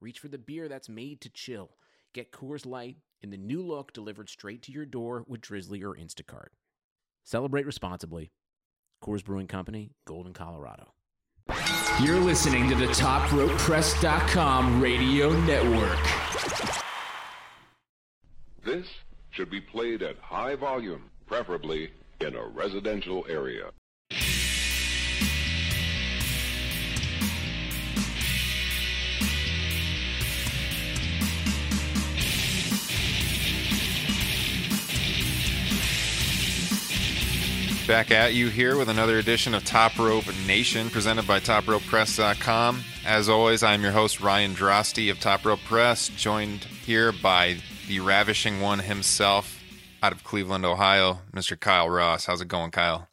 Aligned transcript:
reach 0.00 0.18
for 0.18 0.28
the 0.28 0.38
beer 0.38 0.68
that's 0.68 0.88
made 0.88 1.20
to 1.22 1.30
chill. 1.30 1.70
Get 2.12 2.32
Coors 2.32 2.66
Light 2.66 2.96
in 3.22 3.30
the 3.30 3.36
new 3.36 3.62
look 3.62 3.92
delivered 3.92 4.28
straight 4.28 4.62
to 4.62 4.72
your 4.72 4.86
door 4.86 5.24
with 5.26 5.40
Drizly 5.40 5.82
or 5.82 5.94
Instacart. 5.94 6.48
Celebrate 7.24 7.66
responsibly. 7.66 8.30
Coors 9.02 9.24
Brewing 9.24 9.46
Company, 9.46 9.92
Golden, 10.06 10.32
Colorado. 10.32 10.92
You're 12.02 12.20
listening 12.20 12.68
to 12.68 12.74
the 12.74 12.86
TopRopePress.com 12.86 14.80
radio 14.80 15.30
network. 15.40 15.98
This 18.64 18.86
should 19.30 19.50
be 19.50 19.60
played 19.60 20.02
at 20.02 20.18
high 20.18 20.54
volume, 20.54 21.10
preferably 21.26 21.90
in 22.20 22.34
a 22.34 22.46
residential 22.46 23.26
area. 23.28 23.70
Back 37.90 38.12
at 38.12 38.34
you 38.34 38.50
here 38.50 38.78
with 38.78 38.88
another 38.88 39.18
edition 39.18 39.52
of 39.52 39.64
Top 39.64 39.98
Rope 39.98 40.26
Nation 40.46 40.90
presented 40.90 41.26
by 41.26 41.40
TopRopePress.com. 41.40 42.84
As 43.04 43.28
always, 43.28 43.64
I'm 43.64 43.82
your 43.82 43.90
host, 43.90 44.20
Ryan 44.20 44.54
Drosty 44.54 45.10
of 45.10 45.18
Top 45.18 45.44
Rope 45.44 45.58
Press, 45.64 46.08
joined 46.10 46.62
here 46.62 47.10
by 47.10 47.56
the 47.88 47.98
ravishing 47.98 48.60
one 48.60 48.78
himself 48.78 49.60
out 50.04 50.12
of 50.12 50.22
Cleveland, 50.22 50.64
Ohio, 50.64 51.18
Mr. 51.34 51.58
Kyle 51.58 51.90
Ross. 51.90 52.26
How's 52.26 52.40
it 52.40 52.46
going, 52.46 52.70
Kyle? 52.70 53.08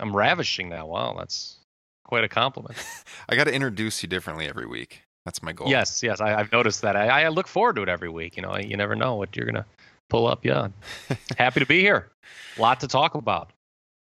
I'm 0.00 0.16
ravishing 0.16 0.70
now. 0.70 0.86
Wow, 0.86 1.14
that's 1.18 1.58
quite 2.02 2.24
a 2.24 2.30
compliment. 2.30 2.78
I 3.28 3.36
got 3.36 3.44
to 3.44 3.52
introduce 3.52 4.02
you 4.02 4.08
differently 4.08 4.48
every 4.48 4.66
week. 4.66 5.02
That's 5.26 5.42
my 5.42 5.52
goal. 5.52 5.68
yes, 5.68 6.02
yes, 6.02 6.22
I, 6.22 6.34
I've 6.34 6.50
noticed 6.50 6.80
that. 6.80 6.96
I, 6.96 7.24
I 7.24 7.28
look 7.28 7.46
forward 7.46 7.76
to 7.76 7.82
it 7.82 7.90
every 7.90 8.08
week. 8.08 8.38
You 8.38 8.42
know, 8.42 8.56
you 8.56 8.78
never 8.78 8.96
know 8.96 9.16
what 9.16 9.36
you're 9.36 9.44
gonna 9.44 9.66
pull 10.08 10.26
up. 10.26 10.46
Yeah, 10.46 10.68
happy 11.36 11.60
to 11.60 11.66
be 11.66 11.80
here. 11.80 12.10
A 12.56 12.62
lot 12.62 12.80
to 12.80 12.88
talk 12.88 13.14
about. 13.14 13.52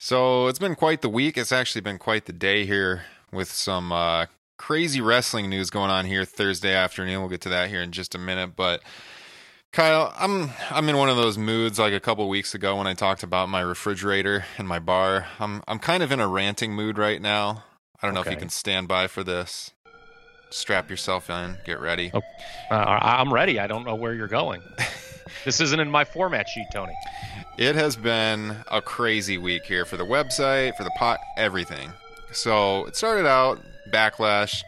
So 0.05 0.45
it's 0.45 0.59
been 0.59 0.75
quite 0.75 1.01
the 1.01 1.09
week. 1.09 1.35
It's 1.35 1.51
actually 1.51 1.81
been 1.81 1.97
quite 1.97 2.25
the 2.25 2.31
day 2.31 2.67
here 2.67 3.05
with 3.31 3.51
some 3.51 3.91
uh, 3.91 4.27
crazy 4.55 5.01
wrestling 5.01 5.49
news 5.49 5.71
going 5.71 5.89
on 5.89 6.05
here 6.05 6.25
Thursday 6.25 6.75
afternoon. 6.75 7.21
We'll 7.21 7.29
get 7.29 7.41
to 7.41 7.49
that 7.49 7.69
here 7.69 7.81
in 7.81 7.91
just 7.91 8.13
a 8.13 8.19
minute. 8.19 8.55
But 8.55 8.83
Kyle, 9.71 10.13
I'm 10.15 10.51
I'm 10.69 10.87
in 10.89 10.97
one 10.97 11.09
of 11.09 11.17
those 11.17 11.39
moods 11.39 11.79
like 11.79 11.91
a 11.91 11.99
couple 11.99 12.29
weeks 12.29 12.53
ago 12.53 12.75
when 12.75 12.85
I 12.85 12.93
talked 12.93 13.23
about 13.23 13.49
my 13.49 13.61
refrigerator 13.61 14.45
and 14.59 14.67
my 14.67 14.77
bar. 14.77 15.25
I'm 15.39 15.63
I'm 15.67 15.79
kind 15.79 16.03
of 16.03 16.11
in 16.11 16.19
a 16.19 16.27
ranting 16.27 16.75
mood 16.75 16.99
right 16.99 17.19
now. 17.19 17.63
I 17.99 18.05
don't 18.05 18.13
know 18.13 18.21
if 18.21 18.29
you 18.29 18.37
can 18.37 18.49
stand 18.49 18.87
by 18.87 19.07
for 19.07 19.23
this. 19.23 19.71
Strap 20.51 20.91
yourself 20.91 21.31
in. 21.31 21.57
Get 21.65 21.79
ready. 21.79 22.11
Oh. 22.13 22.21
Uh, 22.69 22.99
I'm 23.01 23.33
ready. 23.33 23.59
I 23.59 23.65
don't 23.65 23.83
know 23.83 23.95
where 23.95 24.13
you're 24.13 24.27
going. 24.27 24.61
this 25.43 25.59
isn't 25.61 25.79
in 25.79 25.89
my 25.89 26.03
format 26.03 26.47
sheet, 26.47 26.67
Tony. 26.71 26.93
It 27.57 27.75
has 27.75 27.95
been 27.95 28.57
a 28.69 28.81
crazy 28.81 29.37
week 29.37 29.63
here 29.65 29.85
for 29.85 29.97
the 29.97 30.05
website, 30.05 30.75
for 30.75 30.83
the 30.83 30.91
pot, 30.91 31.19
everything. 31.37 31.91
So 32.31 32.85
it 32.85 32.95
started 32.95 33.25
out 33.25 33.61
backlash. 33.91 34.63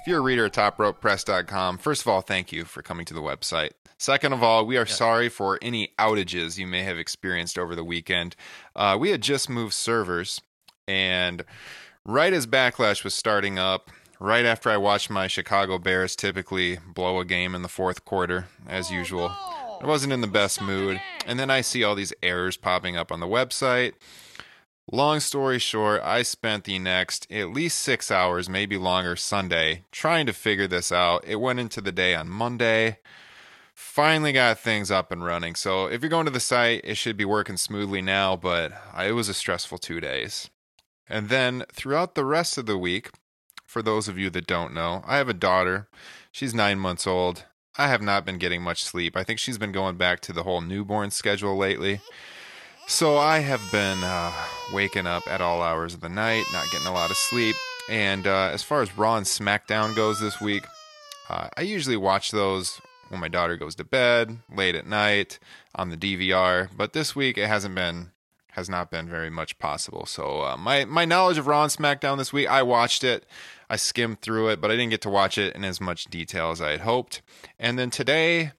If 0.00 0.08
you're 0.08 0.18
a 0.18 0.22
reader 0.22 0.46
at 0.46 0.52
topropepress.com, 0.52 1.78
first 1.78 2.02
of 2.02 2.08
all, 2.08 2.20
thank 2.20 2.50
you 2.50 2.64
for 2.64 2.82
coming 2.82 3.06
to 3.06 3.14
the 3.14 3.20
website. 3.20 3.70
Second 3.98 4.32
of 4.32 4.42
all, 4.42 4.66
we 4.66 4.76
are 4.76 4.86
sorry 4.86 5.28
for 5.28 5.60
any 5.62 5.92
outages 5.96 6.58
you 6.58 6.66
may 6.66 6.82
have 6.82 6.98
experienced 6.98 7.56
over 7.56 7.76
the 7.76 7.84
weekend. 7.84 8.34
Uh, 8.74 8.96
we 8.98 9.10
had 9.10 9.20
just 9.22 9.48
moved 9.48 9.74
servers, 9.74 10.40
and 10.88 11.44
right 12.04 12.32
as 12.32 12.48
backlash 12.48 13.04
was 13.04 13.14
starting 13.14 13.60
up, 13.60 13.92
right 14.18 14.44
after 14.44 14.70
I 14.70 14.76
watched 14.76 15.08
my 15.08 15.28
Chicago 15.28 15.78
Bears 15.78 16.16
typically 16.16 16.80
blow 16.84 17.20
a 17.20 17.24
game 17.24 17.54
in 17.54 17.62
the 17.62 17.68
fourth 17.68 18.04
quarter, 18.04 18.48
as 18.66 18.90
usual. 18.90 19.30
I 19.82 19.86
wasn't 19.86 20.12
in 20.12 20.20
the 20.20 20.28
best 20.28 20.62
mood. 20.62 21.00
And 21.26 21.40
then 21.40 21.50
I 21.50 21.60
see 21.60 21.82
all 21.82 21.96
these 21.96 22.12
errors 22.22 22.56
popping 22.56 22.96
up 22.96 23.10
on 23.10 23.18
the 23.18 23.26
website. 23.26 23.94
Long 24.92 25.18
story 25.18 25.58
short, 25.58 26.00
I 26.02 26.22
spent 26.22 26.64
the 26.64 26.78
next 26.78 27.30
at 27.32 27.50
least 27.50 27.78
six 27.78 28.08
hours, 28.08 28.48
maybe 28.48 28.76
longer, 28.76 29.16
Sunday 29.16 29.82
trying 29.90 30.26
to 30.26 30.32
figure 30.32 30.68
this 30.68 30.92
out. 30.92 31.24
It 31.26 31.40
went 31.40 31.58
into 31.58 31.80
the 31.80 31.90
day 31.90 32.14
on 32.14 32.28
Monday. 32.28 32.98
Finally 33.74 34.32
got 34.32 34.58
things 34.60 34.90
up 34.90 35.10
and 35.10 35.24
running. 35.24 35.56
So 35.56 35.86
if 35.86 36.00
you're 36.00 36.10
going 36.10 36.26
to 36.26 36.32
the 36.32 36.38
site, 36.40 36.82
it 36.84 36.96
should 36.96 37.16
be 37.16 37.24
working 37.24 37.56
smoothly 37.56 38.02
now, 38.02 38.36
but 38.36 38.72
it 39.00 39.12
was 39.12 39.28
a 39.28 39.34
stressful 39.34 39.78
two 39.78 40.00
days. 40.00 40.48
And 41.08 41.28
then 41.28 41.64
throughout 41.72 42.14
the 42.14 42.24
rest 42.24 42.56
of 42.56 42.66
the 42.66 42.78
week, 42.78 43.10
for 43.64 43.82
those 43.82 44.06
of 44.06 44.16
you 44.16 44.30
that 44.30 44.46
don't 44.46 44.74
know, 44.74 45.02
I 45.06 45.16
have 45.16 45.28
a 45.28 45.34
daughter. 45.34 45.88
She's 46.30 46.54
nine 46.54 46.78
months 46.78 47.06
old. 47.06 47.46
I 47.78 47.88
have 47.88 48.02
not 48.02 48.26
been 48.26 48.38
getting 48.38 48.62
much 48.62 48.84
sleep. 48.84 49.16
I 49.16 49.24
think 49.24 49.38
she's 49.38 49.58
been 49.58 49.72
going 49.72 49.96
back 49.96 50.20
to 50.20 50.32
the 50.32 50.42
whole 50.42 50.60
newborn 50.60 51.10
schedule 51.10 51.56
lately. 51.56 52.00
So 52.86 53.16
I 53.16 53.38
have 53.38 53.62
been 53.72 54.04
uh, 54.04 54.32
waking 54.72 55.06
up 55.06 55.26
at 55.26 55.40
all 55.40 55.62
hours 55.62 55.94
of 55.94 56.00
the 56.00 56.08
night, 56.08 56.44
not 56.52 56.70
getting 56.70 56.86
a 56.86 56.92
lot 56.92 57.10
of 57.10 57.16
sleep. 57.16 57.56
And 57.88 58.26
uh, 58.26 58.50
as 58.52 58.62
far 58.62 58.82
as 58.82 58.96
Raw 58.96 59.16
and 59.16 59.26
SmackDown 59.26 59.96
goes 59.96 60.20
this 60.20 60.40
week, 60.40 60.64
uh, 61.30 61.48
I 61.56 61.62
usually 61.62 61.96
watch 61.96 62.30
those 62.30 62.80
when 63.08 63.20
my 63.20 63.28
daughter 63.28 63.56
goes 63.56 63.74
to 63.76 63.84
bed, 63.84 64.38
late 64.54 64.74
at 64.74 64.86
night, 64.86 65.38
on 65.74 65.88
the 65.90 65.96
DVR. 65.96 66.68
But 66.76 66.92
this 66.92 67.16
week 67.16 67.38
it 67.38 67.48
hasn't 67.48 67.74
been, 67.74 68.11
has 68.52 68.68
not 68.68 68.90
been 68.90 69.08
very 69.08 69.30
much 69.30 69.58
possible. 69.58 70.04
So 70.06 70.42
uh, 70.42 70.56
my 70.56 70.84
my 70.84 71.04
knowledge 71.04 71.38
of 71.38 71.46
Raw 71.46 71.64
and 71.64 71.72
SmackDown 71.72 72.18
this 72.18 72.32
week, 72.32 72.48
I 72.48 72.62
watched 72.62 73.02
it. 73.02 73.26
I 73.70 73.76
skimmed 73.76 74.20
through 74.20 74.48
it, 74.50 74.60
but 74.60 74.70
I 74.70 74.74
didn't 74.74 74.90
get 74.90 75.00
to 75.02 75.10
watch 75.10 75.38
it 75.38 75.54
in 75.54 75.64
as 75.64 75.80
much 75.80 76.04
detail 76.04 76.50
as 76.50 76.60
I 76.60 76.72
had 76.72 76.80
hoped. 76.80 77.22
And 77.58 77.78
then 77.78 77.88
today, 77.88 78.52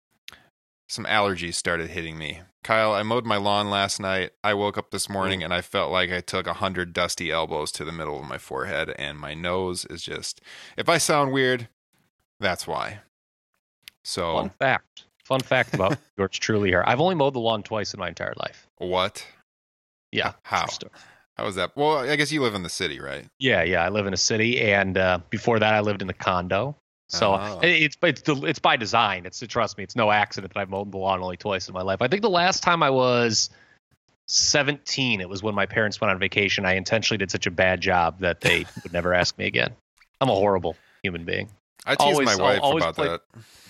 some 0.87 1.05
allergies 1.05 1.53
started 1.53 1.91
hitting 1.91 2.17
me. 2.17 2.41
Kyle, 2.63 2.93
I 2.93 3.03
mowed 3.03 3.25
my 3.25 3.37
lawn 3.37 3.69
last 3.69 3.99
night. 3.99 4.31
I 4.43 4.55
woke 4.55 4.77
up 4.77 4.89
this 4.89 5.09
morning 5.09 5.43
and 5.43 5.53
I 5.53 5.61
felt 5.61 5.91
like 5.91 6.11
I 6.11 6.21
took 6.21 6.47
a 6.47 6.53
hundred 6.53 6.93
dusty 6.93 7.29
elbows 7.29 7.71
to 7.73 7.85
the 7.85 7.91
middle 7.91 8.19
of 8.19 8.27
my 8.27 8.39
forehead, 8.39 8.95
and 8.97 9.19
my 9.19 9.33
nose 9.35 9.85
is 9.85 10.01
just. 10.01 10.41
If 10.75 10.89
I 10.89 10.97
sound 10.97 11.33
weird, 11.33 11.67
that's 12.39 12.65
why. 12.65 13.01
So 14.03 14.33
Fun 14.33 14.49
fact. 14.49 15.05
Fun 15.23 15.39
fact 15.41 15.75
about 15.75 15.97
George 16.17 16.39
Truly 16.39 16.69
here. 16.69 16.83
I've 16.87 16.99
only 16.99 17.15
mowed 17.15 17.35
the 17.35 17.39
lawn 17.39 17.61
twice 17.61 17.93
in 17.93 17.99
my 17.99 18.09
entire 18.09 18.33
life. 18.37 18.67
what? 18.77 19.25
Yeah. 20.13 20.34
How? 20.44 20.68
How 21.38 21.46
was 21.46 21.56
that? 21.56 21.75
Well, 21.75 21.97
I 21.97 22.16
guess 22.16 22.31
you 22.31 22.41
live 22.41 22.53
in 22.53 22.62
the 22.63 22.69
city, 22.69 23.00
right? 23.00 23.25
Yeah, 23.40 23.63
yeah. 23.63 23.84
I 23.84 23.90
live 23.90 24.06
in 24.06 24.13
a 24.13 24.18
city, 24.18 24.62
and 24.62 24.97
uh, 24.97 25.19
before 25.31 25.57
that, 25.59 25.74
I 25.74 25.79
lived 25.79 26.01
in 26.03 26.09
a 26.09 26.13
condo. 26.13 26.75
So 27.09 27.34
Oh. 27.34 27.59
it's 27.63 27.97
it's 28.01 28.22
it's 28.28 28.59
by 28.59 28.78
design. 28.78 29.25
It's 29.25 29.40
trust 29.47 29.78
me, 29.78 29.84
it's 29.84 29.96
no 29.96 30.12
accident 30.12 30.53
that 30.53 30.59
I've 30.59 30.69
mowed 30.69 30.91
the 30.91 30.97
lawn 30.97 31.22
only 31.22 31.38
twice 31.38 31.68
in 31.68 31.74
my 31.74 31.81
life. 31.81 32.01
I 32.01 32.07
think 32.07 32.22
the 32.22 32.29
last 32.29 32.63
time 32.63 32.81
I 32.84 32.90
was 32.91 33.50
17, 34.28 35.22
it 35.22 35.29
was 35.29 35.44
when 35.44 35.53
my 35.56 35.66
parents 35.66 36.00
went 36.00 36.12
on 36.12 36.19
vacation. 36.19 36.66
I 36.66 36.74
intentionally 36.75 37.18
did 37.18 37.30
such 37.31 37.45
a 37.45 37.51
bad 37.51 37.81
job 37.81 38.19
that 38.19 38.41
they 38.41 38.66
would 38.84 38.94
never 38.94 39.13
ask 39.13 39.38
me 39.38 39.45
again. 39.45 39.72
I'm 40.22 40.30
a 40.30 40.34
horrible 40.35 40.75
human 41.01 41.25
being. 41.25 41.50
I 41.85 41.95
tease 41.95 42.13
Always- 42.13 42.25
my 42.25 42.35
wife 42.35 42.59
about 42.63 42.95
play- 42.95 43.07
that. 43.09 43.22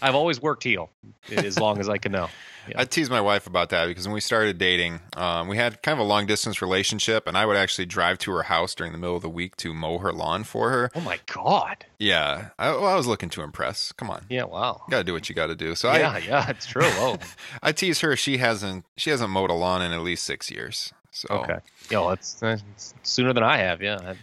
I've 0.02 0.16
always 0.16 0.42
worked 0.42 0.64
heel 0.64 0.90
as 1.32 1.58
long 1.58 1.80
as 1.80 1.88
I 1.90 1.98
can 1.98 2.12
know. 2.12 2.30
Yeah. 2.66 2.80
I 2.80 2.86
tease 2.86 3.10
my 3.10 3.20
wife 3.20 3.46
about 3.46 3.72
that 3.72 3.88
because 3.88 4.08
when 4.08 4.14
we 4.14 4.22
started 4.22 4.58
dating, 4.58 5.02
um, 5.18 5.50
we 5.50 5.58
had 5.58 5.84
kind 5.84 6.00
of 6.00 6.06
a 6.06 6.08
long 6.08 6.26
distance 6.28 6.62
relationship, 6.62 7.28
and 7.28 7.38
I 7.38 7.46
would 7.46 7.58
actually 7.58 7.88
drive 7.88 8.20
to 8.20 8.32
her 8.32 8.44
house 8.44 8.74
during 8.74 8.94
the 8.94 8.98
middle 8.98 9.18
of 9.18 9.22
the 9.22 9.30
week 9.30 9.58
to 9.58 9.74
mow 9.74 9.98
her 9.98 10.14
lawn 10.14 10.46
for 10.46 10.70
her. 10.70 10.90
Oh 10.96 11.02
my 11.02 11.20
god. 11.26 11.86
Yeah, 12.00 12.52
I, 12.58 12.70
well, 12.70 12.86
I 12.86 12.96
was 12.96 13.06
looking 13.06 13.28
to 13.32 13.42
impress. 13.42 13.92
Come 13.92 14.10
on, 14.10 14.24
Yeah. 14.30 14.46
Wow. 14.46 14.84
got 14.90 15.00
to 15.00 15.04
do 15.04 15.12
what 15.12 15.28
you 15.28 15.36
got 15.36 15.48
to 15.48 15.56
do. 15.56 15.76
So 15.76 15.90
I 15.90 16.00
yeah. 16.00 16.18
Yeah. 16.20 16.50
It's 16.52 16.66
true. 16.66 16.84
Oh. 16.86 17.18
I, 17.62 17.68
I 17.68 17.72
tease 17.74 18.00
her. 18.00 18.16
She 18.16 18.38
hasn't 18.38 18.86
she 18.96 19.10
hasn't 19.10 19.30
mowed 19.30 19.50
a 19.50 19.54
lawn 19.56 19.82
in 19.82 19.92
at 19.92 20.00
least 20.00 20.24
six 20.24 20.50
years. 20.50 20.94
So 21.12 21.28
Okay. 21.32 21.58
Yo, 21.92 22.08
that's, 22.08 22.36
that's 22.36 22.94
sooner 23.04 23.34
than 23.34 23.44
I 23.44 23.58
have. 23.58 23.82
Yeah. 23.82 24.14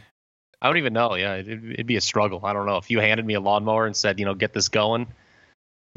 I, 0.60 0.66
don't 0.66 0.78
even 0.78 0.92
know. 0.92 1.14
Yeah, 1.14 1.36
it'd, 1.36 1.72
it'd 1.72 1.86
be 1.86 1.96
a 1.96 2.00
struggle. 2.00 2.40
I 2.44 2.52
don't 2.52 2.66
know 2.66 2.76
if 2.76 2.90
you 2.90 3.00
handed 3.00 3.24
me 3.26 3.34
a 3.34 3.40
lawnmower 3.40 3.86
and 3.86 3.96
said, 3.96 4.18
you 4.18 4.24
know, 4.24 4.34
get 4.34 4.52
this 4.52 4.68
going. 4.68 5.06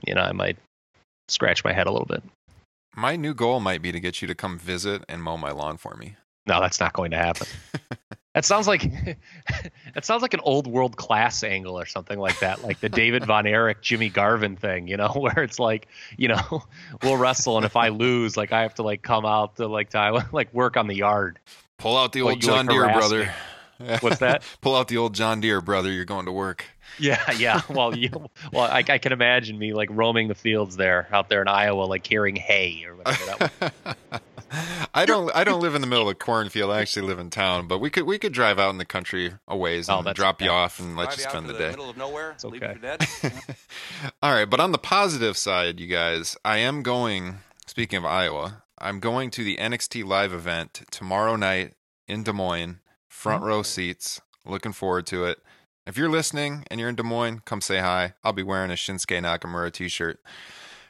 You 0.05 0.15
know, 0.15 0.21
I 0.21 0.31
might 0.31 0.57
scratch 1.27 1.63
my 1.63 1.73
head 1.73 1.87
a 1.87 1.91
little 1.91 2.07
bit. 2.07 2.23
my 2.95 3.15
new 3.15 3.33
goal 3.33 3.59
might 3.59 3.81
be 3.81 3.91
to 3.91 3.99
get 3.99 4.21
you 4.21 4.27
to 4.27 4.35
come 4.35 4.57
visit 4.57 5.03
and 5.07 5.21
mow 5.21 5.37
my 5.37 5.51
lawn 5.51 5.77
for 5.77 5.95
me. 5.95 6.15
No, 6.45 6.59
that's 6.59 6.79
not 6.79 6.93
going 6.93 7.11
to 7.11 7.17
happen. 7.17 7.47
That 8.33 8.45
sounds 8.45 8.67
like 8.67 8.81
that 9.93 10.05
sounds 10.05 10.23
like 10.23 10.33
an 10.33 10.39
old 10.41 10.65
world 10.65 10.97
class 10.97 11.43
angle 11.43 11.79
or 11.79 11.85
something 11.85 12.17
like 12.17 12.39
that, 12.39 12.63
like 12.63 12.79
the 12.79 12.89
David 12.89 13.25
Von 13.25 13.45
Erich, 13.45 13.81
Jimmy 13.81 14.09
Garvin 14.09 14.55
thing, 14.55 14.87
you 14.87 14.97
know, 14.97 15.09
where 15.15 15.43
it's 15.43 15.59
like, 15.59 15.87
you 16.17 16.27
know, 16.27 16.63
we'll 17.03 17.17
wrestle, 17.17 17.57
and 17.57 17.65
if 17.65 17.75
I 17.75 17.89
lose, 17.89 18.35
like 18.35 18.51
I 18.51 18.63
have 18.63 18.73
to 18.75 18.83
like 18.83 19.03
come 19.03 19.25
out 19.25 19.57
to 19.57 19.67
like 19.67 19.91
to, 19.91 20.25
like 20.31 20.51
work 20.53 20.77
on 20.77 20.87
the 20.87 20.95
yard. 20.95 21.39
Pull 21.77 21.95
out 21.95 22.11
the 22.11 22.21
old 22.21 22.43
you, 22.43 22.51
like, 22.51 22.65
John 22.65 22.65
Deere, 22.65 22.91
brother. 22.91 23.31
What's 24.01 24.19
that? 24.19 24.43
Pull 24.61 24.75
out 24.75 24.87
the 24.87 24.97
old 24.97 25.15
John 25.15 25.41
Deere, 25.41 25.61
brother. 25.61 25.91
You're 25.91 26.05
going 26.05 26.25
to 26.25 26.31
work. 26.31 26.65
Yeah, 26.99 27.31
yeah. 27.37 27.61
Well, 27.69 27.97
you, 27.97 28.09
well, 28.51 28.63
I, 28.71 28.83
I 28.87 28.97
can 28.97 29.11
imagine 29.11 29.57
me 29.57 29.73
like 29.73 29.89
roaming 29.91 30.27
the 30.27 30.35
fields 30.35 30.75
there, 30.77 31.07
out 31.11 31.29
there 31.29 31.41
in 31.41 31.47
Iowa, 31.47 31.83
like 31.83 32.03
carrying 32.03 32.35
hay 32.35 32.83
or 32.85 32.95
whatever. 32.95 33.49
That 33.59 33.73
was. 34.11 34.21
I 34.93 35.05
don't. 35.05 35.35
I 35.35 35.43
don't 35.43 35.61
live 35.61 35.73
in 35.73 35.81
the 35.81 35.87
middle 35.87 36.07
of 36.07 36.11
a 36.11 36.15
cornfield. 36.15 36.69
I 36.69 36.79
actually 36.81 37.07
live 37.07 37.17
in 37.17 37.31
town, 37.31 37.67
but 37.67 37.79
we 37.79 37.89
could 37.89 38.03
we 38.03 38.19
could 38.19 38.33
drive 38.33 38.59
out 38.59 38.69
in 38.69 38.77
the 38.77 38.85
country 38.85 39.33
a 39.47 39.57
ways 39.57 39.89
Oh, 39.89 39.97
and 39.97 40.05
that's 40.05 40.15
drop 40.15 40.43
you 40.43 40.49
off 40.51 40.79
and 40.79 40.95
let 40.95 41.05
Drive 41.05 41.17
you 41.17 41.23
spend 41.23 41.49
the 41.49 41.53
the 41.53 41.59
day. 41.59 41.69
middle 41.71 41.89
of 41.89 41.97
nowhere. 41.97 42.31
It's 42.33 42.45
okay. 42.45 42.77
it 42.79 42.81
dead. 42.81 43.03
All 44.21 44.31
right, 44.31 44.47
but 44.47 44.59
on 44.59 44.71
the 44.71 44.77
positive 44.77 45.37
side, 45.37 45.79
you 45.79 45.87
guys, 45.87 46.37
I 46.45 46.57
am 46.57 46.83
going. 46.83 47.39
Speaking 47.65 47.97
of 47.97 48.05
Iowa, 48.05 48.63
I'm 48.77 48.99
going 48.99 49.31
to 49.31 49.43
the 49.43 49.57
NXT 49.57 50.05
live 50.05 50.33
event 50.33 50.83
tomorrow 50.91 51.35
night 51.35 51.73
in 52.07 52.21
Des 52.21 52.33
Moines. 52.33 52.79
Front 53.13 53.43
row 53.43 53.63
seats. 53.63 54.19
Looking 54.45 54.73
forward 54.73 55.05
to 55.07 55.23
it. 55.23 55.39
If 55.85 55.97
you're 55.97 56.09
listening 56.09 56.65
and 56.69 56.79
you're 56.79 56.89
in 56.89 56.95
Des 56.95 57.03
Moines, 57.03 57.41
come 57.45 57.61
say 57.61 57.79
hi. 57.79 58.15
I'll 58.23 58.33
be 58.33 58.43
wearing 58.43 58.71
a 58.71 58.73
Shinsuke 58.73 59.21
Nakamura 59.21 59.71
t-shirt. 59.71 60.19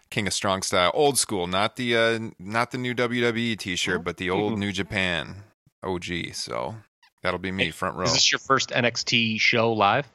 King 0.09 0.25
of 0.25 0.33
Strong 0.33 0.63
Style, 0.63 0.89
old 0.93 1.19
school, 1.19 1.47
not 1.47 1.75
the 1.75 1.95
uh, 1.95 2.19
not 2.39 2.71
the 2.71 2.77
new 2.77 2.95
WWE 2.95 3.57
t-shirt, 3.57 4.03
but 4.03 4.17
the 4.17 4.29
old 4.29 4.57
New 4.57 4.71
Japan 4.71 5.43
OG. 5.83 6.33
So 6.33 6.75
that'll 7.21 7.39
be 7.39 7.51
me, 7.51 7.71
front 7.71 7.97
row. 7.97 8.05
Is 8.05 8.13
this 8.13 8.31
your 8.31 8.39
first 8.39 8.69
NXT 8.69 9.39
show 9.39 9.71
live? 9.73 10.07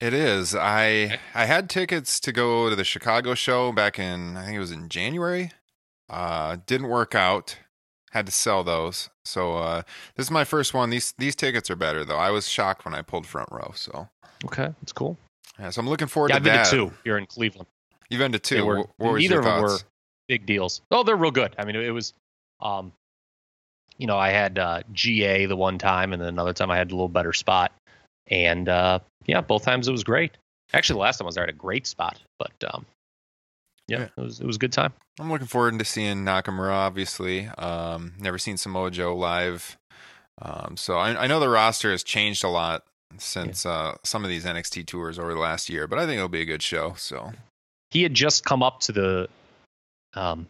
It 0.00 0.12
is. 0.12 0.54
I 0.54 1.18
I 1.34 1.46
had 1.46 1.70
tickets 1.70 2.20
to 2.20 2.30
go 2.30 2.68
to 2.68 2.76
the 2.76 2.84
Chicago 2.84 3.34
show 3.34 3.72
back 3.72 3.98
in 3.98 4.36
I 4.36 4.44
think 4.44 4.56
it 4.56 4.60
was 4.60 4.72
in 4.72 4.88
January. 4.88 5.50
Uh 6.10 6.58
didn't 6.66 6.88
work 6.88 7.14
out. 7.14 7.56
Had 8.16 8.24
to 8.24 8.32
sell 8.32 8.64
those. 8.64 9.10
So 9.26 9.56
uh 9.58 9.82
this 10.14 10.24
is 10.26 10.30
my 10.30 10.44
first 10.44 10.72
one. 10.72 10.88
These 10.88 11.12
these 11.18 11.36
tickets 11.36 11.70
are 11.70 11.76
better 11.76 12.02
though. 12.02 12.16
I 12.16 12.30
was 12.30 12.48
shocked 12.48 12.86
when 12.86 12.94
I 12.94 13.02
pulled 13.02 13.26
front 13.26 13.50
row. 13.52 13.72
So 13.74 14.08
Okay, 14.46 14.68
that's 14.80 14.92
cool. 14.92 15.18
yeah, 15.58 15.68
so 15.68 15.80
I'm 15.80 15.88
looking 15.88 16.08
forward 16.08 16.30
Yeah, 16.30 16.38
to 16.38 16.50
I've 16.50 16.56
been 16.56 16.64
to 16.64 16.70
two. 16.70 16.92
You're 17.04 17.18
in 17.18 17.26
Cleveland. 17.26 17.66
You've 18.08 18.20
been 18.20 18.32
to 18.32 18.38
They 18.38 18.56
two. 18.56 18.64
were- 18.64 18.78
what 18.96 19.12
was 19.12 19.20
neither 19.20 19.40
of 19.40 19.44
them 19.44 19.60
were 19.62 19.78
big 20.28 20.46
deals. 20.46 20.80
Oh, 20.90 21.02
they're 21.02 21.14
real 21.16 21.30
good. 21.30 21.54
I 21.58 21.66
mean, 21.66 21.76
it 21.76 21.90
was, 21.90 22.14
um, 22.60 22.90
you 23.98 24.06
know, 24.06 24.16
I 24.16 24.30
had 24.30 24.58
uh, 24.58 24.82
GA 24.94 25.44
the 25.44 25.56
one 25.56 25.76
time, 25.76 26.12
and 26.14 26.20
then 26.22 26.28
another 26.30 26.54
time 26.54 26.70
I 26.70 26.76
had 26.78 26.90
a 26.90 26.94
little 26.94 27.08
better 27.08 27.34
spot, 27.34 27.70
and 28.28 28.66
uh, 28.68 28.98
yeah, 29.26 29.42
both 29.42 29.62
times 29.64 29.88
it 29.88 29.92
was 29.92 30.04
great. 30.04 30.38
Actually, 30.72 30.94
the 30.94 31.00
last 31.02 31.18
time 31.18 31.26
I 31.26 31.28
was 31.28 31.34
there 31.34 31.44
at 31.44 31.50
a 31.50 31.52
great 31.52 31.86
spot, 31.86 32.18
but 32.38 32.52
um, 32.72 32.86
yeah, 33.88 33.98
Yeah. 34.00 34.08
it 34.16 34.20
was 34.22 34.40
it 34.40 34.46
was 34.46 34.56
a 34.56 34.58
good 34.58 34.72
time. 34.72 34.94
I'm 35.18 35.30
looking 35.30 35.46
forward 35.46 35.78
to 35.78 35.84
seeing 35.84 36.24
Nakamura. 36.24 36.72
Obviously, 36.72 37.46
um, 37.58 38.12
never 38.18 38.38
seen 38.38 38.56
Samoa 38.56 38.90
Joe 38.90 39.16
live, 39.16 39.78
um, 40.40 40.76
so 40.76 40.98
I, 40.98 41.24
I 41.24 41.26
know 41.26 41.40
the 41.40 41.48
roster 41.48 41.90
has 41.90 42.02
changed 42.02 42.44
a 42.44 42.48
lot 42.48 42.84
since 43.18 43.64
uh, 43.64 43.96
some 44.04 44.24
of 44.24 44.30
these 44.30 44.44
NXT 44.44 44.86
tours 44.86 45.18
over 45.18 45.32
the 45.32 45.40
last 45.40 45.70
year. 45.70 45.86
But 45.86 45.98
I 45.98 46.06
think 46.06 46.16
it'll 46.16 46.28
be 46.28 46.42
a 46.42 46.46
good 46.46 46.62
show. 46.62 46.94
So 46.98 47.32
He 47.90 48.02
had 48.02 48.14
just 48.14 48.44
come 48.44 48.62
up 48.62 48.80
to 48.80 48.92
the 48.92 49.28
um, 50.14 50.48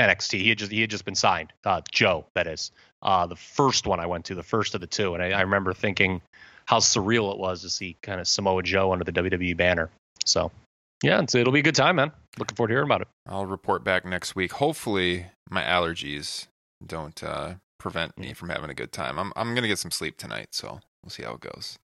NXT. 0.00 0.40
He 0.40 0.48
had 0.48 0.58
just 0.58 0.72
he 0.72 0.80
had 0.80 0.90
just 0.90 1.04
been 1.04 1.14
signed. 1.14 1.52
Uh, 1.64 1.82
Joe, 1.92 2.26
that 2.34 2.46
is, 2.46 2.72
uh, 3.02 3.26
the 3.26 3.36
first 3.36 3.86
one 3.86 4.00
I 4.00 4.06
went 4.06 4.24
to, 4.26 4.34
the 4.34 4.42
first 4.42 4.74
of 4.74 4.80
the 4.80 4.86
two, 4.86 5.14
and 5.14 5.22
I, 5.22 5.30
I 5.30 5.42
remember 5.42 5.72
thinking 5.72 6.20
how 6.66 6.78
surreal 6.78 7.32
it 7.32 7.38
was 7.38 7.62
to 7.62 7.68
see 7.68 7.96
kind 8.02 8.20
of 8.20 8.26
Samoa 8.26 8.62
Joe 8.62 8.92
under 8.92 9.04
the 9.04 9.12
WWE 9.12 9.56
banner. 9.56 9.90
So, 10.24 10.50
yeah, 11.02 11.20
it's, 11.20 11.34
it'll 11.34 11.52
be 11.52 11.60
a 11.60 11.64
good 11.64 11.74
time, 11.74 11.96
man. 11.96 12.12
Looking 12.38 12.56
forward 12.56 12.68
to 12.68 12.74
hearing 12.74 12.88
about 12.88 13.02
it. 13.02 13.08
I'll 13.26 13.46
report 13.46 13.84
back 13.84 14.04
next 14.04 14.34
week. 14.34 14.52
Hopefully, 14.52 15.26
my 15.50 15.62
allergies 15.62 16.46
don't 16.84 17.22
uh, 17.22 17.54
prevent 17.78 18.18
me 18.18 18.32
from 18.32 18.48
having 18.48 18.70
a 18.70 18.74
good 18.74 18.92
time. 18.92 19.18
I'm 19.18 19.32
I'm 19.36 19.54
gonna 19.54 19.68
get 19.68 19.78
some 19.78 19.90
sleep 19.90 20.16
tonight, 20.16 20.48
so 20.52 20.80
we'll 21.02 21.10
see 21.10 21.22
how 21.22 21.34
it 21.34 21.40
goes. 21.40 21.78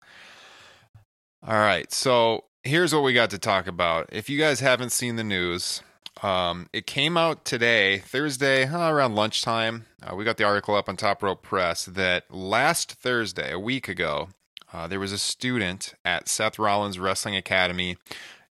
All 1.47 1.59
right, 1.59 1.91
so 1.93 2.45
here's 2.63 2.95
what 2.95 3.03
we 3.03 3.13
got 3.15 3.31
to 3.31 3.39
talk 3.39 3.67
about. 3.67 4.09
If 4.13 4.29
you 4.29 4.39
guys 4.39 4.61
haven't 4.61 4.91
seen 4.91 5.17
the 5.17 5.25
news, 5.25 5.83
um, 6.23 6.69
it 6.73 6.87
came 6.87 7.17
out 7.17 7.45
today, 7.45 7.99
Thursday, 7.99 8.67
uh, 8.67 8.91
around 8.91 9.15
lunchtime. 9.15 9.87
Uh, 10.03 10.15
we 10.15 10.25
got 10.25 10.37
the 10.37 10.45
article 10.45 10.75
up 10.75 10.89
on 10.89 10.97
Top 10.97 11.23
Rope 11.23 11.43
Press 11.43 11.87
that 11.87 12.31
last 12.31 12.93
Thursday, 12.93 13.53
a 13.53 13.59
week 13.59 13.89
ago, 13.89 14.29
uh, 14.73 14.87
there 14.87 15.01
was 15.01 15.13
a 15.13 15.19
student 15.19 15.95
at 16.05 16.29
Seth 16.29 16.59
Rollins 16.59 16.99
Wrestling 16.99 17.37
Academy 17.37 17.97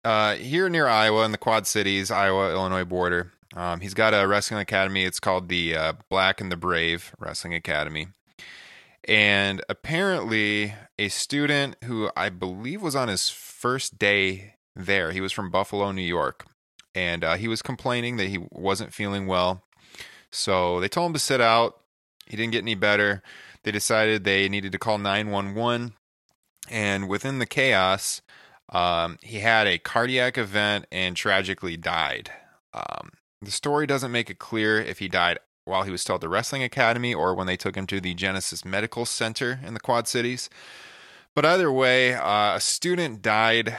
uh, 0.04 0.34
here 0.34 0.68
near 0.68 0.86
Iowa 0.86 1.24
in 1.24 1.32
the 1.32 1.38
Quad 1.38 1.66
Cities, 1.66 2.10
Iowa 2.10 2.52
Illinois 2.52 2.84
border. 2.84 3.32
Um, 3.54 3.80
he's 3.80 3.94
got 3.94 4.14
a 4.14 4.26
wrestling 4.26 4.60
academy. 4.60 5.04
It's 5.04 5.20
called 5.20 5.48
the 5.48 5.76
uh, 5.76 5.92
Black 6.08 6.40
and 6.40 6.50
the 6.50 6.56
Brave 6.56 7.14
Wrestling 7.18 7.54
Academy. 7.54 8.08
And 9.04 9.62
apparently, 9.68 10.74
a 10.98 11.08
student 11.08 11.76
who 11.84 12.10
I 12.16 12.28
believe 12.30 12.82
was 12.82 12.96
on 12.96 13.08
his 13.08 13.28
first 13.28 13.98
day 13.98 14.54
there, 14.74 15.12
he 15.12 15.20
was 15.20 15.32
from 15.32 15.50
Buffalo, 15.50 15.92
New 15.92 16.02
York, 16.02 16.46
and 16.94 17.24
uh, 17.24 17.34
he 17.34 17.48
was 17.48 17.62
complaining 17.62 18.16
that 18.16 18.28
he 18.28 18.38
wasn't 18.50 18.94
feeling 18.94 19.26
well. 19.26 19.64
So 20.30 20.80
they 20.80 20.88
told 20.88 21.08
him 21.08 21.14
to 21.14 21.18
sit 21.18 21.40
out. 21.40 21.78
He 22.26 22.36
didn't 22.36 22.52
get 22.52 22.62
any 22.62 22.74
better. 22.74 23.22
They 23.64 23.70
decided 23.70 24.24
they 24.24 24.48
needed 24.48 24.72
to 24.72 24.78
call 24.78 24.98
911. 24.98 25.92
And 26.70 27.08
within 27.08 27.38
the 27.38 27.46
chaos, 27.46 28.22
um, 28.72 29.18
he 29.22 29.40
had 29.40 29.66
a 29.66 29.78
cardiac 29.78 30.36
event 30.36 30.86
and 30.90 31.14
tragically 31.14 31.76
died. 31.76 32.30
Um, 32.74 33.10
the 33.40 33.50
story 33.50 33.86
doesn't 33.86 34.10
make 34.10 34.30
it 34.30 34.38
clear 34.38 34.80
if 34.80 34.98
he 34.98 35.08
died 35.08 35.38
while 35.64 35.82
he 35.84 35.90
was 35.90 36.00
still 36.00 36.16
at 36.16 36.20
the 36.20 36.28
wrestling 36.28 36.62
academy 36.62 37.14
or 37.14 37.34
when 37.34 37.46
they 37.46 37.56
took 37.56 37.76
him 37.76 37.86
to 37.86 38.00
the 38.00 38.14
Genesis 38.14 38.64
Medical 38.64 39.04
Center 39.04 39.60
in 39.64 39.74
the 39.74 39.80
Quad 39.80 40.08
Cities. 40.08 40.48
But 41.34 41.44
either 41.44 41.70
way, 41.70 42.14
uh, 42.14 42.56
a 42.56 42.60
student 42.60 43.22
died 43.22 43.76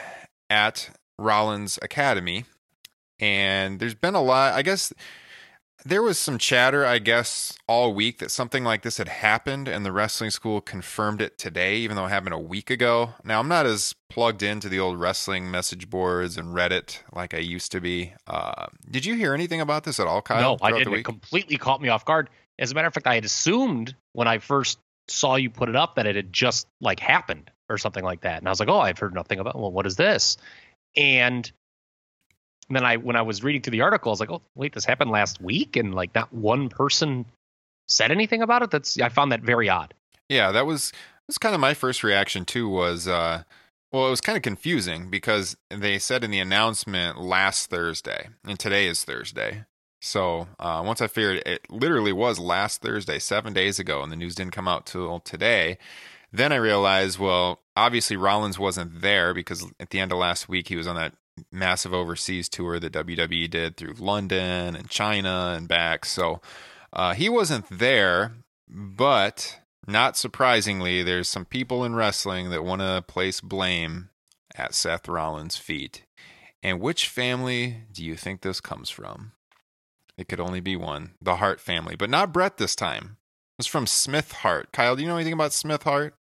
at 0.50 0.92
Rollins 1.18 1.78
Academy, 1.82 2.46
and 3.20 3.80
there's 3.80 3.96
been 3.96 4.16
a 4.16 4.22
lot. 4.22 4.54
I 4.54 4.62
guess 4.62 4.94
there 5.86 6.02
was 6.02 6.18
some 6.18 6.38
chatter, 6.38 6.86
I 6.86 7.00
guess, 7.00 7.58
all 7.68 7.94
week 7.94 8.20
that 8.20 8.32
something 8.32 8.64
like 8.64 8.82
this 8.82 8.98
had 8.98 9.08
happened, 9.08 9.68
and 9.68 9.86
the 9.86 9.92
wrestling 9.92 10.30
school 10.30 10.62
confirmed 10.62 11.22
it 11.22 11.38
today, 11.38 11.78
even 11.78 11.96
though 11.96 12.06
it 12.06 12.10
happened 12.10 12.34
a 12.34 12.40
week 12.40 12.70
ago. 12.70 13.14
Now, 13.24 13.40
I'm 13.40 13.48
not 13.48 13.66
as 13.66 13.94
plugged 14.10 14.44
into 14.44 14.70
the 14.70 14.80
old 14.80 15.00
wrestling 15.00 15.50
message 15.52 15.90
boards 15.90 16.38
and 16.38 16.56
Reddit 16.56 17.00
like 17.14 17.34
I 17.34 17.40
used 17.40 17.72
to 17.74 17.82
be. 17.82 18.14
Uh, 18.28 18.68
did 18.90 19.06
you 19.06 19.16
hear 19.16 19.34
anything 19.34 19.62
about 19.62 19.84
this 19.84 20.00
at 20.00 20.08
all, 20.08 20.22
Kyle? 20.22 20.42
no, 20.42 20.58
I 20.62 20.72
didn't. 20.72 20.94
It 20.94 21.04
completely 21.04 21.58
caught 21.58 21.82
me 21.82 21.90
off 21.90 22.06
guard. 22.06 22.30
As 22.60 22.72
a 22.72 22.76
matter 22.76 22.88
of 22.88 22.94
fact, 22.94 23.08
I 23.08 23.16
had 23.16 23.26
assumed 23.26 23.96
when 24.14 24.28
I 24.28 24.38
first 24.38 24.80
saw 25.08 25.36
you 25.36 25.50
put 25.50 25.70
it 25.70 25.76
up 25.76 25.96
that 25.96 26.06
it 26.06 26.16
had 26.16 26.32
just 26.32 26.68
like 26.80 27.00
happened 27.00 27.52
or 27.70 27.78
something 27.78 28.04
like 28.04 28.22
that, 28.22 28.38
and 28.38 28.48
I 28.48 28.52
was 28.52 28.60
like, 28.60 28.70
oh, 28.70 28.80
I've 28.80 29.00
heard 29.00 29.14
nothing 29.14 29.40
about. 29.40 29.60
Well, 29.60 29.72
what 29.72 29.86
is 29.86 29.96
this? 29.96 30.38
And 30.96 31.52
then 32.70 32.86
I, 32.86 32.98
when 32.98 33.16
I 33.16 33.22
was 33.22 33.44
reading 33.44 33.62
through 33.62 33.72
the 33.72 33.82
article, 33.82 34.10
I 34.10 34.14
was 34.14 34.20
like, 34.20 34.32
oh, 34.32 34.42
wait, 34.56 34.74
this 34.74 34.86
happened 34.86 35.12
last 35.12 35.42
week, 35.42 35.76
and 35.76 35.94
like 35.94 36.14
not 36.16 36.34
one 36.34 36.70
person 36.70 37.26
said 37.88 38.12
anything 38.12 38.42
about 38.42 38.64
it. 38.64 38.72
That's 38.72 39.00
I 39.00 39.10
found 39.10 39.32
that 39.32 39.42
very 39.42 39.70
odd. 39.70 39.94
Yeah, 40.30 40.52
that 40.52 40.66
was 40.66 40.92
that's 41.28 41.38
kind 41.38 41.56
of 41.56 41.62
my 41.62 41.74
first 41.74 42.04
reaction 42.04 42.46
too. 42.46 42.70
Was 42.70 43.08
uh, 43.08 43.44
well, 43.92 44.08
it 44.08 44.10
was 44.10 44.22
kind 44.22 44.38
of 44.38 44.42
confusing 44.42 45.10
because 45.10 45.56
they 45.70 46.00
said 46.00 46.24
in 46.24 46.32
the 46.32 46.40
announcement 46.40 47.22
last 47.22 47.70
Thursday, 47.70 48.30
and 48.46 48.58
today 48.58 48.88
is 48.88 49.04
Thursday. 49.04 49.66
So 50.02 50.48
uh, 50.60 50.84
once 50.86 51.02
I 51.02 51.08
figured 51.08 51.44
it 51.46 51.70
literally 51.70 52.12
was 52.12 52.38
last 52.38 52.82
Thursday, 52.82 53.20
seven 53.20 53.54
days 53.54 53.80
ago, 53.80 54.04
and 54.04 54.12
the 54.12 54.18
news 54.18 54.36
didn't 54.36 54.52
come 54.52 54.68
out 54.68 54.86
till 54.86 55.22
today. 55.22 55.78
Then 56.32 56.52
I 56.52 56.56
realized, 56.56 57.20
well, 57.20 57.62
obviously 57.78 58.18
Rollins 58.18 58.60
wasn't 58.60 59.02
there 59.02 59.34
because 59.34 59.66
at 59.80 59.92
the 59.92 60.00
end 60.00 60.12
of 60.12 60.18
last 60.18 60.50
week 60.50 60.68
he 60.68 60.76
was 60.76 60.88
on 60.88 60.96
that 60.96 61.14
massive 61.52 61.94
overseas 61.94 62.50
tour 62.50 62.80
that 62.80 62.94
WWE 62.94 63.50
did 63.50 63.78
through 63.78 63.94
London 63.94 64.76
and 64.76 64.90
China 64.90 65.54
and 65.58 65.68
back. 65.68 66.06
So 66.06 66.42
uh, 66.92 67.14
he 67.14 67.30
wasn't 67.30 67.66
there, 67.70 68.34
but 68.68 69.60
not 69.88 70.18
surprisingly, 70.18 71.04
there's 71.04 71.28
some 71.28 71.46
people 71.46 71.84
in 71.84 71.96
wrestling 71.96 72.50
that 72.50 72.64
want 72.64 72.82
to 72.82 73.04
place 73.08 73.42
blame 73.42 74.10
at 74.56 74.74
Seth 74.74 75.08
Rollins' 75.08 75.58
feet. 75.58 76.04
And 76.62 76.80
which 76.80 77.10
family 77.10 77.78
do 77.92 78.06
you 78.06 78.16
think 78.16 78.42
this 78.42 78.62
comes 78.62 78.90
from? 78.90 79.34
It 80.18 80.30
could 80.30 80.40
only 80.40 80.62
be 80.62 80.76
one 80.76 81.16
the 81.22 81.38
Hart 81.38 81.60
family, 81.60 81.96
but 81.96 82.10
not 82.10 82.32
Bret 82.32 82.58
this 82.58 82.76
time. 82.76 83.18
It's 83.60 83.68
from 83.68 83.88
Smith 83.88 84.32
Hart. 84.32 84.72
Kyle, 84.72 84.96
do 84.96 85.02
you 85.02 85.08
know 85.08 85.16
anything 85.16 85.34
about 85.34 85.54
Smith 85.54 85.84
Hart? 85.84 86.16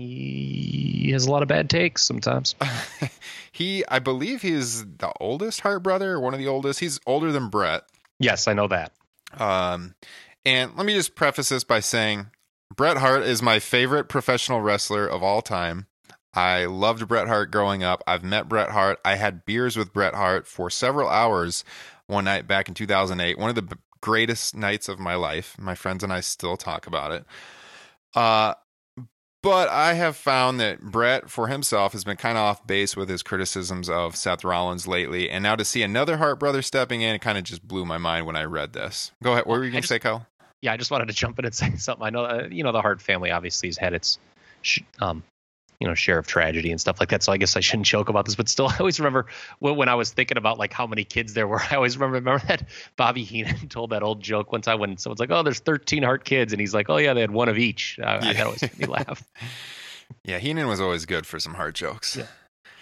He 0.00 1.10
has 1.12 1.26
a 1.26 1.30
lot 1.30 1.42
of 1.42 1.48
bad 1.48 1.68
takes 1.68 2.02
sometimes. 2.02 2.54
he, 3.52 3.84
I 3.88 3.98
believe, 3.98 4.42
he's 4.42 4.84
the 4.84 5.12
oldest 5.20 5.60
Hart 5.60 5.82
brother, 5.82 6.18
one 6.18 6.32
of 6.32 6.40
the 6.40 6.48
oldest. 6.48 6.80
He's 6.80 7.00
older 7.06 7.32
than 7.32 7.48
Bret. 7.48 7.82
Yes, 8.18 8.48
I 8.48 8.54
know 8.54 8.68
that. 8.68 8.92
Um, 9.38 9.94
and 10.44 10.76
let 10.76 10.86
me 10.86 10.94
just 10.94 11.14
preface 11.14 11.50
this 11.50 11.64
by 11.64 11.80
saying 11.80 12.26
Bret 12.74 12.96
Hart 12.96 13.22
is 13.22 13.42
my 13.42 13.58
favorite 13.58 14.08
professional 14.08 14.60
wrestler 14.60 15.06
of 15.06 15.22
all 15.22 15.42
time. 15.42 15.86
I 16.32 16.64
loved 16.66 17.06
Bret 17.08 17.28
Hart 17.28 17.50
growing 17.50 17.82
up. 17.82 18.02
I've 18.06 18.24
met 18.24 18.48
Bret 18.48 18.70
Hart. 18.70 19.00
I 19.04 19.16
had 19.16 19.44
beers 19.44 19.76
with 19.76 19.92
Bret 19.92 20.14
Hart 20.14 20.46
for 20.46 20.70
several 20.70 21.08
hours 21.08 21.64
one 22.06 22.24
night 22.24 22.46
back 22.46 22.68
in 22.68 22.74
2008. 22.74 23.38
One 23.38 23.50
of 23.50 23.56
the 23.56 23.76
greatest 24.00 24.56
nights 24.56 24.88
of 24.88 24.98
my 24.98 25.14
life. 25.14 25.56
My 25.58 25.74
friends 25.74 26.04
and 26.04 26.12
I 26.12 26.20
still 26.20 26.56
talk 26.56 26.86
about 26.86 27.12
it. 27.12 27.24
Uh, 28.14 28.54
but 29.42 29.68
I 29.68 29.94
have 29.94 30.16
found 30.16 30.60
that 30.60 30.80
Bret, 30.80 31.30
for 31.30 31.48
himself, 31.48 31.92
has 31.92 32.04
been 32.04 32.16
kind 32.16 32.36
of 32.36 32.42
off 32.42 32.66
base 32.66 32.96
with 32.96 33.08
his 33.08 33.22
criticisms 33.22 33.88
of 33.88 34.16
Seth 34.16 34.44
Rollins 34.44 34.86
lately. 34.86 35.30
And 35.30 35.42
now 35.42 35.56
to 35.56 35.64
see 35.64 35.82
another 35.82 36.18
Hart 36.18 36.38
brother 36.38 36.62
stepping 36.62 37.00
in, 37.00 37.14
it 37.14 37.20
kind 37.20 37.38
of 37.38 37.44
just 37.44 37.66
blew 37.66 37.84
my 37.84 37.98
mind 37.98 38.26
when 38.26 38.36
I 38.36 38.44
read 38.44 38.72
this. 38.72 39.12
Go 39.22 39.32
ahead. 39.32 39.46
What 39.46 39.58
were 39.58 39.64
you 39.64 39.70
going 39.70 39.82
to 39.82 39.88
say, 39.88 39.98
Kyle? 39.98 40.26
Yeah, 40.60 40.72
I 40.72 40.76
just 40.76 40.90
wanted 40.90 41.08
to 41.08 41.14
jump 41.14 41.38
in 41.38 41.44
and 41.46 41.54
say 41.54 41.74
something. 41.76 42.04
I 42.06 42.10
know, 42.10 42.24
uh, 42.24 42.48
you 42.50 42.62
know, 42.62 42.72
the 42.72 42.82
Hart 42.82 43.00
family 43.00 43.30
obviously 43.30 43.68
has 43.68 43.78
had 43.78 43.94
its, 43.94 44.18
sh- 44.62 44.80
um, 45.00 45.22
you 45.80 45.88
know, 45.88 45.94
share 45.94 46.18
of 46.18 46.26
tragedy 46.26 46.70
and 46.70 46.80
stuff 46.80 47.00
like 47.00 47.08
that. 47.08 47.22
So 47.22 47.32
I 47.32 47.38
guess 47.38 47.56
I 47.56 47.60
shouldn't 47.60 47.86
joke 47.86 48.08
about 48.10 48.26
this, 48.26 48.34
but 48.36 48.48
still, 48.48 48.68
I 48.70 48.76
always 48.78 49.00
remember 49.00 49.26
when, 49.60 49.76
when 49.76 49.88
I 49.88 49.94
was 49.94 50.12
thinking 50.12 50.36
about 50.36 50.58
like 50.58 50.72
how 50.72 50.86
many 50.86 51.04
kids 51.04 51.34
there 51.34 51.48
were. 51.48 51.60
I 51.70 51.76
always 51.76 51.96
remember 51.96 52.16
remember 52.16 52.46
that 52.48 52.68
Bobby 52.96 53.24
Heenan 53.24 53.68
told 53.68 53.90
that 53.90 54.02
old 54.02 54.22
joke 54.22 54.52
one 54.52 54.60
time 54.62 54.78
when 54.78 54.96
someone's 54.98 55.20
like, 55.20 55.30
"Oh, 55.30 55.42
there's 55.42 55.60
13 55.60 56.02
Hart 56.02 56.24
kids," 56.24 56.52
and 56.52 56.60
he's 56.60 56.74
like, 56.74 56.90
"Oh 56.90 56.98
yeah, 56.98 57.14
they 57.14 57.22
had 57.22 57.30
one 57.30 57.48
of 57.48 57.58
each." 57.58 57.98
I, 58.02 58.16
Yeah. 58.26 58.32
that 58.34 58.46
always 58.46 58.62
made 58.62 58.78
me 58.78 58.86
laugh. 58.86 59.22
Yeah, 60.24 60.38
Heenan 60.38 60.66
was 60.68 60.80
always 60.80 61.06
good 61.06 61.26
for 61.26 61.40
some 61.40 61.54
hard 61.54 61.74
jokes. 61.74 62.16
Yeah. 62.16 62.26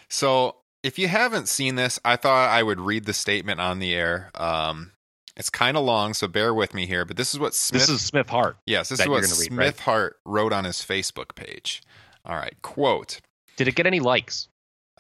So 0.08 0.56
if 0.82 0.98
you 0.98 1.08
haven't 1.08 1.48
seen 1.48 1.74
this, 1.74 2.00
I 2.04 2.16
thought 2.16 2.48
I 2.50 2.62
would 2.62 2.80
read 2.80 3.04
the 3.04 3.12
statement 3.12 3.60
on 3.60 3.78
the 3.78 3.94
air. 3.94 4.30
Um, 4.34 4.92
it's 5.36 5.50
kind 5.50 5.76
of 5.76 5.84
long, 5.84 6.14
so 6.14 6.26
bear 6.26 6.52
with 6.52 6.74
me 6.74 6.86
here. 6.86 7.04
But 7.04 7.16
this 7.16 7.32
is 7.34 7.38
what 7.38 7.54
Smith. 7.54 7.82
This 7.82 7.90
is 7.90 8.00
Smith 8.04 8.28
Hart. 8.28 8.56
yes, 8.66 8.88
this 8.88 8.98
is 9.00 9.06
what 9.06 9.20
read, 9.20 9.26
Smith 9.28 9.58
right? 9.58 9.80
Hart 9.80 10.16
wrote 10.24 10.52
on 10.52 10.64
his 10.64 10.76
Facebook 10.78 11.34
page. 11.36 11.82
All 12.28 12.36
right, 12.36 12.54
quote. 12.62 13.20
Did 13.56 13.68
it 13.68 13.74
get 13.74 13.86
any 13.86 14.00
likes? 14.00 14.48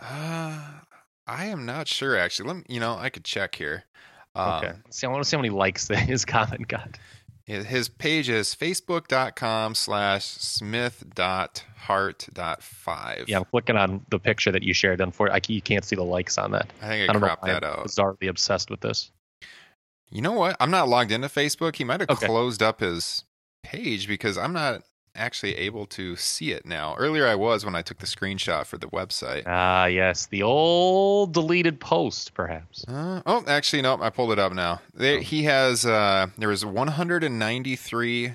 Uh, 0.00 0.58
I 1.26 1.46
am 1.46 1.66
not 1.66 1.88
sure 1.88 2.16
actually. 2.16 2.48
Let 2.48 2.56
me, 2.58 2.62
you 2.68 2.80
know, 2.80 2.96
I 2.96 3.10
could 3.10 3.24
check 3.24 3.54
here. 3.54 3.84
Um, 4.34 4.48
Okay. 4.54 4.72
See, 4.90 5.06
I 5.06 5.10
want 5.10 5.22
to 5.22 5.28
see 5.28 5.36
how 5.36 5.42
many 5.42 5.54
likes 5.54 5.86
that 5.88 5.98
his 5.98 6.24
comment 6.24 6.68
got. 6.68 6.98
His 7.44 7.88
page 7.88 8.28
is 8.28 8.54
facebook.com 8.54 9.74
slash 9.74 10.24
smith 10.26 11.02
dot 11.14 11.64
hart 11.76 12.28
dot 12.34 12.62
five. 12.62 13.24
Yeah, 13.26 13.38
I'm 13.38 13.44
clicking 13.46 13.74
on 13.76 14.04
the 14.10 14.18
picture 14.18 14.52
that 14.52 14.62
you 14.62 14.74
shared. 14.74 15.00
Unfortunately, 15.00 15.54
you 15.54 15.62
can't 15.62 15.82
see 15.82 15.96
the 15.96 16.04
likes 16.04 16.36
on 16.36 16.50
that. 16.50 16.70
I 16.82 16.88
think 16.88 17.08
I 17.10 17.14
I 17.14 17.18
cropped 17.18 17.44
that 17.46 17.64
I'm 17.64 17.70
out. 17.70 17.86
bizarrely 17.86 18.28
obsessed 18.28 18.68
with 18.70 18.80
this. 18.80 19.10
You 20.10 20.20
know 20.20 20.32
what? 20.32 20.56
I'm 20.60 20.70
not 20.70 20.88
logged 20.88 21.10
into 21.10 21.28
Facebook. 21.28 21.76
He 21.76 21.84
might 21.84 22.00
have 22.00 22.10
Okay. 22.10 22.26
closed 22.26 22.62
up 22.62 22.80
his 22.80 23.24
page 23.62 24.06
because 24.08 24.36
I'm 24.36 24.52
not 24.52 24.82
actually 25.18 25.56
able 25.56 25.84
to 25.86 26.16
see 26.16 26.52
it 26.52 26.64
now. 26.64 26.94
Earlier 26.96 27.26
I 27.26 27.34
was 27.34 27.64
when 27.64 27.74
I 27.74 27.82
took 27.82 27.98
the 27.98 28.06
screenshot 28.06 28.64
for 28.66 28.78
the 28.78 28.86
website. 28.88 29.42
Ah, 29.46 29.86
yes, 29.86 30.26
the 30.26 30.42
old 30.42 31.34
deleted 31.34 31.80
post, 31.80 32.32
perhaps. 32.34 32.84
Uh, 32.88 33.20
oh, 33.26 33.44
actually, 33.46 33.82
no, 33.82 34.00
I 34.00 34.10
pulled 34.10 34.32
it 34.32 34.38
up 34.38 34.52
now. 34.52 34.80
There, 34.94 35.18
Oh. 35.18 35.20
He 35.20 35.42
has 35.44 35.84
uh, 35.84 36.28
there 36.38 36.48
was 36.48 36.64
193 36.64 38.32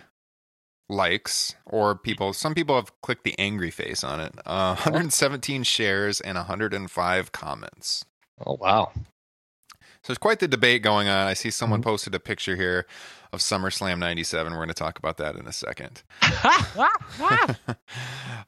likes, 0.89 1.55
or 1.65 1.95
people. 1.95 2.33
Some 2.33 2.53
people 2.53 2.75
have 2.75 2.91
clicked 3.01 3.23
the 3.23 3.35
angry 3.39 3.71
face 3.71 4.03
on 4.03 4.19
it. 4.19 4.33
Uh, 4.45 4.75
117 4.75 5.63
shares 5.63 6.21
and 6.21 6.35
105 6.37 7.31
comments. 7.31 8.05
Oh 8.45 8.57
wow. 8.59 8.91
So 10.03 10.11
there's 10.11 10.17
quite 10.17 10.39
the 10.39 10.47
debate 10.49 10.83
going 10.83 11.07
on. 11.07 11.27
I 11.27 11.33
see 11.33 11.49
someone 11.49 11.79
Mm-hmm. 11.79 11.89
posted 11.89 12.13
a 12.15 12.19
picture 12.19 12.55
here 12.57 12.85
of 13.31 13.39
SummerSlam 13.39 13.99
97. 13.99 14.51
We're 14.51 14.57
going 14.57 14.67
to 14.67 14.73
talk 14.73 14.99
about 14.99 15.17
that 15.17 15.35
in 15.35 15.47
a 15.47 15.53
second. 15.53 16.03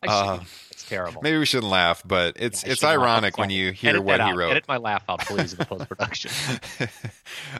Uh, 0.07 0.39
it's 0.71 0.83
terrible. 0.87 1.21
maybe 1.23 1.37
we 1.37 1.45
shouldn't 1.45 1.71
laugh, 1.71 2.03
but 2.05 2.35
it's 2.37 2.63
Yeah, 2.63 2.73
it's 2.73 2.83
ironic 2.83 3.37
when 3.37 3.49
you 3.49 3.71
hear 3.71 3.91
Edit 3.91 4.03
what 4.03 4.19
he 4.19 4.27
out. 4.27 4.35
wrote. 4.37 4.51
Edit 4.51 4.67
my 4.67 4.77
laugh 4.77 5.03
out, 5.09 5.21
please, 5.21 5.53
in 5.53 5.59
the 5.59 5.65
post 5.71 5.87
production. 5.89 6.31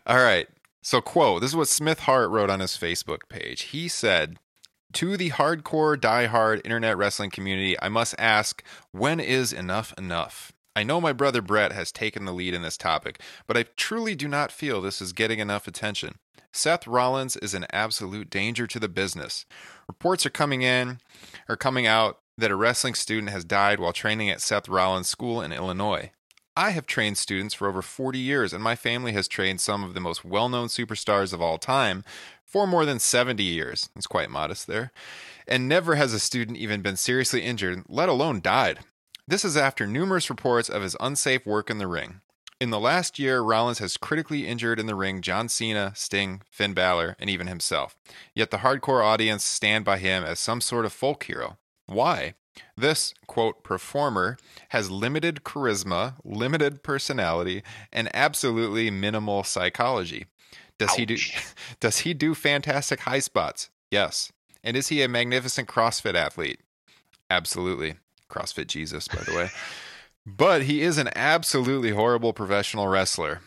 All 0.06 0.18
right. 0.18 0.48
So, 0.84 1.02
quote 1.02 1.42
this 1.42 1.50
is 1.52 1.56
what 1.56 1.68
Smith 1.68 2.02
Hart 2.02 2.30
wrote 2.30 2.50
on 2.52 2.60
his 2.60 2.72
Facebook 2.78 3.22
page. 3.30 3.64
He 3.64 3.88
said, 3.88 4.38
To 4.94 5.18
the 5.18 5.32
hardcore, 5.32 6.00
die-hard 6.00 6.62
internet 6.64 6.98
wrestling 6.98 7.32
community, 7.32 7.76
I 7.82 7.90
must 7.90 8.14
ask, 8.20 8.64
when 8.92 9.20
is 9.20 9.52
enough 9.52 9.94
enough? 9.98 10.52
I 10.76 10.84
know 10.84 11.00
my 11.00 11.14
brother 11.14 11.42
Bret 11.42 11.72
has 11.72 11.92
taken 11.92 12.26
the 12.26 12.34
lead 12.34 12.54
in 12.54 12.62
this 12.62 12.78
topic, 12.78 13.22
but 13.48 13.56
I 13.56 13.64
truly 13.78 14.14
do 14.14 14.28
not 14.28 14.52
feel 14.52 14.82
this 14.82 15.02
is 15.02 15.14
getting 15.14 15.40
enough 15.40 15.68
attention. 15.68 16.16
Seth 16.52 16.86
Rollins 16.86 17.38
is 17.38 17.54
an 17.54 17.66
absolute 17.72 18.30
danger 18.30 18.68
to 18.68 18.80
the 18.80 18.90
business. 18.90 19.46
Reports 19.88 20.26
are 20.26 20.32
coming 20.32 20.62
in, 20.62 21.00
are 21.48 21.58
coming 21.58 21.88
out 21.88 22.20
that 22.38 22.52
a 22.52 22.56
wrestling 22.56 22.94
student 22.94 23.30
has 23.30 23.46
died 23.46 23.80
while 23.80 23.94
training 23.94 24.30
at 24.30 24.42
Seth 24.42 24.68
Rollins' 24.68 25.08
school 25.08 25.42
in 25.42 25.54
Illinois. 25.54 26.12
I 26.58 26.72
have 26.72 26.86
trained 26.86 27.18
students 27.18 27.54
for 27.54 27.68
over 27.68 27.82
40 27.82 28.18
years, 28.18 28.54
and 28.54 28.64
my 28.64 28.76
family 28.76 29.12
has 29.12 29.28
trained 29.28 29.60
some 29.60 29.84
of 29.84 29.94
the 29.94 30.00
most 30.00 30.24
well 30.24 30.48
known 30.48 30.68
superstars 30.68 31.34
of 31.34 31.42
all 31.42 31.58
time 31.58 32.04
for 32.46 32.66
more 32.66 32.86
than 32.86 33.00
70 33.00 33.44
years. 33.44 33.90
It's 33.96 34.08
quite 34.08 34.30
modest 34.30 34.68
there. 34.68 34.92
And 35.48 35.68
never 35.68 35.96
has 35.96 36.14
a 36.14 36.20
student 36.20 36.58
even 36.58 36.82
been 36.82 36.96
seriously 36.96 37.42
injured, 37.42 37.84
let 37.90 38.08
alone 38.08 38.40
died. 38.42 38.80
This 39.28 39.44
is 39.44 39.58
after 39.58 39.88
numerous 39.88 40.30
reports 40.30 40.70
of 40.70 40.84
his 40.84 40.96
unsafe 41.00 41.48
work 41.48 41.72
in 41.72 41.80
the 41.80 41.88
ring. 41.88 42.22
In 42.62 42.70
the 42.70 42.80
last 42.80 43.18
year, 43.18 43.42
Rollins 43.42 43.80
has 43.80 43.98
critically 43.98 44.46
injured 44.46 44.80
in 44.80 44.86
the 44.86 44.94
ring 44.94 45.22
John 45.22 45.50
Cena, 45.50 45.94
Sting, 45.96 46.44
Finn 46.52 46.76
Balor, 46.76 47.16
and 47.20 47.28
even 47.28 47.48
himself. 47.48 47.98
Yet 48.36 48.52
the 48.52 48.58
hardcore 48.58 49.04
audience 49.04 49.44
stand 49.44 49.84
by 49.84 49.98
him 49.98 50.24
as 50.24 50.40
some 50.40 50.62
sort 50.62 50.86
of 50.86 50.94
folk 50.94 51.24
hero. 51.24 51.58
Why? 51.88 52.36
This, 52.78 53.16
quote, 53.26 53.64
performer 53.64 54.38
has 54.70 54.92
limited 54.92 55.42
charisma, 55.44 56.14
limited 56.24 56.84
personality, 56.84 57.64
and 57.92 58.10
absolutely 58.14 58.92
minimal 58.92 59.44
psychology. 59.44 60.28
Does 60.78 60.94
he 60.94 61.06
do 61.08 61.18
does 61.80 62.00
he 62.00 62.14
do 62.14 62.36
fantastic 62.36 63.02
high 63.02 63.20
spots? 63.20 63.72
Yes. 63.90 64.32
And 64.64 64.78
is 64.78 64.90
he 64.90 65.02
a 65.02 65.08
magnificent 65.08 65.68
CrossFit 65.68 66.14
athlete? 66.14 66.60
Absolutely. 67.30 67.96
CrossFit 68.30 68.68
Jesus, 68.68 69.08
by 69.08 69.22
the 69.24 69.36
way. 69.36 69.50
but 70.26 70.64
he 70.64 70.82
is 70.82 70.98
an 70.98 71.10
absolutely 71.16 71.92
horrible 71.92 72.34
professional 72.34 72.88
wrestler. 72.88 73.42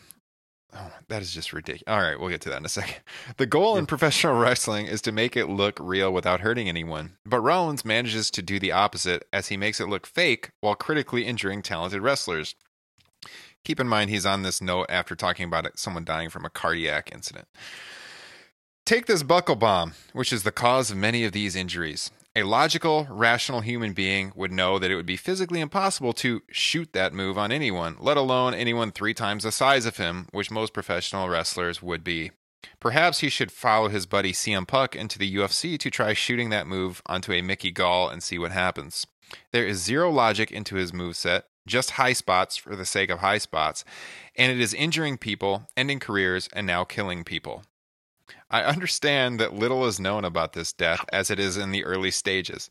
Oh, 0.71 0.91
that 1.07 1.23
is 1.23 1.33
just 1.33 1.51
ridiculous. 1.51 1.83
All 1.87 1.99
right, 2.01 2.19
we'll 2.19 2.29
get 2.29 2.41
to 2.41 2.49
that 2.49 2.59
in 2.59 2.65
a 2.65 2.69
second. 2.69 3.01
The 3.37 3.47
goal 3.47 3.75
in 3.77 3.87
professional 3.87 4.37
wrestling 4.37 4.85
is 4.85 5.01
to 5.01 5.11
make 5.11 5.35
it 5.35 5.47
look 5.47 5.79
real 5.79 6.13
without 6.13 6.41
hurting 6.41 6.69
anyone. 6.69 7.13
But 7.25 7.41
Rollins 7.41 7.83
manages 7.83 8.29
to 8.31 8.43
do 8.43 8.59
the 8.59 8.71
opposite 8.71 9.27
as 9.33 9.47
he 9.47 9.57
makes 9.57 9.79
it 9.79 9.89
look 9.89 10.05
fake 10.05 10.51
while 10.61 10.75
critically 10.75 11.25
injuring 11.25 11.63
talented 11.63 12.01
wrestlers. 12.01 12.53
Keep 13.65 13.79
in 13.79 13.87
mind 13.87 14.09
he's 14.11 14.27
on 14.27 14.43
this 14.43 14.61
note 14.61 14.85
after 14.89 15.15
talking 15.15 15.45
about 15.45 15.65
it, 15.65 15.79
someone 15.79 16.05
dying 16.05 16.29
from 16.29 16.45
a 16.45 16.49
cardiac 16.51 17.11
incident. 17.11 17.47
Take 18.85 19.07
this 19.07 19.23
buckle 19.23 19.55
bomb, 19.55 19.93
which 20.13 20.31
is 20.31 20.43
the 20.43 20.51
cause 20.51 20.91
of 20.91 20.97
many 20.97 21.23
of 21.23 21.31
these 21.31 21.55
injuries. 21.55 22.11
A 22.35 22.43
logical, 22.43 23.07
rational 23.09 23.61
human 23.61 23.93
being 23.93 24.31
would 24.35 24.51
know 24.51 24.77
that 24.77 24.91
it 24.91 24.95
would 24.95 25.05
be 25.07 25.17
physically 25.17 25.61
impossible 25.61 26.13
to 26.13 26.43
shoot 26.51 26.93
that 26.93 27.11
move 27.11 27.39
on 27.39 27.51
anyone, 27.51 27.95
let 27.99 28.17
alone 28.17 28.53
anyone 28.53 28.91
three 28.91 29.15
times 29.15 29.43
the 29.43 29.51
size 29.51 29.87
of 29.87 29.97
him, 29.97 30.27
which 30.31 30.51
most 30.51 30.71
professional 30.71 31.27
wrestlers 31.27 31.81
would 31.81 32.03
be. 32.03 32.31
Perhaps 32.79 33.19
he 33.19 33.29
should 33.29 33.51
follow 33.51 33.89
his 33.89 34.05
buddy 34.05 34.31
CM 34.31 34.67
Punk 34.67 34.95
into 34.95 35.17
the 35.17 35.35
UFC 35.35 35.77
to 35.79 35.89
try 35.89 36.13
shooting 36.13 36.49
that 36.49 36.67
move 36.67 37.01
onto 37.07 37.33
a 37.33 37.41
Mickey 37.41 37.71
Gall 37.71 38.09
and 38.09 38.21
see 38.21 38.37
what 38.37 38.51
happens. 38.51 39.07
There 39.51 39.65
is 39.65 39.83
zero 39.83 40.11
logic 40.11 40.51
into 40.51 40.75
his 40.75 40.91
moveset, 40.91 41.43
just 41.65 41.91
high 41.91 42.13
spots 42.13 42.57
for 42.57 42.75
the 42.75 42.85
sake 42.85 43.09
of 43.09 43.19
high 43.19 43.37
spots, 43.39 43.83
and 44.35 44.51
it 44.51 44.59
is 44.59 44.73
injuring 44.73 45.17
people, 45.17 45.67
ending 45.75 45.99
careers, 45.99 46.47
and 46.53 46.67
now 46.67 46.83
killing 46.83 47.23
people. 47.23 47.63
I 48.49 48.63
understand 48.63 49.39
that 49.39 49.53
little 49.53 49.85
is 49.85 49.99
known 49.99 50.25
about 50.25 50.53
this 50.53 50.73
death 50.73 51.05
as 51.11 51.29
it 51.29 51.39
is 51.39 51.57
in 51.57 51.71
the 51.71 51.85
early 51.85 52.11
stages. 52.11 52.69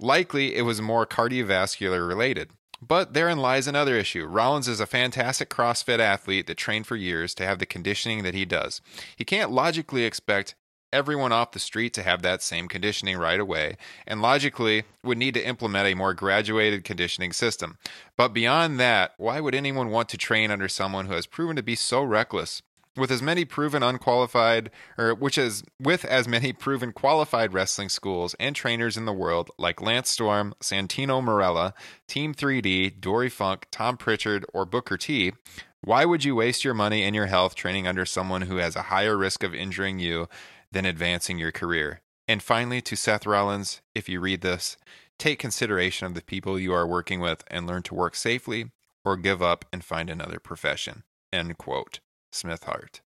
Likely, 0.00 0.56
it 0.56 0.62
was 0.62 0.80
more 0.80 1.06
cardiovascular 1.06 2.06
related. 2.06 2.50
But 2.80 3.14
therein 3.14 3.38
lies 3.38 3.68
another 3.68 3.96
issue. 3.96 4.26
Rollins 4.26 4.66
is 4.66 4.80
a 4.80 4.86
fantastic 4.86 5.48
CrossFit 5.48 6.00
athlete 6.00 6.48
that 6.48 6.56
trained 6.56 6.86
for 6.86 6.96
years 6.96 7.32
to 7.36 7.46
have 7.46 7.60
the 7.60 7.66
conditioning 7.66 8.24
that 8.24 8.34
he 8.34 8.44
does. 8.44 8.80
He 9.14 9.24
can't 9.24 9.52
logically 9.52 10.04
expect 10.04 10.56
everyone 10.92 11.32
off 11.32 11.52
the 11.52 11.58
street 11.58 11.94
to 11.94 12.02
have 12.02 12.22
that 12.22 12.42
same 12.42 12.68
conditioning 12.68 13.16
right 13.16 13.40
away, 13.40 13.76
and 14.06 14.20
logically 14.20 14.82
would 15.02 15.16
need 15.16 15.34
to 15.34 15.46
implement 15.46 15.88
a 15.88 15.94
more 15.94 16.12
graduated 16.12 16.84
conditioning 16.84 17.32
system. 17.32 17.78
But 18.16 18.34
beyond 18.34 18.78
that, 18.78 19.14
why 19.16 19.40
would 19.40 19.54
anyone 19.54 19.90
want 19.90 20.08
to 20.10 20.18
train 20.18 20.50
under 20.50 20.68
someone 20.68 21.06
who 21.06 21.14
has 21.14 21.26
proven 21.26 21.56
to 21.56 21.62
be 21.62 21.76
so 21.76 22.02
reckless? 22.02 22.62
With 22.94 23.10
as 23.10 23.22
many 23.22 23.46
proven 23.46 23.82
unqualified, 23.82 24.70
or 24.98 25.14
which 25.14 25.38
is 25.38 25.64
with 25.80 26.04
as 26.04 26.28
many 26.28 26.52
proven 26.52 26.92
qualified 26.92 27.54
wrestling 27.54 27.88
schools 27.88 28.34
and 28.38 28.54
trainers 28.54 28.98
in 28.98 29.06
the 29.06 29.14
world, 29.14 29.50
like 29.58 29.80
Lance 29.80 30.10
Storm, 30.10 30.54
Santino 30.60 31.22
Marella, 31.22 31.72
Team 32.06 32.34
3D, 32.34 33.00
Dory 33.00 33.30
Funk, 33.30 33.66
Tom 33.70 33.96
Prichard, 33.96 34.44
or 34.52 34.66
Booker 34.66 34.98
T, 34.98 35.32
why 35.80 36.04
would 36.04 36.22
you 36.22 36.36
waste 36.36 36.64
your 36.64 36.74
money 36.74 37.02
and 37.02 37.14
your 37.14 37.26
health 37.26 37.54
training 37.54 37.86
under 37.86 38.04
someone 38.04 38.42
who 38.42 38.56
has 38.56 38.76
a 38.76 38.82
higher 38.82 39.16
risk 39.16 39.42
of 39.42 39.54
injuring 39.54 39.98
you 39.98 40.28
than 40.70 40.84
advancing 40.84 41.38
your 41.38 41.50
career? 41.50 42.02
And 42.28 42.42
finally, 42.42 42.80
to 42.82 42.94
Seth 42.94 43.26
Rollins, 43.26 43.80
if 43.94 44.08
you 44.08 44.20
read 44.20 44.42
this, 44.42 44.76
take 45.18 45.38
consideration 45.38 46.06
of 46.06 46.14
the 46.14 46.22
people 46.22 46.58
you 46.58 46.72
are 46.72 46.86
working 46.86 47.20
with 47.20 47.42
and 47.48 47.66
learn 47.66 47.82
to 47.84 47.94
work 47.94 48.14
safely 48.14 48.70
or 49.04 49.16
give 49.16 49.42
up 49.42 49.64
and 49.72 49.84
find 49.84 50.08
another 50.08 50.38
profession. 50.38 51.02
End 51.32 51.58
quote. 51.58 52.00
Smith 52.32 52.64
Hart. 52.64 53.00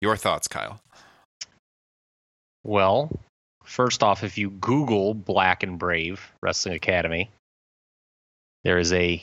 Your 0.00 0.16
thoughts, 0.16 0.48
Kyle? 0.48 0.80
Well, 2.64 3.10
first 3.64 4.02
off, 4.02 4.22
if 4.22 4.38
you 4.38 4.50
Google 4.50 5.14
Black 5.14 5.62
and 5.62 5.78
Brave 5.78 6.32
Wrestling 6.42 6.74
Academy, 6.74 7.30
there 8.64 8.78
is 8.78 8.92
a 8.92 9.22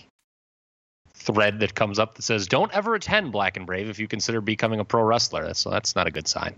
thread 1.14 1.60
that 1.60 1.76
comes 1.76 2.00
up 2.00 2.16
that 2.16 2.24
says, 2.24 2.48
"Don't 2.48 2.74
ever 2.74 2.96
attend 2.96 3.32
Black 3.32 3.58
and 3.58 3.66
Brave 3.66 3.90
if 3.90 4.00
you 4.00 4.08
consider 4.08 4.42
becoming 4.42 4.80
a 4.80 4.86
pro 4.86 5.04
wrestler." 5.04 5.46
That's 5.46 5.60
so 5.60 5.70
that's 5.70 5.96
not 5.96 6.08
a 6.08 6.12
good 6.12 6.28
sign. 6.28 6.56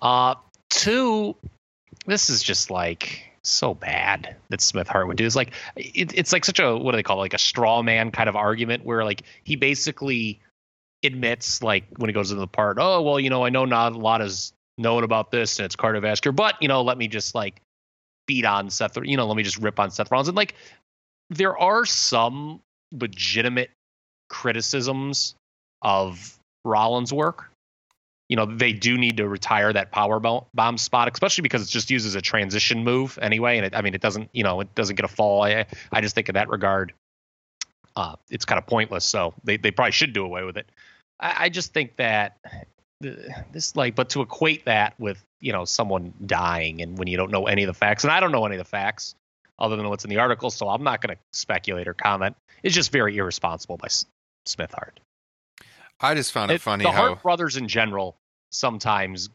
Uh, 0.00 0.34
two, 0.70 1.36
this 2.06 2.30
is 2.30 2.42
just 2.42 2.70
like 2.70 3.28
so 3.42 3.74
bad 3.74 4.36
that 4.50 4.60
Smith 4.60 4.88
Hart 4.88 5.08
would 5.08 5.16
do. 5.16 5.26
It's 5.26 5.36
like 5.36 5.52
it, 5.76 6.12
it's 6.14 6.32
like 6.32 6.44
such 6.44 6.60
a 6.60 6.76
what 6.76 6.92
do 6.92 6.96
they 6.96 7.02
call 7.02 7.18
it? 7.18 7.20
like 7.20 7.34
a 7.34 7.38
straw 7.38 7.82
man 7.82 8.10
kind 8.10 8.28
of 8.28 8.36
argument 8.36 8.84
where 8.84 9.04
like 9.04 9.22
he 9.44 9.56
basically 9.56 10.40
admits 11.04 11.62
like 11.62 11.84
when 11.96 12.08
he 12.08 12.14
goes 12.14 12.30
into 12.30 12.40
the 12.40 12.46
part, 12.46 12.78
oh 12.80 13.02
well, 13.02 13.20
you 13.20 13.30
know, 13.30 13.44
I 13.44 13.50
know 13.50 13.64
not 13.64 13.92
a 13.92 13.98
lot 13.98 14.20
is 14.20 14.52
known 14.78 15.04
about 15.04 15.30
this 15.30 15.58
and 15.58 15.66
it's 15.66 15.76
cardiovascular, 15.76 16.34
but 16.34 16.60
you 16.60 16.68
know, 16.68 16.82
let 16.82 16.98
me 16.98 17.08
just 17.08 17.34
like 17.34 17.60
beat 18.26 18.44
on 18.44 18.70
Seth, 18.70 18.96
you 19.02 19.16
know, 19.16 19.26
let 19.26 19.36
me 19.36 19.42
just 19.42 19.58
rip 19.58 19.78
on 19.78 19.90
Seth 19.90 20.10
Rollins. 20.10 20.28
And 20.28 20.36
like 20.36 20.54
there 21.30 21.56
are 21.56 21.84
some 21.84 22.60
legitimate 22.92 23.70
criticisms 24.28 25.34
of 25.82 26.38
Rollins' 26.64 27.12
work. 27.12 27.50
You 28.28 28.36
know, 28.36 28.46
they 28.46 28.72
do 28.72 28.96
need 28.96 29.18
to 29.18 29.28
retire 29.28 29.72
that 29.72 29.90
power 29.90 30.18
bomb 30.20 30.78
spot, 30.78 31.10
especially 31.12 31.42
because 31.42 31.60
it's 31.60 31.70
just 31.70 31.90
used 31.90 32.06
as 32.06 32.14
a 32.14 32.22
transition 32.22 32.82
move 32.82 33.18
anyway. 33.20 33.58
And 33.58 33.66
it, 33.66 33.76
I 33.76 33.82
mean, 33.82 33.94
it 33.94 34.00
doesn't, 34.00 34.30
you 34.32 34.42
know, 34.42 34.60
it 34.60 34.74
doesn't 34.74 34.96
get 34.96 35.04
a 35.04 35.08
fall. 35.08 35.42
I, 35.42 35.66
I 35.90 36.00
just 36.00 36.14
think 36.14 36.30
in 36.30 36.34
that 36.36 36.48
regard, 36.48 36.94
uh, 37.94 38.16
it's 38.30 38.46
kind 38.46 38.58
of 38.58 38.66
pointless. 38.66 39.04
So 39.04 39.34
they, 39.44 39.58
they 39.58 39.70
probably 39.70 39.92
should 39.92 40.14
do 40.14 40.24
away 40.24 40.44
with 40.44 40.56
it. 40.56 40.66
I, 41.20 41.44
I 41.44 41.48
just 41.48 41.72
think 41.72 41.96
that 41.96 42.38
this 43.00 43.74
like 43.76 43.94
but 43.94 44.10
to 44.10 44.22
equate 44.22 44.64
that 44.66 44.94
with 44.98 45.22
you 45.40 45.52
know 45.52 45.64
someone 45.64 46.14
dying 46.24 46.82
and 46.82 46.96
when 46.96 47.08
you 47.08 47.16
don't 47.16 47.30
know 47.30 47.46
any 47.46 47.64
of 47.64 47.66
the 47.66 47.74
facts 47.74 48.04
and 48.04 48.12
i 48.12 48.20
don't 48.20 48.32
know 48.32 48.46
any 48.46 48.54
of 48.54 48.60
the 48.60 48.68
facts 48.68 49.14
other 49.58 49.76
than 49.76 49.88
what's 49.88 50.04
in 50.04 50.10
the 50.10 50.18
article 50.18 50.50
so 50.50 50.68
i'm 50.68 50.84
not 50.84 51.00
going 51.00 51.14
to 51.14 51.20
speculate 51.32 51.88
or 51.88 51.94
comment. 51.94 52.36
It's 52.62 52.74
just 52.74 52.92
very 52.92 53.16
irresponsible 53.16 53.76
by 53.76 53.86
S- 53.86 54.06
smith 54.46 54.72
hart. 54.72 55.00
I 56.00 56.14
just 56.14 56.30
found 56.30 56.52
it, 56.52 56.60
funny 56.60 56.84
the 56.84 56.92
how 56.92 57.08
hart 57.08 57.22
brothers 57.22 57.56
in 57.56 57.66
general 57.66 58.16
sometimes 58.50 59.30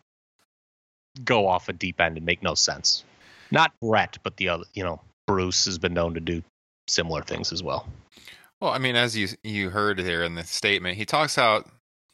go 1.26 1.48
off 1.48 1.68
a 1.68 1.74
deep 1.74 2.00
end 2.00 2.16
and 2.16 2.26
make 2.26 2.42
no 2.42 2.54
sense. 2.54 3.04
Not 3.52 3.74
bret 3.82 4.18
but 4.24 4.38
the 4.38 4.50
other 4.50 4.64
you 4.74 4.84
know 4.84 5.02
bruce 5.26 5.66
has 5.66 5.78
been 5.78 5.94
known 5.94 6.14
to 6.14 6.22
do 6.22 6.42
similar 6.88 7.22
things 7.22 7.52
as 7.52 7.62
well 7.62 7.86
Well, 8.60 8.72
I 8.72 8.78
mean, 8.80 8.96
as 8.96 9.16
you 9.16 9.28
you 9.44 9.70
heard 9.70 9.98
there 10.00 10.24
in 10.24 10.36
the 10.36 10.44
statement, 10.44 10.98
he 10.98 11.06
talks 11.06 11.38
out 11.38 11.70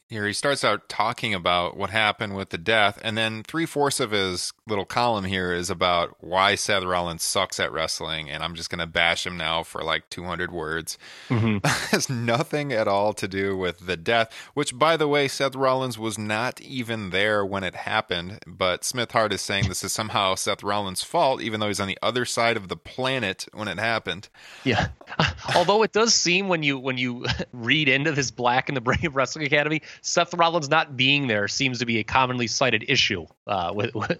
here. 0.08 0.26
He 0.26 0.32
starts 0.32 0.64
out 0.64 0.88
talking 0.88 1.34
about 1.34 1.76
what 1.76 1.90
happened 1.90 2.36
with 2.36 2.50
the 2.50 2.58
death, 2.58 2.98
and 3.02 3.16
then 3.16 3.42
three 3.42 3.66
fourths 3.66 4.00
of 4.00 4.10
his 4.10 4.52
little 4.66 4.84
column 4.84 5.24
here 5.24 5.52
is 5.52 5.70
about 5.70 6.16
why 6.20 6.54
Seth 6.54 6.84
Rollins 6.84 7.22
sucks 7.22 7.58
at 7.60 7.72
wrestling, 7.72 8.30
and 8.30 8.42
I'm 8.42 8.54
just 8.54 8.70
gonna 8.70 8.86
bash 8.86 9.26
him 9.26 9.36
now 9.36 9.62
for 9.62 9.82
like 9.82 10.08
200 10.10 10.52
words. 10.52 10.98
Mm-hmm. 11.28 11.58
It 11.74 11.98
has 11.98 12.08
nothing 12.08 12.72
at 12.72 12.88
all 12.88 13.12
to 13.14 13.28
do 13.28 13.56
with 13.56 13.86
the 13.86 13.96
death. 13.96 14.32
Which, 14.54 14.76
by 14.78 14.96
the 14.96 15.08
way, 15.08 15.28
Seth 15.28 15.54
Rollins 15.54 15.98
was 15.98 16.18
not 16.18 16.60
even 16.60 17.10
there 17.10 17.44
when 17.44 17.62
it 17.64 17.74
happened. 17.74 18.40
But 18.46 18.84
Smith 18.84 19.12
Hart 19.12 19.32
is 19.32 19.40
saying 19.40 19.68
this 19.68 19.84
is 19.84 19.92
somehow 19.92 20.34
Seth 20.34 20.62
Rollins' 20.62 21.02
fault, 21.02 21.40
even 21.40 21.60
though 21.60 21.68
he's 21.68 21.80
on 21.80 21.88
the 21.88 21.98
other 22.02 22.24
side 22.24 22.56
of 22.56 22.68
the 22.68 22.76
planet 22.76 23.46
when 23.52 23.68
it 23.68 23.78
happened. 23.78 24.28
Yeah. 24.64 24.88
Although 25.54 25.82
it 25.82 25.92
does 25.92 26.14
seem 26.14 26.48
when 26.48 26.62
you 26.62 26.78
when 26.78 26.98
you 26.98 27.26
read 27.52 27.88
into 27.88 28.12
this 28.12 28.30
Black 28.30 28.68
and 28.68 28.76
the 28.76 28.80
Brave 28.80 29.14
Wrestling 29.14 29.46
Academy, 29.46 29.82
Seth 30.04 30.34
Rollins 30.34 30.68
not 30.68 30.96
being 30.96 31.28
there 31.28 31.48
seems 31.48 31.78
to 31.78 31.86
be 31.86 31.98
a 31.98 32.04
commonly 32.04 32.46
cited 32.46 32.84
issue 32.88 33.26
uh, 33.46 33.72
with, 33.74 33.94
with 33.94 34.18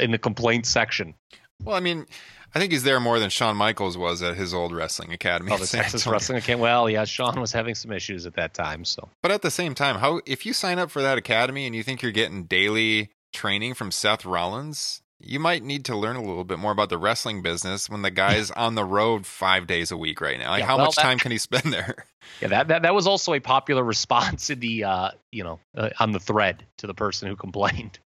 in 0.00 0.10
the 0.10 0.18
complaint 0.18 0.64
section. 0.64 1.14
Well, 1.62 1.76
I 1.76 1.80
mean, 1.80 2.06
I 2.54 2.58
think 2.58 2.72
he's 2.72 2.82
there 2.82 2.98
more 2.98 3.18
than 3.18 3.28
Shawn 3.28 3.56
Michaels 3.56 3.96
was 3.96 4.22
at 4.22 4.36
his 4.36 4.54
old 4.54 4.72
wrestling 4.74 5.12
academy. 5.12 5.52
Oh, 5.52 5.58
the 5.58 5.66
Texas 5.66 6.06
Wrestling 6.06 6.38
Academy. 6.38 6.62
Well, 6.62 6.88
yeah, 6.88 7.04
Shawn 7.04 7.38
was 7.38 7.52
having 7.52 7.74
some 7.74 7.92
issues 7.92 8.24
at 8.24 8.34
that 8.34 8.54
time, 8.54 8.86
so 8.86 9.08
But 9.22 9.30
at 9.30 9.42
the 9.42 9.50
same 9.50 9.74
time, 9.74 9.96
how 9.96 10.22
if 10.24 10.46
you 10.46 10.54
sign 10.54 10.78
up 10.78 10.90
for 10.90 11.02
that 11.02 11.18
academy 11.18 11.66
and 11.66 11.76
you 11.76 11.82
think 11.82 12.00
you're 12.00 12.10
getting 12.10 12.44
daily 12.44 13.10
training 13.34 13.74
from 13.74 13.90
Seth 13.90 14.24
Rollins, 14.24 15.01
you 15.22 15.38
might 15.40 15.62
need 15.62 15.84
to 15.86 15.96
learn 15.96 16.16
a 16.16 16.20
little 16.22 16.44
bit 16.44 16.58
more 16.58 16.72
about 16.72 16.88
the 16.88 16.98
wrestling 16.98 17.42
business 17.42 17.88
when 17.88 18.02
the 18.02 18.10
guy's 18.10 18.50
on 18.66 18.74
the 18.74 18.84
road 18.84 19.24
five 19.26 19.66
days 19.66 19.90
a 19.90 19.96
week 19.96 20.20
right 20.20 20.38
now. 20.38 20.50
Like, 20.50 20.60
Yeah, 20.60 20.66
how 20.66 20.76
well, 20.76 20.86
much 20.86 20.96
that- 20.96 21.02
time 21.02 21.18
can 21.18 21.32
he 21.32 21.38
spend 21.38 21.72
there? 21.72 22.04
yeah, 22.40 22.48
that 22.48 22.68
that, 22.68 22.82
that 22.82 22.94
was 22.94 23.06
also 23.06 23.32
a 23.34 23.40
popular 23.40 23.82
response 23.94 24.50
in 24.50 24.60
the 24.60 24.84
uh, 24.84 25.10
you 25.30 25.44
know 25.44 25.58
uh, 25.76 25.90
on 26.00 26.12
the 26.12 26.20
thread 26.20 26.64
to 26.78 26.86
the 26.86 26.94
person 26.94 27.28
who 27.28 27.36
complained. 27.36 27.98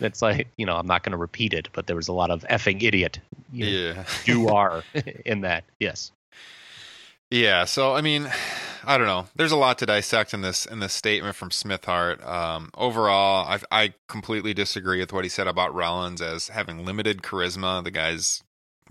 That's 0.00 0.22
like 0.22 0.48
you 0.56 0.66
know 0.66 0.76
I'm 0.76 0.86
not 0.86 1.02
going 1.02 1.12
to 1.12 1.18
repeat 1.18 1.52
it, 1.54 1.68
but 1.72 1.86
there 1.86 1.96
was 1.96 2.08
a 2.08 2.12
lot 2.12 2.30
of 2.30 2.42
effing 2.50 2.82
idiot. 2.82 3.18
You, 3.52 3.64
know, 3.64 3.70
Yeah. 3.70 4.04
you 4.26 4.48
are 4.48 4.84
in 5.24 5.40
that. 5.42 5.64
Yes. 5.80 6.12
Yeah, 7.30 7.64
so 7.66 7.94
I 7.94 8.00
mean, 8.00 8.30
I 8.84 8.98
don't 8.98 9.06
know. 9.06 9.26
There's 9.34 9.52
a 9.52 9.56
lot 9.56 9.78
to 9.78 9.86
dissect 9.86 10.34
in 10.34 10.42
this 10.42 10.66
in 10.66 10.80
this 10.80 10.92
statement 10.92 11.36
from 11.36 11.50
Smith 11.50 11.84
Hart. 11.84 12.24
Um, 12.24 12.70
overall, 12.76 13.46
I, 13.46 13.60
I 13.70 13.94
completely 14.08 14.54
disagree 14.54 15.00
with 15.00 15.12
what 15.12 15.24
he 15.24 15.28
said 15.28 15.46
about 15.46 15.74
Rollins 15.74 16.22
as 16.22 16.48
having 16.48 16.84
limited 16.84 17.22
charisma. 17.22 17.82
The 17.82 17.90
guy's 17.90 18.42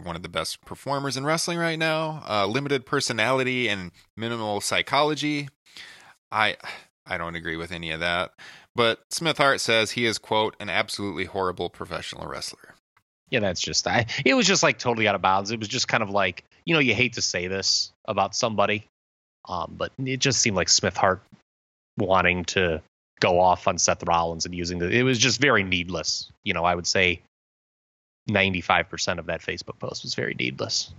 one 0.03 0.15
of 0.15 0.21
the 0.21 0.29
best 0.29 0.63
performers 0.65 1.17
in 1.17 1.25
wrestling 1.25 1.57
right 1.57 1.79
now. 1.79 2.23
Uh, 2.27 2.45
limited 2.45 2.85
personality 2.85 3.67
and 3.67 3.91
minimal 4.15 4.61
psychology. 4.61 5.49
I 6.31 6.57
I 7.05 7.17
don't 7.17 7.35
agree 7.35 7.57
with 7.57 7.71
any 7.71 7.91
of 7.91 7.99
that. 7.99 8.31
But 8.75 8.99
Smith 9.09 9.37
Hart 9.37 9.59
says 9.59 9.91
he 9.91 10.05
is 10.05 10.17
quote 10.17 10.55
an 10.59 10.69
absolutely 10.69 11.25
horrible 11.25 11.69
professional 11.69 12.27
wrestler. 12.27 12.75
Yeah, 13.29 13.39
that's 13.39 13.61
just 13.61 13.87
I. 13.87 14.05
It 14.25 14.35
was 14.35 14.47
just 14.47 14.63
like 14.63 14.79
totally 14.79 15.07
out 15.07 15.15
of 15.15 15.21
bounds. 15.21 15.51
It 15.51 15.59
was 15.59 15.67
just 15.67 15.87
kind 15.87 16.03
of 16.03 16.09
like 16.09 16.45
you 16.65 16.73
know 16.73 16.79
you 16.79 16.93
hate 16.93 17.13
to 17.13 17.21
say 17.21 17.47
this 17.47 17.91
about 18.05 18.35
somebody, 18.35 18.87
um, 19.47 19.75
but 19.77 19.91
it 20.03 20.17
just 20.17 20.41
seemed 20.41 20.55
like 20.55 20.69
Smith 20.69 20.97
Hart 20.97 21.21
wanting 21.97 22.45
to 22.45 22.81
go 23.19 23.39
off 23.39 23.67
on 23.67 23.77
Seth 23.77 24.03
Rollins 24.03 24.45
and 24.45 24.53
using 24.53 24.79
the. 24.79 24.89
It 24.89 25.03
was 25.03 25.17
just 25.17 25.39
very 25.41 25.63
needless. 25.63 26.29
You 26.43 26.53
know, 26.53 26.63
I 26.63 26.75
would 26.75 26.87
say 26.87 27.21
ninety 28.27 28.61
five 28.61 28.89
percent 28.89 29.19
of 29.19 29.25
that 29.27 29.41
Facebook 29.41 29.79
post 29.79 30.03
was 30.03 30.15
very 30.15 30.35
needless. 30.37 30.91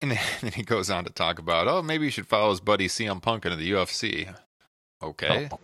And 0.00 0.10
then 0.40 0.52
he 0.52 0.62
goes 0.62 0.90
on 0.90 1.04
to 1.04 1.12
talk 1.12 1.38
about, 1.38 1.68
oh, 1.68 1.80
maybe 1.82 2.04
you 2.06 2.10
should 2.10 2.26
follow 2.26 2.50
his 2.50 2.60
buddy 2.60 2.88
CM 2.88 3.22
Punk 3.22 3.44
into 3.44 3.56
the 3.56 3.70
UFC. 3.70 4.34
Okay. 5.02 5.48
Oh, 5.52 5.58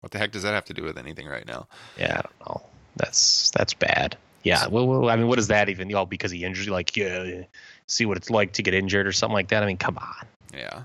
What 0.00 0.12
the 0.12 0.18
heck 0.18 0.32
does 0.32 0.42
that 0.42 0.54
have 0.54 0.64
to 0.66 0.74
do 0.74 0.82
with 0.82 0.98
anything 0.98 1.26
right 1.28 1.46
now? 1.46 1.68
yeah, 1.98 2.18
I 2.18 2.22
don't 2.22 2.40
know. 2.48 2.62
That's 2.96 3.50
that's 3.50 3.74
bad. 3.74 4.16
Yeah. 4.42 4.68
Well, 4.68 4.86
well, 4.86 5.10
I 5.10 5.16
mean, 5.16 5.26
what 5.26 5.36
does 5.36 5.48
that 5.48 5.68
even? 5.68 5.92
Oh, 5.94 6.06
because 6.06 6.30
he 6.30 6.44
injured? 6.44 6.68
Like, 6.68 6.96
yeah, 6.96 7.42
see 7.88 8.06
what 8.06 8.16
it's 8.16 8.30
like 8.30 8.52
to 8.54 8.62
get 8.62 8.74
injured 8.74 9.06
or 9.06 9.12
something 9.12 9.34
like 9.34 9.48
that. 9.48 9.62
I 9.62 9.66
mean, 9.66 9.76
come 9.76 9.98
on. 9.98 10.26
Yeah. 10.54 10.84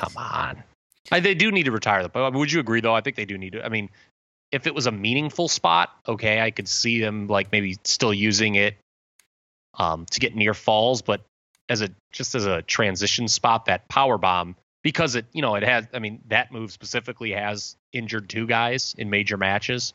Come 0.00 0.16
on. 0.16 0.62
I, 1.12 1.20
they 1.20 1.34
do 1.34 1.52
need 1.52 1.64
to 1.64 1.72
retire 1.72 2.02
the. 2.02 2.10
I 2.18 2.30
mean, 2.30 2.38
would 2.38 2.50
you 2.50 2.60
agree 2.60 2.80
though? 2.80 2.94
I 2.94 3.02
think 3.02 3.16
they 3.16 3.26
do 3.26 3.36
need 3.36 3.52
to. 3.52 3.64
I 3.64 3.68
mean, 3.68 3.90
if 4.50 4.66
it 4.66 4.74
was 4.74 4.86
a 4.86 4.92
meaningful 4.92 5.46
spot, 5.48 5.90
okay, 6.08 6.40
I 6.40 6.50
could 6.50 6.68
see 6.68 7.00
them 7.00 7.26
like 7.26 7.52
maybe 7.52 7.76
still 7.84 8.14
using 8.14 8.54
it 8.54 8.76
um, 9.78 10.06
to 10.10 10.20
get 10.20 10.34
near 10.34 10.54
falls, 10.54 11.02
but 11.02 11.20
as 11.68 11.82
a 11.82 11.90
just 12.12 12.34
as 12.34 12.46
a 12.46 12.62
transition 12.62 13.28
spot, 13.28 13.66
that 13.66 13.88
power 13.88 14.16
bomb 14.18 14.56
because 14.82 15.16
it 15.16 15.26
you 15.32 15.42
know 15.42 15.54
it 15.56 15.64
has. 15.64 15.86
I 15.92 15.98
mean, 15.98 16.22
that 16.28 16.50
move 16.50 16.72
specifically 16.72 17.32
has 17.32 17.76
injured 17.92 18.28
two 18.30 18.46
guys 18.46 18.94
in 18.96 19.10
major 19.10 19.36
matches. 19.36 19.92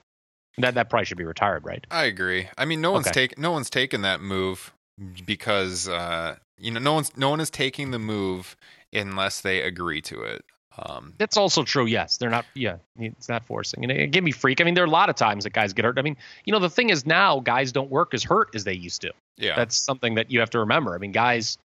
That 0.60 0.76
that 0.76 0.90
probably 0.90 1.06
should 1.06 1.18
be 1.18 1.26
retired, 1.26 1.66
right? 1.66 1.86
I 1.90 2.04
agree. 2.06 2.48
I 2.58 2.66
mean, 2.66 2.80
no 2.80 2.92
one's 2.92 3.08
Okay. 3.08 3.28
take 3.28 3.38
no 3.40 3.52
one's 3.52 3.70
taken 3.72 4.04
that 4.04 4.22
move 4.22 4.72
because 5.26 5.90
uh, 5.90 6.36
you 6.58 6.72
know 6.72 6.80
no 6.80 6.94
one's 6.94 7.16
no 7.18 7.30
one 7.30 7.40
is 7.40 7.50
taking 7.50 7.92
the 7.92 8.00
move 8.00 8.56
unless 8.96 9.42
they 9.42 9.62
agree 9.62 10.02
to 10.04 10.22
it. 10.24 10.44
Um, 10.78 11.14
That's 11.18 11.38
also 11.38 11.64
true. 11.64 11.86
Yes, 11.86 12.18
they're 12.18 12.30
not. 12.30 12.46
Yeah, 12.54 12.78
it's 13.00 13.30
not 13.30 13.46
forcing. 13.46 13.84
And 13.84 13.92
it, 13.92 14.12
give 14.12 14.24
me 14.26 14.32
freak. 14.32 14.60
I 14.60 14.66
mean, 14.66 14.74
there 14.74 14.84
are 14.84 14.88
a 14.88 14.90
lot 14.90 15.10
of 15.10 15.16
times 15.16 15.46
that 15.46 15.54
guys 15.54 15.72
get 15.72 15.86
hurt. 15.86 15.98
I 15.98 16.02
mean, 16.02 16.18
you 16.44 16.52
know, 16.52 16.60
the 16.60 16.70
thing 16.70 16.90
is 16.90 17.06
now 17.06 17.40
guys 17.40 17.72
don't 17.72 17.90
work 17.90 18.14
as 18.14 18.24
hurt 18.26 18.50
as 18.56 18.66
they 18.66 18.74
used 18.74 19.02
to. 19.02 19.12
yeah. 19.38 19.56
That's 19.56 19.78
something 19.78 20.16
that 20.16 20.32
you 20.32 20.42
have 20.42 20.50
to 20.50 20.60
remember. 20.60 20.94
I 20.94 20.98
mean, 20.98 21.14
guys, 21.14 21.58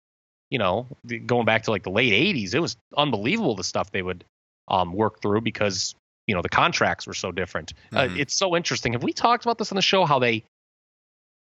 you 0.49 0.59
know, 0.61 0.87
going 1.27 1.45
back 1.45 1.65
to 1.65 1.71
like 1.73 1.83
the 1.83 1.91
late 1.91 2.13
'80s, 2.13 2.55
it 2.55 2.61
was 2.61 2.77
unbelievable 2.97 3.57
the 3.57 3.65
stuff 3.65 3.91
they 3.91 4.03
would 4.03 4.25
um, 4.69 4.93
work 4.93 5.21
through 5.23 5.41
because 5.41 5.97
you 6.29 6.35
know 6.37 6.43
the 6.43 6.49
contracts 6.49 7.05
were 7.09 7.15
so 7.15 7.33
different. 7.33 7.73
Uh, 7.93 8.03
Mhm. 8.03 8.19
it's 8.21 8.35
so 8.35 8.55
interesting. 8.57 8.93
Have 8.93 9.03
we 9.03 9.13
talked 9.13 9.45
about 9.45 9.59
this 9.59 9.73
on 9.73 9.77
the 9.77 9.83
show? 9.83 10.05
How 10.07 10.21
they, 10.21 10.45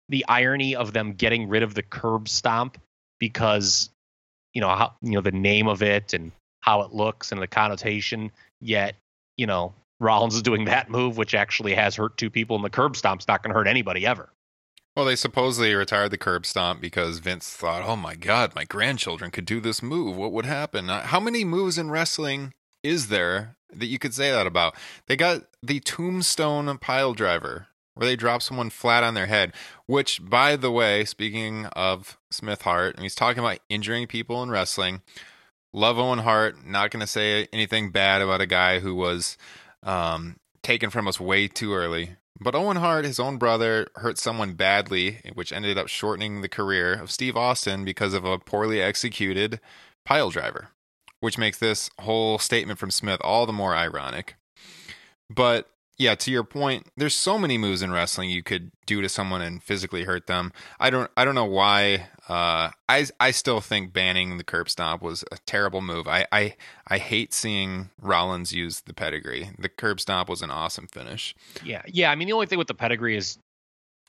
the 0.08 0.24
irony 0.30 0.76
of 0.76 0.94
them 0.94 1.13
getting 1.13 1.50
rid 1.50 1.63
of 1.63 1.74
the 1.74 1.84
curb 1.84 2.30
stomp 2.30 2.78
because, 3.20 3.89
you 4.54 4.62
know, 4.62 4.70
how 4.70 4.94
you 5.02 5.12
know 5.12 5.22
the 5.22 5.32
name 5.32 5.68
of 5.68 5.82
it 5.82 6.14
and 6.14 6.32
how 6.62 6.82
it 6.82 6.92
looks 6.92 7.32
and 7.32 7.42
the 7.42 7.48
connotation. 7.48 8.32
Yet, 8.62 8.96
you 9.38 9.48
know, 9.48 9.74
Rollins 10.00 10.36
is 10.36 10.42
doing 10.42 10.66
that 10.66 10.90
move, 10.90 11.18
which 11.18 11.34
actually 11.34 11.74
has 11.76 11.96
hurt 11.96 12.18
two 12.18 12.30
people, 12.30 12.56
and 12.56 12.66
the 12.66 12.70
curb 12.70 12.96
stomp's 12.96 13.28
not 13.28 13.44
going 13.44 13.52
to 13.52 13.58
hurt 13.58 13.68
anybody 13.68 14.06
ever. 14.06 14.30
Well, 14.96 15.06
they 15.06 15.16
supposedly 15.16 15.74
retired 15.74 16.12
the 16.12 16.18
curb 16.18 16.46
stomp 16.46 16.82
because 16.82 17.20
Vince 17.20 17.50
thought, 17.50 17.84
"Oh 17.84 17.96
my 17.96 18.16
God, 18.16 18.54
my 18.54 18.66
grandchildren 18.66 19.32
could 19.32 19.46
do 19.46 19.62
this 19.62 19.82
move. 19.82 20.18
What 20.18 20.34
would 20.34 20.46
happen?" 20.46 20.90
Uh, 20.90 21.06
How 21.06 21.22
many 21.22 21.46
moves 21.46 21.78
in 21.78 21.90
wrestling 21.90 22.54
is 22.84 23.08
there 23.08 23.56
that 23.72 23.86
you 23.86 23.98
could 23.98 24.14
say 24.14 24.32
that 24.32 24.48
about? 24.48 24.76
They 25.08 25.16
got 25.16 25.44
the 25.64 25.80
tombstone 25.80 26.78
pile 26.80 27.14
driver, 27.14 27.68
where 28.00 28.08
they 28.08 28.16
drop 28.16 28.42
someone 28.42 28.70
flat 28.70 29.04
on 29.04 29.14
their 29.14 29.26
head. 29.26 29.52
Which, 29.86 30.22
by 30.24 30.56
the 30.56 30.72
way, 30.72 31.04
speaking 31.04 31.66
of 31.66 32.18
Smith 32.32 32.62
Hart, 32.62 32.96
and 32.96 33.04
he's 33.04 33.14
talking 33.14 33.40
about 33.40 33.60
injuring 33.68 34.08
people 34.08 34.42
in 34.42 34.50
wrestling. 34.50 35.02
Love 35.74 36.00
Owen 36.00 36.20
Hart. 36.20 36.66
Not 36.66 36.92
going 36.92 37.02
to 37.02 37.08
say 37.08 37.50
anything 37.52 37.92
bad 37.92 38.22
about 38.22 38.40
a 38.40 38.46
guy 38.46 38.80
who 38.80 38.96
was 38.96 39.38
um, 39.84 40.38
taken 40.64 40.90
from 40.90 41.10
us 41.10 41.20
way 41.20 41.50
too 41.50 41.74
early. 41.74 42.12
But 42.40 42.56
Owen 42.56 42.78
Hart, 42.78 43.04
his 43.04 43.20
own 43.20 43.36
brother, 43.36 43.88
hurt 43.96 44.18
someone 44.18 44.54
badly, 44.54 45.20
which 45.34 45.52
ended 45.52 45.78
up 45.78 45.90
shortening 45.90 46.40
the 46.40 46.48
career 46.48 46.94
of 46.94 47.12
Steve 47.12 47.36
Austin 47.36 47.84
because 47.84 48.14
of 48.14 48.24
a 48.24 48.40
poorly 48.40 48.82
executed 48.82 49.60
pile 50.06 50.30
driver, 50.30 50.70
which 51.20 51.38
makes 51.38 51.58
this 51.58 51.90
whole 52.00 52.40
statement 52.40 52.80
from 52.80 52.92
Smith 52.92 53.20
all 53.26 53.46
the 53.46 53.52
more 53.52 53.76
ironic. 53.76 54.38
But 55.30 55.70
yeah, 56.00 56.16
to 56.16 56.32
your 56.32 56.46
point, 56.46 56.88
there's 56.96 57.14
so 57.14 57.38
many 57.38 57.58
moves 57.58 57.82
in 57.82 57.92
wrestling 57.92 58.30
you 58.30 58.42
could 58.42 58.72
do 58.86 59.02
to 59.02 59.10
someone 59.10 59.42
and 59.42 59.62
physically 59.62 60.06
hurt 60.06 60.28
them. 60.28 60.54
I 60.80 60.90
don't 60.90 61.12
I 61.18 61.26
don't 61.26 61.36
know 61.36 61.46
why 61.46 62.08
uh, 62.30 62.72
I 62.88 63.06
I 63.20 63.32
still 63.32 63.60
think 63.60 63.92
banning 63.92 64.38
the 64.38 64.46
curb 64.46 64.70
stomp 64.70 65.02
was 65.02 65.26
a 65.30 65.38
terrible 65.46 65.82
move. 65.82 66.08
I, 66.08 66.26
I 66.32 66.56
I 66.88 67.00
hate 67.00 67.34
seeing 67.34 67.90
Rollins 68.02 68.54
use 68.54 68.80
the 68.80 68.94
pedigree. 68.94 69.52
The 69.60 69.68
curb 69.68 70.00
stomp 70.00 70.30
was 70.30 70.42
an 70.42 70.50
awesome 70.50 70.88
finish. 70.88 71.36
Yeah, 71.66 71.82
yeah. 71.86 72.12
I 72.12 72.16
mean, 72.16 72.28
the 72.28 72.34
only 72.34 72.46
thing 72.46 72.58
with 72.58 72.70
the 72.70 72.74
pedigree 72.74 73.18
is, 73.18 73.38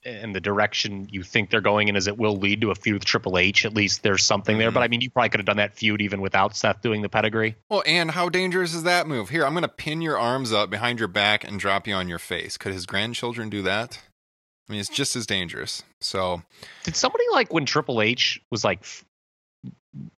and 0.04 0.34
the 0.34 0.40
direction 0.40 1.06
you 1.10 1.22
think 1.22 1.50
they're 1.50 1.60
going 1.60 1.88
in 1.88 1.96
is 1.96 2.06
it 2.06 2.16
will 2.16 2.36
lead 2.36 2.60
to 2.62 2.70
a 2.70 2.74
feud 2.74 2.94
with 2.94 3.04
Triple 3.04 3.36
H. 3.36 3.64
At 3.66 3.74
least 3.74 4.02
there's 4.02 4.24
something 4.24 4.56
there. 4.58 4.70
Mhm. 4.70 4.74
But 4.74 4.82
I 4.82 4.88
mean, 4.88 5.00
you 5.02 5.10
probably 5.10 5.28
could 5.28 5.40
have 5.40 5.46
done 5.46 5.58
that 5.58 5.76
feud 5.76 6.00
even 6.00 6.20
without 6.20 6.56
Seth 6.56 6.80
doing 6.80 7.02
the 7.02 7.08
pedigree. 7.08 7.56
Well, 7.68 7.82
and 7.86 8.10
how 8.12 8.28
dangerous 8.30 8.72
is 8.74 8.82
that 8.84 9.06
move? 9.06 9.28
Here, 9.28 9.44
I'm 9.44 9.52
going 9.52 9.62
to 9.62 9.68
pin 9.68 10.00
your 10.00 10.18
arms 10.18 10.52
up 10.52 10.70
behind 10.70 10.98
your 10.98 11.08
back 11.08 11.44
and 11.44 11.60
drop 11.60 11.86
you 11.86 11.94
on 11.94 12.08
your 12.08 12.18
face. 12.18 12.56
Could 12.56 12.72
his 12.72 12.86
grandchildren 12.86 13.50
do 13.50 13.60
that? 13.62 13.98
I 14.68 14.72
mean, 14.72 14.80
it's 14.80 14.88
just 14.88 15.16
as 15.16 15.26
dangerous. 15.26 15.82
So, 16.00 16.42
Did 16.84 16.94
somebody 16.96 17.24
like 17.32 17.52
when 17.52 17.66
Triple 17.66 18.00
H 18.00 18.40
was 18.50 18.64
like, 18.64 18.84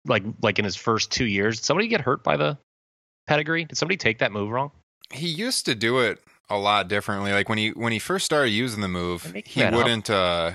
like 0.06 0.22
like 0.42 0.58
in 0.58 0.64
his 0.64 0.76
first 0.76 1.10
two 1.10 1.24
years? 1.26 1.56
Did 1.58 1.64
somebody 1.64 1.88
get 1.88 2.02
hurt 2.02 2.22
by 2.22 2.36
the 2.36 2.58
pedigree? 3.26 3.64
Did 3.64 3.76
somebody 3.78 3.96
take 3.96 4.18
that 4.18 4.32
move 4.32 4.50
wrong? 4.50 4.70
he 5.10 5.26
used 5.28 5.66
to 5.66 5.74
do 5.74 5.98
it 5.98 6.22
a 6.48 6.58
lot 6.58 6.88
differently. 6.88 7.32
Like 7.32 7.48
when 7.48 7.58
he 7.58 7.70
when 7.70 7.92
he 7.92 7.98
first 7.98 8.24
started 8.24 8.50
using 8.50 8.80
the 8.80 8.88
move, 8.88 9.34
he 9.46 9.64
wouldn't 9.64 10.10
uh 10.10 10.52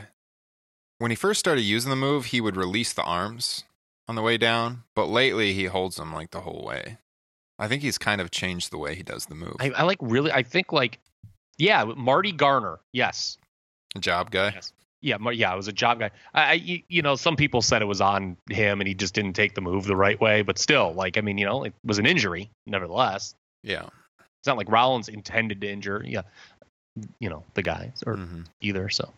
when 1.00 1.12
he 1.12 1.16
first 1.16 1.40
started 1.40 1.62
using 1.62 1.90
the 1.90 1.96
move, 1.96 2.26
he 2.26 2.42
would 2.42 2.58
release 2.58 2.94
the 2.94 3.04
arms 3.04 3.64
on 4.08 4.16
the 4.16 4.22
way 4.22 4.38
down, 4.38 4.84
but 4.96 5.06
lately 5.06 5.54
he 5.54 5.66
holds 5.66 5.98
them 5.98 6.14
like 6.14 6.32
the 6.32 6.42
whole 6.42 6.64
way. 6.66 6.98
I 7.60 7.68
think 7.68 7.82
he's 7.82 7.98
kind 7.98 8.22
of 8.22 8.32
changed 8.32 8.72
the 8.72 8.78
way 8.78 8.96
he 8.96 9.04
does 9.04 9.26
the 9.26 9.36
move. 9.36 9.56
I, 9.60 9.72
I 9.72 9.84
like 9.84 9.98
really. 10.02 10.32
I 10.32 10.44
think 10.44 10.72
like, 10.72 11.00
yeah, 11.58 11.84
Marty 11.84 12.32
Garner. 12.32 12.80
Yes, 12.94 13.38
Job 14.00 14.32
guy. 14.32 14.52
Yes. 14.54 14.74
Yeah, 15.00 15.18
yeah, 15.32 15.54
it 15.54 15.56
was 15.56 15.68
a 15.68 15.74
job 15.74 16.00
guy. 16.00 16.10
I, 16.34 16.42
I, 16.42 16.84
you 16.88 17.04
know, 17.04 17.16
some 17.16 17.36
people 17.36 17.62
said 17.62 17.84
it 17.84 17.86
was 17.86 18.02
on 18.02 18.36
him 18.50 18.82
and 18.82 18.88
he 18.88 18.96
just 18.96 19.14
didn't 19.14 19.34
take 19.34 19.54
the 19.54 19.62
move 19.62 19.86
the 19.86 19.96
right 19.96 20.20
way, 20.20 20.42
but 20.42 20.58
still, 20.58 20.92
like, 20.94 21.20
I 21.20 21.22
mean, 21.22 21.38
you 21.38 21.46
know, 21.46 21.64
it 21.64 21.74
was 21.84 22.00
an 22.00 22.08
injury, 22.08 22.50
nevertheless. 22.66 23.36
Yeah. 23.62 23.90
It's 24.48 24.50
not 24.50 24.58
like 24.58 24.72
Rollins 24.72 25.10
intended 25.10 25.60
to 25.60 25.70
injure, 25.70 26.02
yeah, 26.06 26.22
you 27.20 27.30
know, 27.30 27.44
the 27.54 27.62
guy 27.62 27.92
or 28.06 28.16
Mhm. 28.16 28.46
either. 28.62 28.88
So 28.88 29.14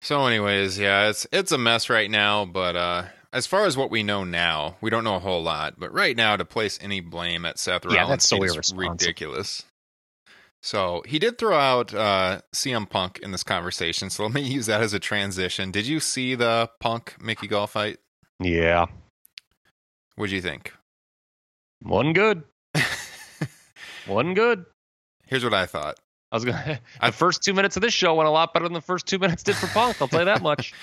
So, 0.00 0.24
anyways, 0.26 0.78
yeah, 0.78 1.08
it's 1.08 1.26
it's 1.32 1.50
a 1.50 1.58
mess 1.58 1.90
right 1.90 2.08
now. 2.08 2.44
But 2.44 2.76
uh, 2.76 3.04
as 3.32 3.48
far 3.48 3.64
as 3.66 3.76
what 3.76 3.90
we 3.90 4.04
know 4.04 4.22
now, 4.22 4.76
we 4.80 4.88
don't 4.88 5.02
know 5.02 5.16
a 5.16 5.18
whole 5.18 5.42
lot. 5.42 5.80
But 5.80 5.92
right 5.92 6.16
now, 6.16 6.36
to 6.36 6.44
place 6.44 6.78
any 6.80 7.00
blame 7.00 7.44
at 7.44 7.58
Seth 7.58 7.84
Yeah, 7.86 7.90
Rollins 7.90 8.08
that's 8.10 8.28
so 8.28 8.44
is 8.44 8.72
ridiculous. 8.72 9.64
So 10.62 11.02
he 11.06 11.18
did 11.18 11.36
throw 11.36 11.58
out 11.58 11.92
uh, 11.92 12.42
CM 12.54 12.88
Punk 12.88 13.18
in 13.18 13.32
this 13.32 13.42
conversation. 13.42 14.10
So 14.10 14.22
let 14.26 14.32
me 14.32 14.42
use 14.42 14.66
that 14.66 14.80
as 14.80 14.94
a 14.94 15.00
transition. 15.00 15.72
Did 15.72 15.88
you 15.88 15.98
see 15.98 16.36
the 16.36 16.70
Punk 16.78 17.16
Mickey 17.20 17.48
Gall 17.48 17.66
fight? 17.66 17.98
yeah, 18.38 18.86
What'd 20.14 20.32
you 20.32 20.40
think? 20.40 20.72
wasn't 21.82 22.14
good. 22.14 22.44
wasn't 24.06 24.34
good. 24.36 24.64
Here's 25.26 25.44
what 25.44 25.54
I 25.54 25.66
thought. 25.66 25.96
I 26.32 26.36
was 26.36 26.44
gonna. 26.44 26.80
I- 27.00 27.10
the 27.10 27.16
first 27.16 27.42
two 27.42 27.54
minutes 27.54 27.76
of 27.76 27.82
this 27.82 27.94
show 27.94 28.14
went 28.14 28.28
a 28.28 28.32
lot 28.32 28.52
better 28.52 28.64
than 28.66 28.72
the 28.74 28.80
first 28.80 29.06
two 29.06 29.18
minutes 29.18 29.42
did 29.42 29.56
for 29.56 29.66
Punk. 29.68 30.00
I'll 30.00 30.08
tell 30.08 30.20
you 30.20 30.26
that 30.26 30.42
much. 30.42 30.72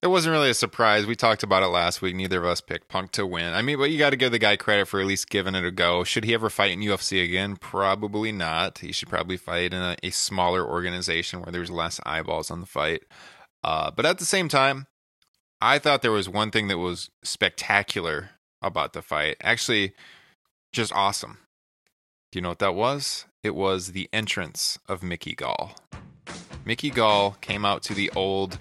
It 0.00 0.06
wasn't 0.06 0.32
really 0.34 0.50
a 0.50 0.54
surprise. 0.54 1.06
We 1.06 1.16
talked 1.16 1.42
about 1.42 1.64
it 1.64 1.70
last 1.70 2.00
week. 2.00 2.14
Neither 2.14 2.38
of 2.38 2.44
us 2.44 2.60
picked 2.60 2.86
Punk 2.86 3.10
to 3.12 3.26
win. 3.26 3.52
I 3.52 3.62
mean, 3.62 3.78
but 3.78 3.90
you 3.90 3.98
got 3.98 4.10
to 4.10 4.16
give 4.16 4.30
the 4.30 4.38
guy 4.38 4.54
credit 4.54 4.86
for 4.86 5.00
at 5.00 5.06
least 5.08 5.28
giving 5.28 5.56
it 5.56 5.64
a 5.64 5.72
go. 5.72 6.04
Should 6.04 6.22
he 6.22 6.34
ever 6.34 6.48
fight 6.48 6.70
in 6.70 6.78
UFC 6.78 7.24
again? 7.24 7.56
Probably 7.56 8.30
not. 8.30 8.78
He 8.78 8.92
should 8.92 9.08
probably 9.08 9.36
fight 9.36 9.74
in 9.74 9.82
a, 9.82 9.96
a 10.04 10.10
smaller 10.10 10.64
organization 10.64 11.40
where 11.42 11.50
there's 11.50 11.68
less 11.68 11.98
eyeballs 12.06 12.48
on 12.48 12.60
the 12.60 12.66
fight. 12.66 13.02
Uh, 13.64 13.90
but 13.90 14.06
at 14.06 14.18
the 14.18 14.24
same 14.24 14.48
time, 14.48 14.86
I 15.60 15.80
thought 15.80 16.02
there 16.02 16.12
was 16.12 16.28
one 16.28 16.52
thing 16.52 16.68
that 16.68 16.78
was 16.78 17.10
spectacular 17.24 18.30
about 18.62 18.92
the 18.92 19.02
fight. 19.02 19.36
Actually, 19.42 19.94
just 20.72 20.92
awesome. 20.94 21.38
Do 22.30 22.38
you 22.38 22.42
know 22.42 22.50
what 22.50 22.58
that 22.58 22.74
was? 22.74 23.24
It 23.42 23.54
was 23.54 23.92
the 23.92 24.06
entrance 24.12 24.78
of 24.86 25.02
Mickey 25.02 25.34
Gall. 25.34 25.74
Mickey 26.62 26.90
Gall 26.90 27.36
came 27.40 27.64
out 27.64 27.82
to 27.84 27.94
the 27.94 28.10
old 28.14 28.58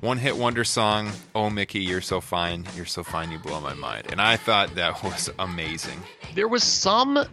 one 0.00 0.18
hit 0.18 0.36
wonder 0.36 0.64
song, 0.64 1.12
Oh 1.32 1.48
Mickey, 1.48 1.78
You're 1.78 2.00
So 2.00 2.20
Fine, 2.20 2.66
You're 2.74 2.84
So 2.84 3.04
Fine, 3.04 3.30
You 3.30 3.38
Blow 3.38 3.60
My 3.60 3.74
Mind. 3.74 4.08
And 4.10 4.20
I 4.20 4.36
thought 4.36 4.74
that 4.74 5.04
was 5.04 5.30
amazing. 5.38 6.02
There 6.34 6.48
was 6.48 6.64
some 6.64 7.24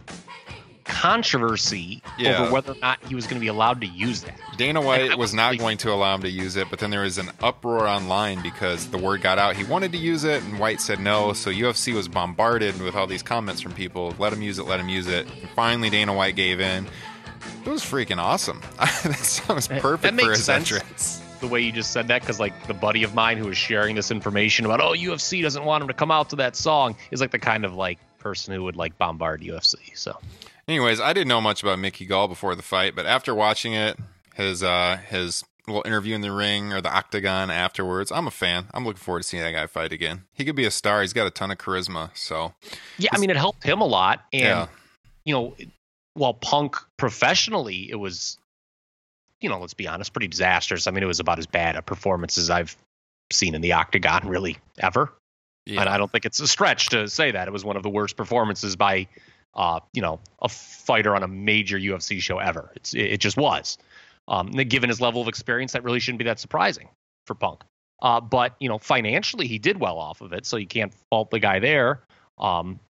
controversy 0.84 2.02
Yeah. 2.18 2.38
over 2.42 2.52
whether 2.52 2.72
or 2.72 2.76
not 2.80 3.02
he 3.04 3.14
was 3.14 3.26
going 3.26 3.36
to 3.36 3.40
be 3.40 3.48
allowed 3.48 3.80
to 3.80 3.86
use 3.86 4.22
that. 4.22 4.38
Dana 4.56 4.80
White 4.80 5.16
was 5.18 5.34
not 5.34 5.58
going 5.58 5.78
to 5.78 5.92
allow 5.92 6.14
him 6.14 6.22
to 6.22 6.30
use 6.30 6.56
it, 6.56 6.68
but 6.70 6.78
then 6.78 6.90
there 6.90 7.02
was 7.02 7.18
an 7.18 7.30
uproar 7.42 7.86
online 7.88 8.42
because 8.42 8.88
the 8.88 8.98
word 8.98 9.20
got 9.22 9.38
out 9.38 9.56
he 9.56 9.64
wanted 9.64 9.92
to 9.92 9.98
use 9.98 10.24
it, 10.24 10.42
and 10.44 10.58
White 10.58 10.80
said 10.80 11.00
no. 11.00 11.32
So 11.32 11.50
UFC 11.50 11.94
was 11.94 12.08
bombarded 12.08 12.80
with 12.80 12.94
all 12.94 13.06
these 13.06 13.22
comments 13.22 13.60
from 13.60 13.72
people 13.72 14.14
let 14.18 14.32
him 14.32 14.42
use 14.42 14.58
it, 14.58 14.64
let 14.64 14.80
him 14.80 14.88
use 14.88 15.06
it. 15.08 15.26
And 15.40 15.48
finally, 15.50 15.90
Dana 15.90 16.14
White 16.14 16.36
gave 16.36 16.60
in. 16.60 16.86
It 17.64 17.68
was 17.70 17.82
freaking 17.82 18.18
awesome. 18.18 18.60
that 18.78 19.16
song 19.16 19.56
was 19.56 19.68
That 19.68 19.82
perfect 19.82 20.20
for 20.20 20.30
his 20.30 20.44
sense. 20.44 20.70
entrance. 20.72 21.20
the 21.40 21.46
way 21.48 21.60
you 21.60 21.72
just 21.72 21.92
said 21.92 22.08
that 22.08 22.20
because 22.22 22.40
like 22.40 22.66
the 22.66 22.74
buddy 22.74 23.02
of 23.02 23.14
mine 23.14 23.36
who 23.38 23.46
was 23.46 23.56
sharing 23.56 23.96
this 23.96 24.10
information 24.10 24.64
about 24.64 24.80
oh 24.80 24.92
UFC 24.92 25.42
doesn't 25.42 25.64
want 25.64 25.82
him 25.82 25.88
to 25.88 25.94
come 25.94 26.10
out 26.10 26.30
to 26.30 26.36
that 26.36 26.56
song 26.56 26.96
is 27.10 27.20
like 27.20 27.30
the 27.32 27.38
kind 27.38 27.64
of 27.66 27.74
like 27.74 27.98
person 28.18 28.54
who 28.54 28.62
would 28.64 28.76
like 28.76 28.96
bombard 28.96 29.42
UFC. 29.42 29.76
So 29.94 30.18
Anyways, 30.66 31.00
I 31.00 31.12
didn't 31.12 31.28
know 31.28 31.40
much 31.40 31.62
about 31.62 31.78
Mickey 31.78 32.06
Gall 32.06 32.28
before 32.28 32.54
the 32.54 32.62
fight, 32.62 32.94
but 32.96 33.06
after 33.06 33.34
watching 33.34 33.74
it, 33.74 33.98
his 34.34 34.62
uh 34.62 34.98
his 35.08 35.44
little 35.66 35.82
interview 35.86 36.14
in 36.14 36.20
the 36.20 36.32
ring 36.32 36.72
or 36.72 36.80
the 36.80 36.94
octagon 36.94 37.50
afterwards, 37.50 38.12
I'm 38.12 38.26
a 38.26 38.30
fan. 38.30 38.66
I'm 38.74 38.84
looking 38.84 39.00
forward 39.00 39.22
to 39.22 39.28
seeing 39.28 39.42
that 39.42 39.52
guy 39.52 39.66
fight 39.66 39.92
again. 39.92 40.24
He 40.32 40.44
could 40.44 40.56
be 40.56 40.64
a 40.64 40.70
star. 40.70 41.00
He's 41.00 41.12
got 41.12 41.26
a 41.26 41.30
ton 41.30 41.50
of 41.50 41.58
charisma. 41.58 42.10
So 42.14 42.54
yeah, 42.98 43.10
I 43.12 43.18
mean 43.18 43.30
it 43.30 43.36
helped 43.36 43.62
him 43.64 43.80
a 43.80 43.86
lot, 43.86 44.24
and 44.32 44.42
yeah, 44.42 44.66
you 45.24 45.34
know 45.34 45.54
while 46.14 46.34
Punk 46.34 46.76
professionally 46.96 47.90
it 47.90 47.96
was 47.96 48.38
you 49.40 49.48
know 49.48 49.58
let's 49.58 49.74
be 49.74 49.86
honest 49.88 50.12
pretty 50.12 50.28
disastrous. 50.28 50.86
I 50.86 50.90
mean 50.90 51.02
it 51.02 51.06
was 51.06 51.20
about 51.20 51.38
as 51.38 51.46
bad 51.46 51.76
a 51.76 51.82
performance 51.82 52.38
as 52.38 52.50
I've 52.50 52.76
seen 53.30 53.54
in 53.54 53.60
the 53.60 53.72
octagon 53.72 54.28
really 54.28 54.58
ever. 54.78 55.12
yeah. 55.66 55.80
And 55.80 55.88
I 55.88 55.98
don't 55.98 56.10
think 56.10 56.24
it's 56.26 56.40
a 56.40 56.46
stretch 56.46 56.90
to 56.90 57.08
say 57.08 57.30
that 57.32 57.48
it 57.48 57.52
was 57.52 57.64
one 57.64 57.76
of 57.76 57.82
the 57.82 57.90
worst 57.90 58.16
performances 58.16 58.76
by, 58.76 59.08
uh, 59.56 59.80
you 59.92 60.02
know, 60.02 60.20
a 60.42 60.48
fighter 60.48 61.14
on 61.14 61.22
a 61.22 61.28
major 61.28 61.78
UFC 61.78 62.20
show 62.20 62.38
ever. 62.38 62.72
It's 62.76 62.94
it, 62.94 63.18
just 63.18 63.36
was. 63.36 63.78
Um, 64.26 64.50
given 64.50 64.88
his 64.88 65.00
level 65.00 65.20
of 65.20 65.28
experience, 65.28 65.72
that 65.72 65.84
really 65.84 66.00
shouldn't 66.00 66.18
be 66.18 66.24
that 66.24 66.40
surprising 66.40 66.88
for 67.26 67.34
Punk. 67.34 67.62
Uh, 68.02 68.20
but 68.20 68.54
you 68.58 68.68
know, 68.68 68.78
financially, 68.78 69.46
he 69.46 69.58
did 69.58 69.78
well 69.78 69.98
off 69.98 70.20
of 70.20 70.32
it, 70.32 70.46
so 70.46 70.56
you 70.56 70.66
can't 70.66 70.92
fault 71.10 71.30
the 71.30 71.38
guy 71.38 71.58
there. 71.58 72.00
Um, 72.38 72.80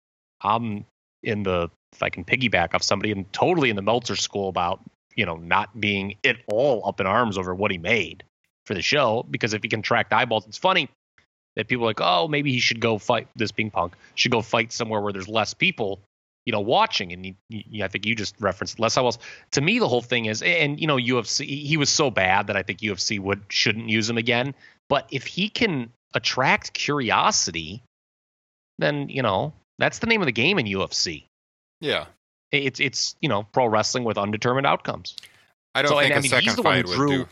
I'm 0.40 0.85
in 1.22 1.42
the 1.42 1.70
if 1.92 2.03
I 2.03 2.11
can 2.11 2.24
piggyback 2.24 2.74
off 2.74 2.83
somebody, 2.83 3.12
and 3.12 3.31
totally 3.33 3.70
in 3.70 3.77
the 3.77 3.83
Meltzer 3.83 4.16
school 4.16 4.48
about 4.48 4.81
you 5.16 5.27
know 5.27 5.37
not 5.37 5.79
being 5.79 6.16
at 6.24 6.37
all 6.46 6.87
up 6.87 7.00
in 7.00 7.07
arms 7.07 7.38
over 7.38 7.55
what 7.55 7.70
he 7.70 7.79
made 7.79 8.24
for 8.64 8.74
the 8.74 8.83
show 8.83 9.24
because 9.31 9.55
if 9.55 9.62
he 9.62 9.68
can 9.68 9.83
track 9.83 10.12
eyeballs, 10.12 10.46
it's 10.46 10.59
funny 10.59 10.88
that 11.57 11.68
people 11.68 11.85
are 11.85 11.90
like, 11.90 12.00
oh, 12.00 12.29
maybe 12.29 12.53
he 12.53 12.59
should 12.59 12.81
go 12.81 12.98
fight. 12.98 13.29
This 13.37 13.53
being 13.53 13.70
Punk 13.70 13.94
should 14.14 14.33
go 14.33 14.42
fight 14.42 14.72
somewhere 14.72 15.00
where 15.00 15.12
there's 15.12 15.29
less 15.29 15.55
people, 15.55 16.00
you 16.46 16.52
know, 16.52 16.61
watching. 16.61 17.12
And 17.12 17.24
you, 17.26 17.35
you, 17.48 17.85
I 17.85 17.88
think 17.88 18.07
you 18.07 18.14
just 18.14 18.35
referenced 18.40 18.78
less 18.78 18.96
eyeballs. 18.96 19.18
To 19.52 19.61
me, 19.61 19.78
the 19.78 19.88
whole 19.88 20.02
thing 20.02 20.26
is, 20.26 20.42
and 20.42 20.80
you 20.80 20.87
know, 20.87 20.96
UFC. 20.96 21.44
He 21.46 21.76
was 21.76 21.90
so 21.90 22.11
bad 22.11 22.46
that 22.48 22.57
I 22.57 22.62
think 22.62 22.80
UFC 22.80 23.18
would 23.20 23.40
shouldn't 23.48 23.88
use 23.88 24.09
him 24.11 24.18
again. 24.18 24.54
But 24.88 25.09
if 25.11 25.26
he 25.26 25.48
can 25.48 25.90
attract 26.14 26.72
curiosity, 26.74 27.83
then 28.78 29.09
you 29.09 29.22
know 29.22 29.52
that's 29.78 29.98
the 30.00 30.07
name 30.07 30.20
of 30.22 30.26
the 30.26 30.33
game 30.33 30.59
in 30.59 30.66
UFC. 30.66 31.24
yeah. 31.80 32.07
It's 32.52 32.78
it's 32.78 33.16
you 33.20 33.28
know 33.28 33.42
pro 33.52 33.66
wrestling 33.66 34.04
with 34.04 34.16
undetermined 34.16 34.66
outcomes. 34.66 35.16
I 35.74 35.83
don't 35.83 35.88
So, 35.90 35.98
think 35.98 36.11
and, 36.11 36.18
I 36.18 36.20
mean, 36.22 36.30
second 36.30 36.44
he's 36.44 36.54
the 36.54 36.62
one 36.62 36.74
fight 36.74 36.85
who 36.85 36.90
would 36.90 36.96
drew- 36.96 37.24
do. 37.24 37.28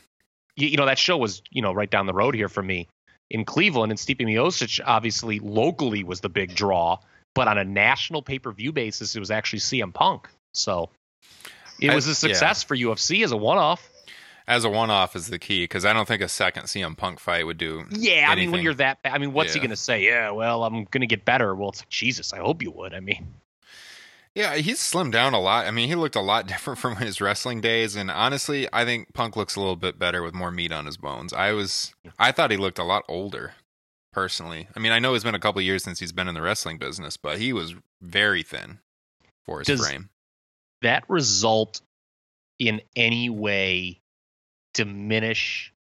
you, 0.56 0.68
you 0.68 0.76
know 0.76 0.86
that 0.86 0.98
show 0.98 1.16
was 1.16 1.42
you 1.52 1.62
know 1.62 1.72
right 1.72 1.88
down 1.88 2.06
the 2.06 2.12
road 2.12 2.34
here 2.34 2.48
for 2.48 2.60
me 2.62 2.88
in 3.30 3.44
Cleveland, 3.44 3.92
and 3.92 3.98
Stipe 4.00 4.20
Miocic 4.20 4.80
obviously 4.84 5.38
locally 5.38 6.02
was 6.02 6.20
the 6.22 6.28
big 6.28 6.56
draw, 6.56 6.98
but 7.34 7.48
on 7.48 7.58
a 7.58 7.64
national 7.64 8.22
pay 8.22 8.38
per 8.38 8.52
view 8.52 8.72
basis, 8.72 9.14
it 9.16 9.20
was 9.20 9.30
actually 9.30 9.60
CM 9.60 9.92
Punk. 9.92 10.28
So 10.52 10.90
it 11.80 11.90
I- 11.90 11.94
was 11.94 12.06
a 12.06 12.14
success 12.14 12.62
for 12.62 12.76
UFC 12.76 13.24
as 13.24 13.32
a 13.32 13.36
one 13.36 13.58
off. 13.58 13.88
As 14.48 14.64
a 14.64 14.68
one-off 14.68 15.14
is 15.14 15.28
the 15.28 15.38
key 15.38 15.62
because 15.62 15.84
I 15.84 15.92
don't 15.92 16.06
think 16.08 16.20
a 16.20 16.26
second 16.28 16.64
CM 16.64 16.96
Punk 16.96 17.20
fight 17.20 17.46
would 17.46 17.58
do. 17.58 17.84
Yeah, 17.90 18.26
I 18.28 18.34
mean 18.34 18.50
when 18.50 18.62
you're 18.62 18.74
that, 18.74 18.98
I 19.04 19.16
mean, 19.18 19.32
what's 19.32 19.54
he 19.54 19.60
gonna 19.60 19.76
say? 19.76 20.02
Yeah, 20.04 20.32
well, 20.32 20.64
I'm 20.64 20.84
gonna 20.90 21.06
get 21.06 21.24
better. 21.24 21.54
Well, 21.54 21.68
it's 21.68 21.80
like 21.80 21.88
Jesus. 21.88 22.32
I 22.32 22.38
hope 22.38 22.60
you 22.60 22.72
would. 22.72 22.92
I 22.92 22.98
mean, 22.98 23.34
Yeah, 24.34 24.56
he's 24.56 24.78
slimmed 24.80 25.12
down 25.12 25.32
a 25.32 25.40
lot. 25.40 25.66
I 25.66 25.70
mean, 25.70 25.88
he 25.88 25.94
looked 25.94 26.16
a 26.16 26.20
lot 26.20 26.46
different 26.48 26.80
from 26.80 26.96
his 26.96 27.20
wrestling 27.20 27.60
days, 27.60 27.94
and 27.94 28.10
honestly, 28.10 28.66
I 28.72 28.84
think 28.84 29.12
Punk 29.14 29.36
looks 29.36 29.54
a 29.54 29.60
little 29.60 29.76
bit 29.76 29.96
better 29.98 30.22
with 30.24 30.34
more 30.34 30.50
meat 30.50 30.72
on 30.72 30.86
his 30.86 30.96
bones. 30.96 31.32
I 31.32 31.52
was, 31.52 31.94
I 32.18 32.32
thought 32.32 32.50
he 32.50 32.56
looked 32.56 32.80
a 32.80 32.84
lot 32.84 33.04
older, 33.08 33.52
personally. 34.12 34.68
I 34.76 34.78
mean, 34.80 34.92
I 34.92 34.98
know 34.98 35.14
it's 35.14 35.24
been 35.24 35.34
a 35.34 35.38
couple 35.40 35.60
years 35.62 35.82
since 35.84 35.98
he's 35.98 36.12
been 36.12 36.28
in 36.28 36.34
the 36.34 36.42
wrestling 36.42 36.78
business, 36.78 37.16
but 37.16 37.38
he 37.38 37.52
was 37.52 37.74
very 38.00 38.42
thin 38.42 38.78
for 39.44 39.58
his 39.60 39.66
Does- 39.68 39.86
frame. 39.86 40.10
that 40.82 41.04
result 41.08 41.80
in 42.58 42.80
any 42.96 43.28
way 43.30 44.00
diminish 44.74 45.72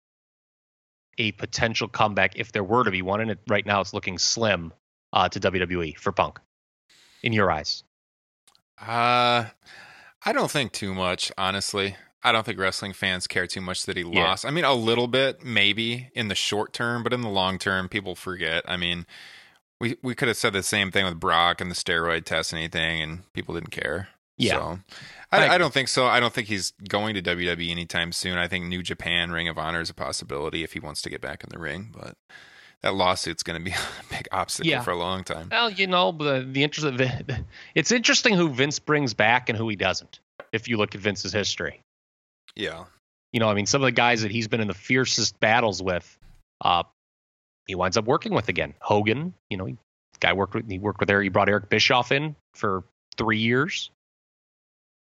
a 1.18 1.32
potential 1.32 1.88
comeback 1.88 2.32
if 2.36 2.52
there 2.52 2.64
were 2.64 2.84
to 2.84 2.90
be 2.90 3.02
one? 3.02 3.20
And 3.20 3.30
it, 3.32 3.38
right 3.48 3.66
now, 3.66 3.80
it's 3.80 3.92
looking 3.92 4.16
slim 4.18 4.72
uh, 5.12 5.28
to 5.28 5.40
WWE 5.40 5.98
for 5.98 6.12
Punk. 6.12 6.38
In 7.22 7.32
your 7.34 7.50
eyes, 7.50 7.84
Uh, 8.80 9.44
I 10.24 10.32
don't 10.32 10.50
think 10.50 10.72
too 10.72 10.94
much, 10.94 11.30
honestly. 11.36 11.96
I 12.22 12.32
don't 12.32 12.44
think 12.44 12.58
wrestling 12.58 12.92
fans 12.92 13.26
care 13.26 13.46
too 13.46 13.60
much 13.60 13.86
that 13.86 13.96
he 13.96 14.02
Yeah. 14.02 14.24
lost. 14.24 14.44
I 14.44 14.50
mean, 14.50 14.64
a 14.64 14.74
little 14.74 15.08
bit, 15.08 15.44
maybe 15.44 16.10
in 16.14 16.28
the 16.28 16.34
short 16.34 16.72
term, 16.72 17.02
but 17.02 17.12
in 17.12 17.22
the 17.22 17.28
long 17.30 17.58
term, 17.58 17.88
people 17.88 18.14
forget. 18.14 18.62
I 18.68 18.76
mean, 18.76 19.06
we 19.80 19.96
we 20.02 20.14
could 20.14 20.28
have 20.28 20.36
said 20.36 20.52
the 20.52 20.62
same 20.62 20.90
thing 20.90 21.04
with 21.06 21.18
Brock 21.18 21.60
and 21.60 21.70
the 21.70 21.74
steroid 21.74 22.24
test 22.24 22.52
and 22.52 22.58
anything, 22.58 23.00
and 23.02 23.32
people 23.32 23.54
didn't 23.54 23.70
care. 23.70 24.08
Yeah. 24.36 24.52
So, 24.58 24.78
I 25.32 25.46
I, 25.48 25.54
I 25.54 25.58
don't 25.58 25.72
think 25.72 25.88
so. 25.88 26.06
I 26.06 26.18
don't 26.20 26.32
think 26.32 26.48
he's 26.48 26.72
going 26.88 27.14
to 27.14 27.22
WWE 27.22 27.70
anytime 27.70 28.12
soon. 28.12 28.36
I 28.38 28.48
think 28.48 28.66
New 28.66 28.82
Japan 28.82 29.30
Ring 29.30 29.48
of 29.48 29.58
Honor 29.58 29.80
is 29.80 29.90
a 29.90 29.94
possibility 29.94 30.62
if 30.62 30.72
he 30.74 30.80
wants 30.80 31.02
to 31.02 31.10
get 31.10 31.20
back 31.20 31.42
in 31.44 31.50
the 31.50 31.58
ring, 31.58 31.90
but 31.92 32.16
that 32.82 32.94
lawsuit's 32.94 33.42
going 33.42 33.58
to 33.58 33.64
be 33.64 33.70
a 33.76 34.14
big 34.14 34.28
obstacle 34.32 34.70
Yeah. 34.70 34.80
for 34.82 34.90
a 34.92 34.96
long 34.96 35.24
time. 35.24 35.48
well, 35.50 35.70
you 35.70 35.86
know, 35.86 36.12
the 36.12 36.46
the 36.50 36.62
interest 36.62 36.86
of 36.86 36.98
the, 36.98 37.04
the- 37.26 37.44
it's 37.74 37.92
interesting 37.92 38.34
who 38.34 38.48
Vince 38.50 38.78
brings 38.78 39.14
back 39.14 39.48
and 39.48 39.56
who 39.58 39.68
he 39.68 39.76
doesn't. 39.76 40.20
If 40.52 40.68
you 40.68 40.76
look 40.78 40.94
at 40.94 41.00
Vince's 41.00 41.32
history, 41.32 41.82
Yeah. 42.56 42.84
you 43.32 43.40
know, 43.40 43.48
I 43.48 43.54
mean, 43.54 43.66
some 43.66 43.82
of 43.82 43.86
the 43.86 43.92
guys 43.92 44.22
that 44.22 44.30
he's 44.30 44.48
been 44.48 44.60
in 44.60 44.68
the 44.68 44.74
fiercest 44.74 45.38
battles 45.40 45.82
with, 45.82 46.18
uh, 46.60 46.82
he 47.66 47.74
winds 47.74 47.96
up 47.96 48.04
working 48.04 48.34
with 48.34 48.48
again. 48.48 48.74
Hogan, 48.80 49.34
you 49.48 49.56
know, 49.56 49.66
he, 49.66 49.76
guy 50.18 50.32
worked 50.32 50.54
with 50.54 50.68
he 50.68 50.78
worked 50.78 51.00
with 51.00 51.10
Eric. 51.10 51.24
He 51.24 51.28
brought 51.28 51.48
Eric 51.48 51.68
Bischoff 51.68 52.12
in 52.12 52.36
for 52.54 52.84
three 53.16 53.38
years. 53.38 53.90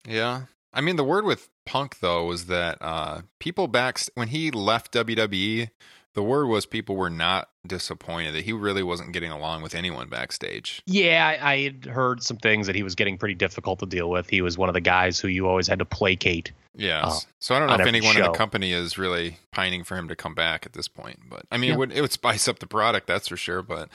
Yeah. 0.07 0.43
I 0.73 0.81
mean, 0.81 0.95
the 0.95 1.03
word 1.03 1.25
with 1.25 1.49
Punk 1.65 1.99
though 1.99 2.25
was 2.25 2.45
that 2.47 2.77
uh, 2.81 3.21
people 3.39 3.67
back 3.67 3.99
when 4.15 4.29
he 4.29 4.51
left 4.51 4.93
WWE, 4.93 5.69
the 6.13 6.23
word 6.23 6.47
was 6.47 6.65
people 6.65 6.95
were 6.95 7.09
not 7.09 7.49
disappointed 7.65 8.33
that 8.35 8.43
he 8.43 8.53
really 8.53 8.83
wasn't 8.83 9.11
getting 9.13 9.31
along 9.31 9.61
with 9.61 9.73
anyone 9.73 10.09
backstage. 10.09 10.81
Yeah, 10.85 11.37
I, 11.41 11.51
I 11.53 11.63
had 11.63 11.85
heard 11.85 12.21
some 12.21 12.37
things 12.37 12.67
that 12.67 12.75
he 12.75 12.83
was 12.83 12.95
getting 12.95 13.17
pretty 13.17 13.35
difficult 13.35 13.79
to 13.79 13.85
deal 13.85 14.09
with. 14.09 14.29
He 14.29 14.41
was 14.41 14.57
one 14.57 14.69
of 14.69 14.73
the 14.73 14.81
guys 14.81 15.19
who 15.19 15.27
you 15.27 15.47
always 15.47 15.67
had 15.67 15.79
to 15.79 15.85
placate. 15.85 16.51
Yeah. 16.75 17.01
Oh, 17.05 17.19
so 17.39 17.55
I 17.55 17.59
don't 17.59 17.67
know 17.69 17.75
if 17.75 17.87
anyone 17.87 18.15
in 18.17 18.23
the 18.23 18.31
company 18.31 18.73
is 18.73 18.97
really 18.97 19.37
pining 19.51 19.83
for 19.83 19.95
him 19.95 20.07
to 20.07 20.15
come 20.15 20.33
back 20.35 20.65
at 20.65 20.73
this 20.73 20.87
point, 20.87 21.19
but 21.29 21.43
I 21.51 21.57
mean, 21.57 21.69
Yeah. 21.69 21.75
it 21.75 21.77
would 21.79 21.91
it 21.93 22.01
would 22.01 22.11
spice 22.11 22.47
up 22.47 22.59
the 22.59 22.67
product, 22.67 23.07
that's 23.07 23.27
for 23.27 23.37
sure. 23.37 23.61
But 23.61 23.89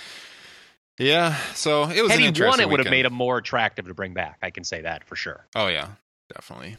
yeah, 0.99 1.37
so 1.55 1.85
it 1.89 2.03
was 2.03 2.11
Had 2.11 2.21
he 2.21 2.45
won, 2.45 2.61
it 2.61 2.69
would 2.69 2.81
have 2.81 2.91
made 2.91 3.05
him 3.05 3.13
more 3.15 3.39
attractive 3.39 3.87
to 3.87 3.95
bring 3.95 4.15
back. 4.15 4.39
I 4.43 4.51
can 4.51 4.65
say 4.65 4.83
that 4.83 5.05
for 5.05 5.15
sure. 5.17 5.47
Oh 5.55 5.69
yeah, 5.69 5.89
definitely. 6.35 6.77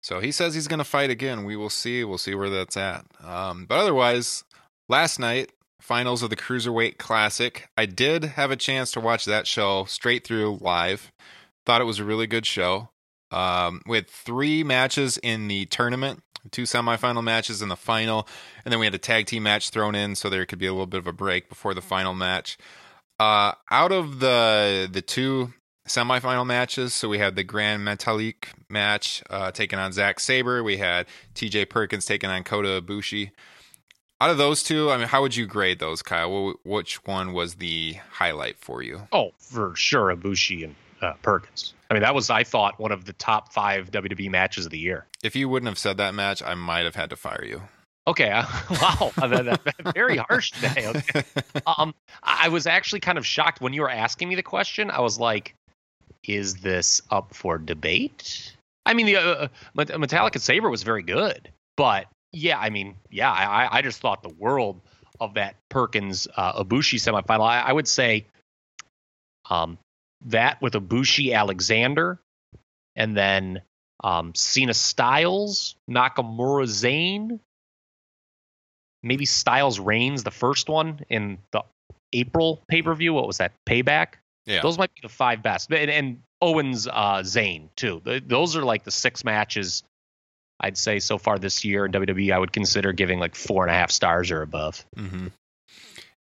So 0.00 0.20
he 0.20 0.30
says 0.32 0.54
he's 0.54 0.68
going 0.68 0.78
to 0.78 0.84
fight 0.84 1.10
again. 1.10 1.44
We 1.44 1.56
will 1.56 1.70
see. 1.70 2.04
We'll 2.04 2.18
see 2.18 2.34
where 2.34 2.48
that's 2.50 2.76
at. 2.76 3.04
Um, 3.22 3.66
but 3.66 3.78
otherwise, 3.78 4.44
last 4.88 5.18
night 5.18 5.52
finals 5.80 6.22
of 6.22 6.30
the 6.30 6.36
cruiserweight 6.36 6.98
classic. 6.98 7.68
I 7.76 7.86
did 7.86 8.24
have 8.24 8.50
a 8.50 8.56
chance 8.56 8.90
to 8.92 9.00
watch 9.00 9.24
that 9.24 9.46
show 9.46 9.84
straight 9.84 10.24
through 10.24 10.58
live. 10.60 11.12
Thought 11.64 11.80
it 11.80 11.84
was 11.84 11.98
a 11.98 12.04
really 12.04 12.26
good 12.26 12.46
show. 12.46 12.90
Um, 13.30 13.82
we 13.86 13.96
had 13.96 14.08
three 14.08 14.64
matches 14.64 15.18
in 15.18 15.48
the 15.48 15.66
tournament, 15.66 16.22
two 16.50 16.62
semifinal 16.62 17.22
matches 17.22 17.62
in 17.62 17.68
the 17.68 17.76
final, 17.76 18.26
and 18.64 18.72
then 18.72 18.80
we 18.80 18.86
had 18.86 18.94
a 18.94 18.98
tag 18.98 19.26
team 19.26 19.42
match 19.42 19.70
thrown 19.70 19.94
in, 19.94 20.14
so 20.14 20.30
there 20.30 20.46
could 20.46 20.58
be 20.58 20.66
a 20.66 20.72
little 20.72 20.86
bit 20.86 20.98
of 20.98 21.06
a 21.06 21.12
break 21.12 21.48
before 21.48 21.74
the 21.74 21.82
final 21.82 22.14
match. 22.14 22.56
Uh, 23.20 23.52
out 23.70 23.92
of 23.92 24.20
the 24.20 24.88
the 24.90 25.02
two 25.02 25.52
semifinal 25.88 26.46
matches. 26.46 26.94
So 26.94 27.08
we 27.08 27.18
had 27.18 27.34
the 27.34 27.42
Grand 27.42 27.86
Metalik 27.86 28.46
match 28.68 29.22
uh, 29.30 29.50
taking 29.50 29.78
on 29.78 29.92
Zack 29.92 30.20
Sabre. 30.20 30.62
We 30.62 30.76
had 30.76 31.06
T.J. 31.34 31.66
Perkins 31.66 32.04
taking 32.04 32.30
on 32.30 32.44
Kota 32.44 32.80
Ibushi. 32.80 33.30
Out 34.20 34.30
of 34.30 34.38
those 34.38 34.62
two, 34.64 34.90
I 34.90 34.96
mean, 34.96 35.06
how 35.06 35.22
would 35.22 35.36
you 35.36 35.46
grade 35.46 35.78
those, 35.78 36.02
Kyle? 36.02 36.54
Which 36.64 37.04
one 37.06 37.32
was 37.32 37.54
the 37.54 37.94
highlight 38.10 38.58
for 38.58 38.82
you? 38.82 39.02
Oh, 39.12 39.30
for 39.38 39.76
sure, 39.76 40.14
Ibushi 40.14 40.64
and 40.64 40.74
uh, 41.00 41.12
Perkins. 41.22 41.72
I 41.90 41.94
mean, 41.94 42.02
that 42.02 42.14
was 42.16 42.28
I 42.28 42.42
thought 42.42 42.80
one 42.80 42.90
of 42.90 43.04
the 43.04 43.12
top 43.12 43.52
five 43.52 43.92
WWE 43.92 44.28
matches 44.30 44.64
of 44.66 44.72
the 44.72 44.78
year. 44.78 45.06
If 45.22 45.36
you 45.36 45.48
wouldn't 45.48 45.68
have 45.68 45.78
said 45.78 45.98
that 45.98 46.14
match, 46.14 46.42
I 46.42 46.54
might 46.54 46.80
have 46.84 46.96
had 46.96 47.10
to 47.10 47.16
fire 47.16 47.44
you. 47.44 47.62
Okay, 48.08 48.30
uh, 48.30 48.44
wow, 48.82 49.12
that- 49.28 49.44
that- 49.84 49.94
very 49.94 50.16
harsh 50.16 50.50
today. 50.52 50.86
Okay. 50.88 51.22
Um, 51.66 51.94
I 52.22 52.46
I 52.46 52.48
was 52.48 52.66
actually 52.66 53.00
kind 53.00 53.18
of 53.18 53.26
shocked 53.26 53.60
when 53.60 53.72
you 53.74 53.82
were 53.82 53.90
asking 53.90 54.28
me 54.28 54.34
the 54.34 54.42
question. 54.42 54.90
I 54.90 55.00
was 55.00 55.20
like, 55.20 55.54
"Is 56.24 56.56
this 56.56 57.02
up 57.10 57.34
for 57.34 57.58
debate?" 57.58 58.54
I 58.86 58.94
mean, 58.94 59.06
the 59.06 59.16
uh, 59.16 59.20
uh, 59.20 59.48
Metalik 59.76 60.40
Sabre 60.40 60.70
was 60.70 60.82
very 60.82 61.02
good, 61.02 61.50
but 61.76 62.06
yeah, 62.32 62.58
I 62.58 62.70
mean, 62.70 62.96
yeah, 63.10 63.30
I, 63.32 63.78
I- 63.78 63.82
just 63.82 64.00
thought 64.00 64.22
the 64.22 64.34
world 64.38 64.80
of 65.20 65.34
that 65.34 65.56
Perkins 65.68 66.28
uh, 66.36 66.62
Ibushi 66.62 66.96
semifinal. 66.98 67.42
I, 67.46 67.60
I 67.60 67.72
would 67.72 67.88
say, 67.88 68.26
um, 69.50 69.78
that 70.26 70.60
with 70.60 70.74
Ibushi 70.74 71.34
Alexander, 71.34 72.18
and 72.96 73.16
then 73.16 73.62
um, 74.04 74.34
Cena 74.34 74.74
Styles, 74.74 75.74
Nakamura 75.90 76.66
Zayn, 76.66 77.38
maybe 79.02 79.24
Styles 79.24 79.78
Reigns, 79.80 80.24
the 80.24 80.30
first 80.30 80.68
one 80.68 81.00
in 81.08 81.38
the 81.52 81.62
April 82.12 82.62
pay 82.68 82.82
per 82.82 82.94
view. 82.94 83.14
What 83.14 83.26
was 83.26 83.38
that? 83.38 83.52
Payback. 83.66 84.14
Yeah. 84.46 84.62
Those 84.62 84.78
might 84.78 84.94
be 84.94 85.00
the 85.02 85.08
five 85.08 85.42
best, 85.42 85.70
and, 85.72 85.90
and 85.90 86.22
Owens 86.40 86.86
uh, 86.86 87.20
Zayn 87.22 87.68
too. 87.76 88.00
Th- 88.04 88.22
Those 88.26 88.56
are 88.56 88.62
like 88.62 88.84
the 88.84 88.90
six 88.90 89.24
matches 89.24 89.82
I'd 90.60 90.76
say 90.76 90.98
so 90.98 91.18
far 91.18 91.38
this 91.38 91.64
year 91.64 91.86
in 91.86 91.92
WWE. 91.92 92.32
I 92.32 92.38
would 92.38 92.52
consider 92.52 92.92
giving 92.92 93.18
like 93.18 93.34
four 93.34 93.64
and 93.64 93.70
a 93.70 93.78
half 93.78 93.90
stars 93.90 94.30
or 94.30 94.42
above. 94.42 94.84
hmm 94.96 95.28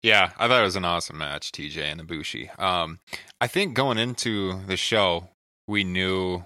Yeah, 0.04 0.32
I 0.38 0.48
thought 0.48 0.62
it 0.62 0.66
was 0.66 0.76
an 0.76 0.86
awesome 0.86 1.18
match, 1.18 1.52
TJ 1.52 1.78
and 1.84 2.02
Ibushi. 2.02 2.58
Um, 2.60 3.00
I 3.42 3.48
think 3.48 3.74
going 3.74 3.98
into 3.98 4.62
the 4.68 4.78
show, 4.78 5.30
we 5.68 5.84
knew. 5.84 6.46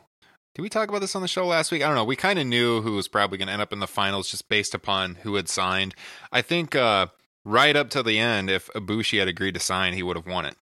Did 0.56 0.64
we 0.64 0.70
talk 0.70 0.90
about 0.90 1.00
this 1.00 1.16
on 1.16 1.22
the 1.22 1.28
show 1.30 1.46
last 1.48 1.72
week? 1.72 1.82
I 1.82 1.88
don't 1.88 1.96
know. 1.96 2.04
We 2.04 2.18
kind 2.18 2.38
of 2.38 2.46
knew 2.46 2.82
who 2.82 2.96
was 2.96 3.08
probably 3.08 3.38
going 3.38 3.48
to 3.48 3.54
end 3.54 3.62
up 3.62 3.72
in 3.72 3.80
the 3.80 3.88
finals 3.88 4.30
just 4.30 4.50
based 4.50 4.74
upon 4.74 5.16
who 5.16 5.36
had 5.36 5.48
signed. 5.48 5.96
I 6.32 6.42
think 6.42 6.76
uh, 6.76 7.08
right 7.46 7.76
up 7.76 7.90
to 7.92 8.04
the 8.04 8.20
end, 8.20 8.50
if 8.50 8.68
Ibushi 8.76 9.20
had 9.20 9.30
agreed 9.30 9.54
to 9.54 9.62
sign, 9.62 9.94
he 9.94 10.04
would 10.04 10.18
have 10.18 10.28
won 10.28 10.46
it. 10.46 10.58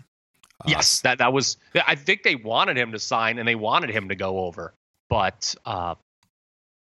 Uh, 0.62 0.66
yes, 0.68 1.02
that 1.02 1.20
that 1.20 1.34
was. 1.34 1.58
I 1.88 1.96
think 1.96 2.24
they 2.24 2.36
wanted 2.36 2.78
him 2.78 2.92
to 2.92 3.00
sign 3.00 3.40
and 3.40 3.48
they 3.48 3.56
wanted 3.56 3.90
him 3.90 4.10
to 4.10 4.16
go 4.16 4.40
over, 4.46 4.74
but 5.10 5.56
uh, 5.66 5.96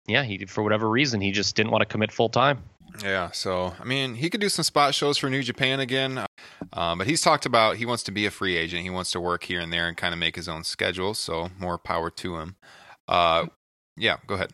yeah, 0.07 0.23
he 0.23 0.45
for 0.47 0.63
whatever 0.63 0.89
reason 0.89 1.21
he 1.21 1.33
just 1.33 1.57
didn't 1.57 1.73
want 1.73 1.83
to 1.83 1.87
commit 1.87 2.13
full 2.13 2.29
time. 2.29 2.63
Yeah, 3.03 3.31
so 3.33 3.75
I 3.79 3.85
mean, 3.85 4.15
he 4.15 4.31
could 4.31 4.41
do 4.41 4.49
some 4.49 4.63
spot 4.63 4.95
shows 4.95 5.19
for 5.19 5.29
New 5.29 5.43
Japan 5.43 5.81
again, 5.81 6.25
um, 6.73 6.99
but 6.99 7.07
he's 7.07 7.21
talked 7.21 7.45
about 7.45 7.77
he 7.77 7.85
wants 7.85 8.03
to 8.05 8.13
be 8.13 8.27
a 8.27 8.31
free 8.31 8.57
agent. 8.57 8.83
He 8.83 8.91
wants 8.91 9.11
to 9.11 9.21
work 9.21 9.45
here 9.45 9.61
and 9.61 9.73
there 9.73 9.89
and 9.89 9.97
kind 9.97 10.15
of 10.15 10.21
make 10.21 10.37
his 10.37 10.49
own 10.49 10.65
schedule. 10.65 11.13
So 11.15 11.51
more 11.59 11.77
power 11.79 12.11
to 12.11 12.37
him. 12.37 12.57
Uh, 13.07 13.47
yeah, 13.97 14.17
go 14.27 14.35
ahead. 14.35 14.53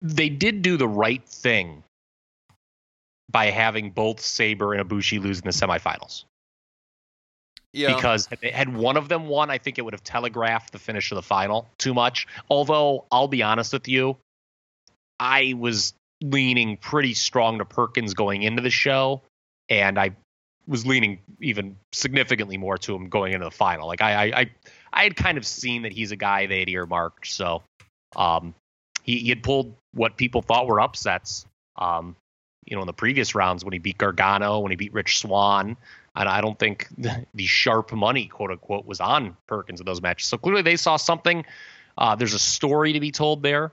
They 0.00 0.28
did 0.28 0.62
do 0.62 0.76
the 0.76 0.88
right 0.88 1.26
thing 1.26 1.82
by 3.30 3.46
having 3.46 3.90
both 3.90 4.20
Sabre 4.20 4.74
and 4.74 4.88
Ibushi 4.88 5.20
lose 5.20 5.40
in 5.40 5.44
the 5.44 5.50
semifinals. 5.50 6.24
Yeah, 7.72 7.94
because 7.94 8.26
had, 8.26 8.40
they- 8.40 8.50
had 8.50 8.72
one 8.74 8.96
of 8.96 9.08
them 9.08 9.26
won, 9.26 9.50
I 9.50 9.58
think 9.58 9.78
it 9.78 9.82
would 9.82 9.94
have 9.94 10.04
telegraphed 10.04 10.72
the 10.72 10.78
finish 10.78 11.10
of 11.10 11.16
the 11.16 11.22
final 11.22 11.68
too 11.78 11.92
much. 11.92 12.26
Although 12.48 13.04
I'll 13.10 13.28
be 13.28 13.42
honest 13.42 13.72
with 13.72 13.88
you, 13.88 14.16
I 15.18 15.54
was 15.56 15.94
leaning 16.22 16.76
pretty 16.76 17.14
strong 17.14 17.58
to 17.58 17.64
Perkins 17.64 18.14
going 18.14 18.42
into 18.42 18.62
the 18.62 18.70
show, 18.70 19.22
and 19.68 19.98
I 19.98 20.16
was 20.66 20.86
leaning 20.86 21.18
even 21.40 21.76
significantly 21.92 22.56
more 22.56 22.78
to 22.78 22.94
him 22.94 23.08
going 23.08 23.32
into 23.32 23.44
the 23.44 23.50
final. 23.50 23.86
Like 23.86 24.02
I, 24.02 24.12
I, 24.12 24.40
I, 24.40 24.50
I 24.92 25.02
had 25.04 25.16
kind 25.16 25.36
of 25.36 25.46
seen 25.46 25.82
that 25.82 25.92
he's 25.92 26.10
a 26.10 26.16
guy 26.16 26.46
they 26.46 26.60
had 26.60 26.68
earmarked, 26.68 27.26
so 27.26 27.62
um, 28.16 28.54
he, 29.02 29.18
he 29.18 29.28
had 29.28 29.42
pulled 29.42 29.74
what 29.92 30.16
people 30.16 30.42
thought 30.42 30.66
were 30.66 30.80
upsets. 30.80 31.46
Um, 31.76 32.16
you 32.64 32.76
know, 32.76 32.82
in 32.82 32.86
the 32.86 32.92
previous 32.92 33.34
rounds 33.34 33.64
when 33.64 33.72
he 33.72 33.78
beat 33.78 33.98
Gargano, 33.98 34.60
when 34.60 34.70
he 34.70 34.76
beat 34.76 34.92
Rich 34.92 35.18
Swann. 35.18 35.76
And 36.16 36.28
I 36.28 36.40
don't 36.40 36.58
think 36.58 36.88
the 37.34 37.46
sharp 37.46 37.92
money, 37.92 38.26
quote 38.26 38.50
unquote, 38.50 38.86
was 38.86 39.00
on 39.00 39.36
Perkins 39.46 39.80
in 39.80 39.86
those 39.86 40.00
matches. 40.00 40.28
So 40.28 40.38
clearly 40.38 40.62
they 40.62 40.76
saw 40.76 40.96
something. 40.96 41.44
Uh, 41.98 42.16
there's 42.16 42.34
a 42.34 42.38
story 42.38 42.94
to 42.94 43.00
be 43.00 43.10
told 43.10 43.42
there. 43.42 43.72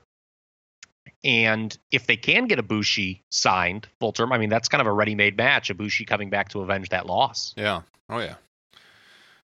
And 1.24 1.78
if 1.92 2.08
they 2.08 2.18
can 2.18 2.48
get 2.48 2.60
Ibushi 2.60 3.22
signed 3.30 3.88
full 4.00 4.12
term, 4.12 4.32
I 4.32 4.38
mean, 4.38 4.50
that's 4.50 4.68
kind 4.68 4.82
of 4.82 4.88
a 4.88 4.94
ready 4.94 5.16
made 5.16 5.38
match. 5.38 5.70
Ibushi 5.70 6.08
coming 6.08 6.30
back 6.30 6.50
to 6.50 6.62
avenge 6.62 6.90
that 6.90 7.06
loss. 7.06 7.54
Yeah. 7.56 7.82
Oh, 8.10 8.20
yeah. 8.20 8.36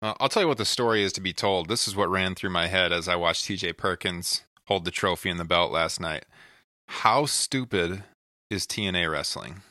Uh, 0.01 0.15
I'll 0.19 0.29
tell 0.29 0.43
you 0.43 0.49
what 0.49 0.59
the 0.59 0.65
story 0.65 1.03
is 1.03 1.13
to 1.13 1.21
be 1.21 1.33
told. 1.33 1.69
This 1.69 1.87
is 1.87 1.95
what 1.95 2.11
ran 2.11 2.35
through 2.35 2.51
my 2.51 2.67
head 2.67 2.93
as 2.93 3.07
I 3.07 3.15
watched 3.15 3.47
TJ 3.47 3.77
Perkins 3.77 4.43
hold 4.67 4.85
the 4.85 4.91
trophy 4.91 5.31
and 5.31 5.39
the 5.39 5.45
belt 5.45 5.71
last 5.71 6.01
night. 6.01 6.25
How 6.89 7.27
stupid 7.27 8.03
is 8.51 8.67
TNA 8.67 9.11
wrestling? 9.11 9.63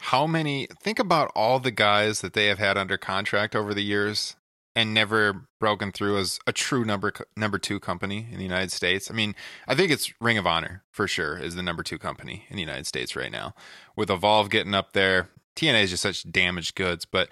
How 0.00 0.26
many, 0.26 0.66
think 0.82 0.98
about 0.98 1.30
all 1.36 1.60
the 1.60 1.70
guys 1.70 2.20
that 2.22 2.32
they 2.32 2.46
have 2.46 2.58
had 2.58 2.76
under 2.76 2.96
contract 2.96 3.54
over 3.54 3.72
the 3.72 3.84
years 3.84 4.34
and 4.76 4.94
never 4.94 5.46
broken 5.58 5.92
through 5.92 6.18
as 6.18 6.38
a 6.46 6.52
true 6.52 6.84
number 6.84 7.12
number 7.36 7.58
two 7.58 7.80
company 7.80 8.28
in 8.30 8.38
the 8.38 8.44
United 8.44 8.70
States. 8.72 9.10
I 9.10 9.14
mean, 9.14 9.34
I 9.66 9.74
think 9.74 9.90
it's 9.90 10.12
Ring 10.20 10.38
of 10.38 10.46
Honor 10.46 10.84
for 10.90 11.08
sure 11.08 11.36
is 11.36 11.54
the 11.54 11.62
number 11.62 11.82
two 11.82 11.98
company 11.98 12.44
in 12.48 12.56
the 12.56 12.62
United 12.62 12.86
States 12.86 13.16
right 13.16 13.32
now. 13.32 13.54
With 13.96 14.10
Evolve 14.10 14.50
getting 14.50 14.74
up 14.74 14.92
there, 14.92 15.28
TNA 15.56 15.84
is 15.84 15.90
just 15.90 16.02
such 16.02 16.30
damaged 16.30 16.76
goods. 16.76 17.04
But 17.04 17.28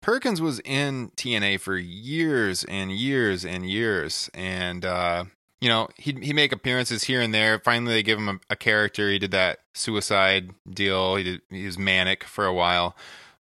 Perkins 0.00 0.40
was 0.40 0.60
in 0.60 1.10
TNA 1.16 1.60
for 1.60 1.76
years 1.76 2.64
and 2.64 2.90
years 2.90 3.44
and 3.44 3.68
years, 3.68 4.30
and 4.32 4.84
uh, 4.84 5.24
you 5.60 5.68
know 5.68 5.88
he 5.96 6.12
he 6.22 6.32
make 6.32 6.52
appearances 6.52 7.04
here 7.04 7.20
and 7.20 7.34
there. 7.34 7.58
Finally, 7.58 7.92
they 7.92 8.02
give 8.02 8.18
him 8.18 8.28
a, 8.28 8.40
a 8.50 8.56
character. 8.56 9.10
He 9.10 9.18
did 9.18 9.32
that 9.32 9.58
suicide 9.74 10.50
deal. 10.68 11.16
He 11.16 11.24
did 11.24 11.42
he 11.50 11.66
was 11.66 11.78
manic 11.78 12.24
for 12.24 12.46
a 12.46 12.54
while, 12.54 12.96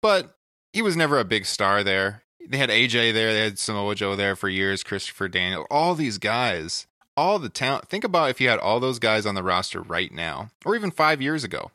but 0.04 0.36
he 0.72 0.84
was 0.84 0.96
never 0.96 1.18
a 1.18 1.26
big 1.26 1.46
star 1.46 1.84
there 1.84 2.24
they 2.48 2.58
had 2.58 2.70
AJ 2.70 3.14
there, 3.14 3.34
they 3.34 3.42
had 3.42 3.60
Samoa 3.60 3.96
Joe 3.96 4.16
there 4.16 4.36
for 4.36 4.50
years, 4.50 4.84
Christopher 4.84 5.28
Daniel, 5.28 5.68
all 5.70 5.96
these 5.96 6.18
guys, 6.18 6.88
all 7.16 7.40
the 7.40 7.50
talent. 7.50 7.90
Think 7.90 8.04
about 8.04 8.30
if 8.30 8.40
you 8.40 8.50
had 8.50 8.60
all 8.60 8.80
those 8.80 9.00
guys 9.00 9.26
on 9.26 9.36
the 9.36 9.44
roster 9.44 9.82
right 9.82 10.12
now, 10.12 10.50
or 10.66 10.76
even 10.76 10.92
five 10.92 11.22
years 11.22 11.44
ago, 11.44 11.72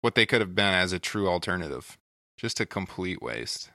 what 0.00 0.14
they 0.14 0.26
could 0.26 0.40
have 0.40 0.54
been 0.54 0.74
as 0.74 0.92
a 0.92 0.98
true 0.98 1.28
alternative. 1.28 1.96
Just 2.36 2.60
a 2.60 2.66
complete 2.66 3.22
waste. 3.22 3.70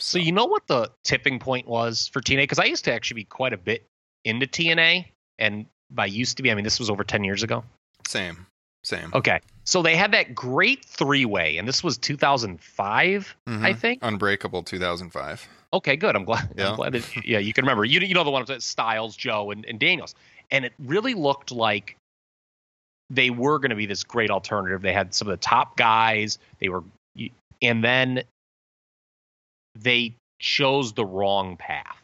So, 0.00 0.18
so 0.18 0.18
you 0.18 0.32
know 0.32 0.46
what 0.46 0.66
the 0.66 0.90
tipping 1.04 1.38
point 1.38 1.66
was 1.66 2.08
for 2.08 2.20
TNA? 2.20 2.42
Because 2.42 2.58
I 2.58 2.64
used 2.64 2.84
to 2.84 2.92
actually 2.92 3.22
be 3.22 3.24
quite 3.24 3.52
a 3.52 3.56
bit 3.58 3.86
into 4.24 4.46
TNA, 4.46 5.06
and 5.38 5.66
by 5.90 6.06
used 6.06 6.36
to 6.38 6.42
be, 6.42 6.50
I 6.50 6.54
mean 6.54 6.64
this 6.64 6.78
was 6.78 6.90
over 6.90 7.04
ten 7.04 7.24
years 7.24 7.42
ago. 7.42 7.64
Same. 8.06 8.46
Same. 8.84 9.10
Okay. 9.14 9.40
So 9.64 9.82
they 9.82 9.96
had 9.96 10.12
that 10.12 10.34
great 10.34 10.84
three 10.84 11.24
way, 11.24 11.56
and 11.56 11.66
this 11.66 11.82
was 11.82 11.96
2005, 11.98 13.36
mm-hmm. 13.48 13.64
I 13.64 13.72
think. 13.72 13.98
Unbreakable 14.02 14.62
2005. 14.62 15.48
Okay, 15.72 15.96
good. 15.96 16.14
I'm 16.14 16.24
glad. 16.24 16.50
Yeah, 16.56 16.70
I'm 16.70 16.76
glad 16.76 16.92
that, 16.92 17.26
yeah 17.26 17.38
you 17.38 17.52
can 17.52 17.64
remember. 17.64 17.84
You, 17.84 18.00
you 18.00 18.14
know 18.14 18.24
the 18.24 18.30
one 18.30 18.44
that 18.44 18.62
Styles, 18.62 19.16
Joe, 19.16 19.50
and, 19.50 19.64
and 19.64 19.80
Daniels. 19.80 20.14
And 20.50 20.64
it 20.64 20.74
really 20.78 21.14
looked 21.14 21.50
like 21.50 21.96
they 23.10 23.30
were 23.30 23.58
going 23.58 23.70
to 23.70 23.76
be 23.76 23.86
this 23.86 24.04
great 24.04 24.30
alternative. 24.30 24.82
They 24.82 24.92
had 24.92 25.14
some 25.14 25.28
of 25.28 25.32
the 25.32 25.38
top 25.38 25.76
guys. 25.76 26.38
They 26.60 26.68
were, 26.68 26.84
and 27.62 27.82
then 27.82 28.22
they 29.74 30.14
chose 30.38 30.92
the 30.92 31.06
wrong 31.06 31.56
path. 31.56 31.96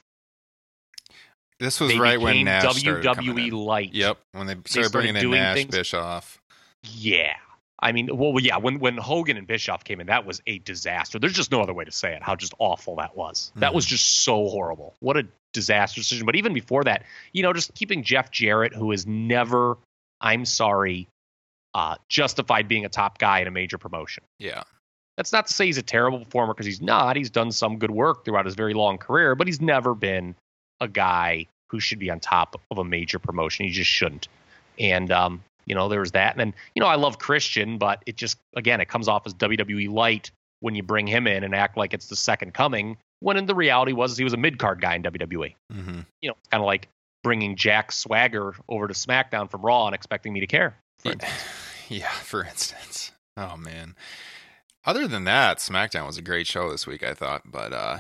This 1.61 1.79
was 1.79 1.93
they 1.93 1.99
right 1.99 2.19
when 2.19 2.45
Nash 2.45 2.83
WWE 2.83 3.53
light. 3.53 3.93
Yep, 3.93 4.19
when 4.33 4.47
they 4.47 4.55
started, 4.55 4.65
they 4.65 4.71
started 4.71 4.93
bringing 4.93 5.17
in 5.17 5.31
Nash 5.31 5.57
things. 5.57 5.71
Bischoff. 5.71 6.40
Yeah. 6.83 7.35
I 7.83 7.93
mean, 7.93 8.15
well, 8.15 8.39
yeah, 8.41 8.59
when 8.59 8.79
when 8.79 8.99
Hogan 8.99 9.39
and 9.39 9.47
Bischoff 9.47 9.85
came 9.85 10.01
in, 10.01 10.09
that 10.09 10.27
was 10.27 10.43
a 10.47 10.59
disaster. 10.59 11.19
There's 11.19 11.33
just 11.33 11.51
no 11.51 11.63
other 11.63 11.73
way 11.73 11.85
to 11.85 11.93
say 11.93 12.15
it. 12.15 12.23
How 12.23 12.37
just 12.37 12.53
awful 12.59 12.97
that 12.97 13.17
was. 13.17 13.51
Mm-hmm. 13.51 13.61
That 13.61 13.75
was 13.75 13.87
just 13.87 14.23
so 14.23 14.49
horrible. 14.49 14.95
What 15.01 15.17
a 15.17 15.27
disaster 15.55 16.01
decision. 16.01 16.27
But 16.27 16.37
even 16.37 16.53
before 16.53 16.85
that, 16.85 17.05
you 17.33 17.43
know, 17.43 17.53
just 17.53 17.75
keeping 17.75 18.03
Jeff 18.03 18.31
Jarrett, 18.31 18.75
who 18.75 18.93
is 18.93 19.07
never, 19.07 19.79
I'm 20.21 20.45
sorry, 20.45 21.09
uh, 21.75 21.97
justified 22.09 22.69
being 22.69 22.85
a 22.85 22.91
top 22.91 23.19
guy 23.19 23.41
in 23.41 23.47
a 23.47 23.51
major 23.51 23.79
promotion. 23.79 24.25
Yeah. 24.39 24.65
That's 25.17 25.33
not 25.33 25.47
to 25.47 25.55
say 25.55 25.67
he's 25.67 25.79
a 25.79 25.83
terrible 25.83 26.19
performer 26.25 26.55
because 26.55 26.67
he's 26.67 26.81
not. 26.81 27.17
He's 27.17 27.31
done 27.31 27.53
some 27.53 27.79
good 27.79 27.91
work 27.91 28.25
throughout 28.25 28.45
his 28.45 28.55
very 28.55 28.75
long 28.75 28.99
career, 28.99 29.35
but 29.35 29.47
he's 29.47 29.61
never 29.61 29.95
been 29.95 30.35
a 30.81 30.89
guy 30.89 31.47
who 31.69 31.81
should 31.81 31.99
be 31.99 32.11
on 32.11 32.21
top 32.21 32.61
of 32.71 32.79
a 32.79 32.85
major 32.85 33.19
promotion. 33.19 33.67
He 33.67 33.73
just 33.73 33.91
shouldn't. 33.91 34.29
And 34.79 35.11
um, 35.13 35.43
you 35.67 35.75
know, 35.75 35.89
there 35.89 36.01
was 36.01 36.13
that. 36.13 36.33
And 36.33 36.41
then, 36.41 36.55
you 36.75 36.81
know, 36.81 36.87
I 36.87 36.97
love 36.97 37.19
Christian, 37.19 37.79
but 37.79 38.03
it 38.07 38.17
just, 38.17 38.39
again, 38.57 38.81
it 38.81 38.89
comes 38.89 39.09
off 39.09 39.27
as 39.27 39.35
WWE 39.35 39.91
light 39.91 40.31
when 40.61 40.75
you 40.75 40.83
bring 40.83 41.07
him 41.07 41.27
in 41.27 41.45
and 41.45 41.55
act 41.55 41.77
like 41.77 41.95
it's 41.95 42.07
the 42.07 42.17
second 42.17 42.55
coming, 42.55 42.97
when 43.21 43.37
in 43.37 43.47
the 43.47 43.55
reality 43.55 43.93
was 43.93 44.17
he 44.17 44.25
was 44.25 44.33
a 44.33 44.39
mid 44.39 44.59
card 44.59 44.81
guy 44.81 44.95
in 44.95 45.03
WWE. 45.03 45.55
Mm-hmm. 45.73 46.01
You 46.21 46.29
know, 46.29 46.37
kind 46.51 46.61
of 46.61 46.67
like 46.67 46.89
bringing 47.23 47.57
Jack 47.57 47.93
Swagger 47.93 48.55
over 48.69 48.89
to 48.89 48.95
SmackDown 48.95 49.51
from 49.51 49.63
Raw 49.63 49.87
and 49.87 49.95
expecting 49.95 50.33
me 50.33 50.41
to 50.41 50.47
care. 50.47 50.77
For 50.99 51.15
yeah, 51.89 52.09
for 52.09 52.45
instance. 52.45 53.13
Oh, 53.37 53.57
man. 53.57 53.95
Other 54.85 55.07
than 55.07 55.25
that, 55.25 55.59
SmackDown 55.59 56.07
was 56.07 56.19
a 56.19 56.23
great 56.23 56.47
show 56.47 56.71
this 56.71 56.87
week, 56.87 57.03
I 57.03 57.15
thought. 57.15 57.43
But 57.51 57.73
uh, 57.73 57.99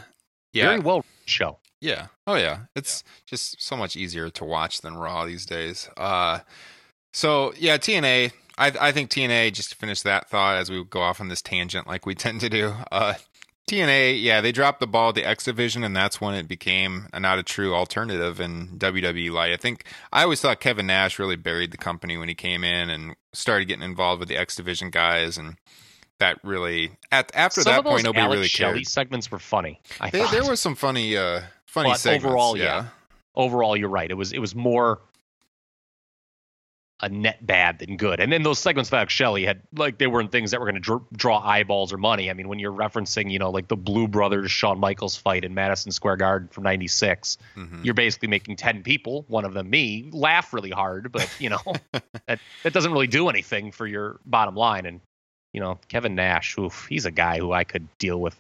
yeah. 0.53 0.67
Very 0.67 0.81
well 0.81 1.05
show. 1.27 1.59
Yeah. 1.81 2.09
Oh, 2.27 2.37
yeah. 2.37 2.61
It's 2.77 3.05
yeah. 3.07 3.13
just 3.27 3.63
so 3.63 3.77
much 3.77 3.97
easier 3.97 4.31
to 4.31 4.45
watch 4.45 4.81
than 4.81 4.97
Raw 4.97 5.25
these 5.25 5.47
days. 5.47 5.89
Uh, 5.97 6.41
so 7.13 7.53
yeah, 7.59 7.77
TNA. 7.77 8.33
I 8.59 8.73
I 8.81 8.93
think 8.93 9.11
TNA. 9.11 9.53
Just 9.53 9.71
to 9.71 9.77
finish 9.77 10.03
that 10.03 10.29
thought 10.29 10.57
as 10.57 10.71
we 10.71 10.85
go 10.85 11.01
off 11.01 11.21
on 11.21 11.29
this 11.29 11.43
tangent, 11.43 11.87
like 11.87 12.07
we 12.07 12.15
tend 12.17 12.41
to 12.41 12.49
do. 12.49 12.75
Uh, 12.91 13.15
TNA, 13.71 14.21
yeah, 14.21 14.41
they 14.41 14.51
dropped 14.51 14.81
the 14.81 14.87
ball 14.89 15.11
at 15.11 15.15
the 15.15 15.25
X 15.25 15.45
Division, 15.45 15.85
and 15.85 15.95
that's 15.95 16.21
when 16.21 16.35
it 16.35 16.49
became 16.49 17.07
a, 17.13 17.21
not 17.21 17.39
a 17.39 17.45
true 17.45 17.73
alternative 17.73 18.41
in 18.41 18.77
WWE 18.79 19.31
light. 19.31 19.53
I 19.53 19.57
think 19.57 19.85
I 20.13 20.25
always 20.25 20.41
thought 20.41 20.59
Kevin 20.59 20.89
Nash 20.89 21.21
really 21.21 21.37
buried 21.37 21.71
the 21.71 21.77
company 21.79 22.17
when 22.17 22.29
he 22.29 22.35
came 22.35 22.65
in 22.65 22.91
and 22.91 23.15
started 23.33 23.67
getting 23.67 23.85
involved 23.85 24.19
with 24.19 24.29
the 24.29 24.37
X 24.37 24.57
Division 24.57 24.91
guys, 24.91 25.39
and 25.39 25.57
that 26.19 26.39
really 26.43 26.91
at 27.13 27.31
after 27.35 27.63
some 27.63 27.73
that 27.73 27.85
point 27.85 28.03
nobody 28.03 28.23
Alex 28.23 28.35
really 28.35 28.49
Shelley 28.49 28.75
cared. 28.79 28.89
segments 28.89 29.31
were 29.31 29.39
funny. 29.39 29.81
I 30.01 30.11
they, 30.11 30.27
there 30.33 30.45
were 30.45 30.57
some 30.57 30.75
funny, 30.75 31.17
uh, 31.17 31.43
funny 31.67 31.91
but 31.91 31.99
segments. 31.99 32.27
Overall, 32.27 32.57
yeah. 32.57 32.65
yeah. 32.65 32.87
Overall, 33.37 33.77
you're 33.77 33.89
right. 33.89 34.11
It 34.11 34.15
was 34.15 34.33
it 34.33 34.41
was 34.41 34.57
more 34.57 35.01
a 37.03 37.09
net 37.09 37.45
bad 37.45 37.79
than 37.79 37.97
good. 37.97 38.21
And 38.21 38.31
then 38.31 38.43
those 38.43 38.59
segments 38.59 38.91
with 38.91 38.99
Alex 38.99 39.13
Shelley 39.13 39.45
had 39.45 39.63
like 39.75 39.99
they 39.99 40.07
weren't 40.07 40.31
things 40.31 40.51
that 40.51 40.61
were 40.61 40.67
going 40.67 40.75
to 40.75 40.81
dr- 40.81 41.03
draw 41.13 41.39
eyeballs 41.39 41.93
or 41.93 41.97
money. 41.97 42.31
I 42.31 42.35
mean, 42.35 42.49
when 42.49 42.59
you're 42.59 42.73
referencing, 42.73 43.31
you 43.31 43.39
know, 43.39 43.51
like 43.51 43.69
the 43.69 43.77
Blue 43.77 44.07
Brothers 44.07 44.51
Shawn 44.51 44.79
Michaels 44.79 45.17
fight 45.17 45.45
in 45.45 45.55
Madison 45.55 45.93
Square 45.93 46.17
Garden 46.17 46.49
from 46.49 46.65
'96, 46.65 47.39
mm-hmm. 47.57 47.83
you're 47.83 47.95
basically 47.95 48.29
making 48.29 48.57
ten 48.57 48.83
people, 48.83 49.25
one 49.29 49.45
of 49.45 49.55
them 49.55 49.71
me, 49.71 50.11
laugh 50.13 50.53
really 50.53 50.71
hard. 50.71 51.11
But 51.13 51.31
you 51.39 51.51
know, 51.51 51.61
that 52.27 52.41
that 52.63 52.73
doesn't 52.73 52.93
really 52.93 53.07
do 53.07 53.29
anything 53.29 53.73
for 53.73 53.87
your 53.87 54.21
bottom 54.27 54.55
line. 54.55 54.87
And 54.87 55.01
you 55.53 55.61
know, 55.61 55.79
Kevin 55.89 56.15
Nash, 56.15 56.59
oof, 56.59 56.87
he's 56.89 57.07
a 57.07 57.11
guy 57.11 57.39
who 57.39 57.53
I 57.53 57.65
could 57.65 57.89
deal 57.99 58.21
with. 58.21 58.37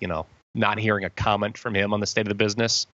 You 0.00 0.08
know, 0.08 0.26
not 0.54 0.78
hearing 0.78 1.04
a 1.04 1.10
comment 1.10 1.58
from 1.58 1.74
him 1.74 1.92
on 1.92 2.00
the 2.00 2.06
state 2.06 2.22
of 2.22 2.28
the 2.28 2.34
business. 2.34 2.86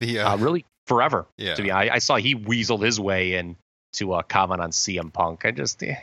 The 0.00 0.20
uh, 0.20 0.32
uh, 0.32 0.36
really 0.36 0.64
forever. 0.86 1.26
Yeah. 1.38 1.54
To 1.54 1.62
be, 1.62 1.70
I, 1.70 1.94
I 1.94 1.98
saw 1.98 2.16
he 2.16 2.36
weaseled 2.36 2.84
his 2.84 3.00
way 3.00 3.34
in 3.34 3.56
to 3.94 4.14
uh, 4.14 4.22
comment 4.22 4.60
on 4.60 4.70
CM 4.70 5.12
Punk. 5.12 5.44
I 5.44 5.50
just 5.50 5.82
eh, 5.82 5.96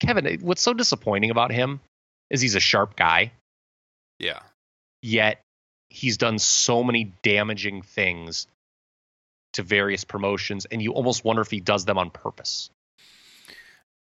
Kevin, 0.00 0.40
what's 0.40 0.62
so 0.62 0.72
disappointing 0.72 1.30
about 1.30 1.52
him 1.52 1.80
is 2.30 2.40
he's 2.40 2.54
a 2.54 2.60
sharp 2.60 2.96
guy. 2.96 3.32
Yeah. 4.18 4.40
Yet 5.02 5.40
he's 5.90 6.16
done 6.16 6.38
so 6.38 6.82
many 6.82 7.12
damaging 7.22 7.82
things 7.82 8.46
to 9.54 9.62
various 9.62 10.04
promotions, 10.04 10.66
and 10.66 10.80
you 10.80 10.92
almost 10.92 11.24
wonder 11.24 11.42
if 11.42 11.50
he 11.50 11.60
does 11.60 11.84
them 11.84 11.98
on 11.98 12.10
purpose. 12.10 12.70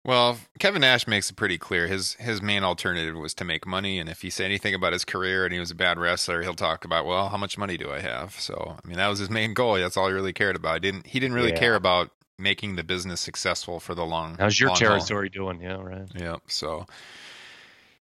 Well, 0.06 0.38
Kevin 0.58 0.82
Nash 0.82 1.06
makes 1.06 1.30
it 1.30 1.36
pretty 1.36 1.56
clear. 1.56 1.86
His 1.86 2.14
his 2.14 2.42
main 2.42 2.62
alternative 2.62 3.16
was 3.16 3.32
to 3.34 3.44
make 3.44 3.66
money, 3.66 3.98
and 3.98 4.08
if 4.08 4.20
he 4.20 4.28
said 4.28 4.44
anything 4.44 4.74
about 4.74 4.92
his 4.92 5.04
career 5.04 5.44
and 5.44 5.52
he 5.52 5.58
was 5.58 5.70
a 5.70 5.74
bad 5.74 5.98
wrestler, 5.98 6.42
he'll 6.42 6.54
talk 6.54 6.84
about, 6.84 7.06
well, 7.06 7.30
how 7.30 7.38
much 7.38 7.56
money 7.56 7.78
do 7.78 7.90
I 7.90 8.00
have? 8.00 8.38
So, 8.38 8.76
I 8.82 8.86
mean, 8.86 8.98
that 8.98 9.08
was 9.08 9.18
his 9.18 9.30
main 9.30 9.54
goal. 9.54 9.76
That's 9.76 9.96
all 9.96 10.08
he 10.08 10.12
really 10.12 10.34
cared 10.34 10.56
about. 10.56 10.74
He 10.74 10.80
didn't 10.80 11.06
he 11.06 11.20
didn't 11.20 11.34
really 11.34 11.52
yeah. 11.52 11.58
care 11.58 11.74
about 11.74 12.10
making 12.38 12.76
the 12.76 12.84
business 12.84 13.20
successful 13.20 13.80
for 13.80 13.94
the 13.94 14.04
long. 14.04 14.36
How's 14.38 14.58
your 14.58 14.70
long 14.70 14.78
territory 14.78 15.30
haul. 15.34 15.52
doing? 15.52 15.60
Yeah, 15.60 15.80
right. 15.80 16.08
Yep. 16.14 16.42
So, 16.48 16.86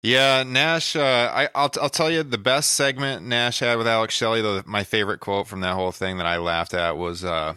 yeah, 0.03 0.43
Nash. 0.43 0.95
Uh, 0.95 1.31
I, 1.33 1.49
I'll 1.55 1.71
I'll 1.81 1.89
tell 1.89 2.09
you 2.09 2.23
the 2.23 2.37
best 2.37 2.71
segment 2.71 3.25
Nash 3.25 3.59
had 3.59 3.77
with 3.77 3.87
Alex 3.87 4.15
Shelley. 4.15 4.41
Though 4.41 4.61
my 4.65 4.83
favorite 4.83 5.19
quote 5.19 5.47
from 5.47 5.61
that 5.61 5.75
whole 5.75 5.91
thing 5.91 6.17
that 6.17 6.25
I 6.25 6.37
laughed 6.37 6.73
at 6.73 6.97
was 6.97 7.23
uh, 7.23 7.55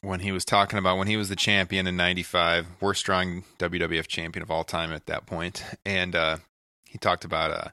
when 0.00 0.20
he 0.20 0.32
was 0.32 0.44
talking 0.44 0.78
about 0.78 0.98
when 0.98 1.08
he 1.08 1.16
was 1.16 1.28
the 1.28 1.36
champion 1.36 1.86
in 1.86 1.96
'95, 1.96 2.66
worst 2.80 3.00
strong 3.00 3.44
WWF 3.58 4.06
champion 4.06 4.42
of 4.42 4.50
all 4.50 4.64
time 4.64 4.92
at 4.92 5.06
that 5.06 5.26
point, 5.26 5.64
and 5.84 6.14
uh, 6.14 6.38
he 6.84 6.98
talked 6.98 7.24
about 7.24 7.50
uh, 7.50 7.68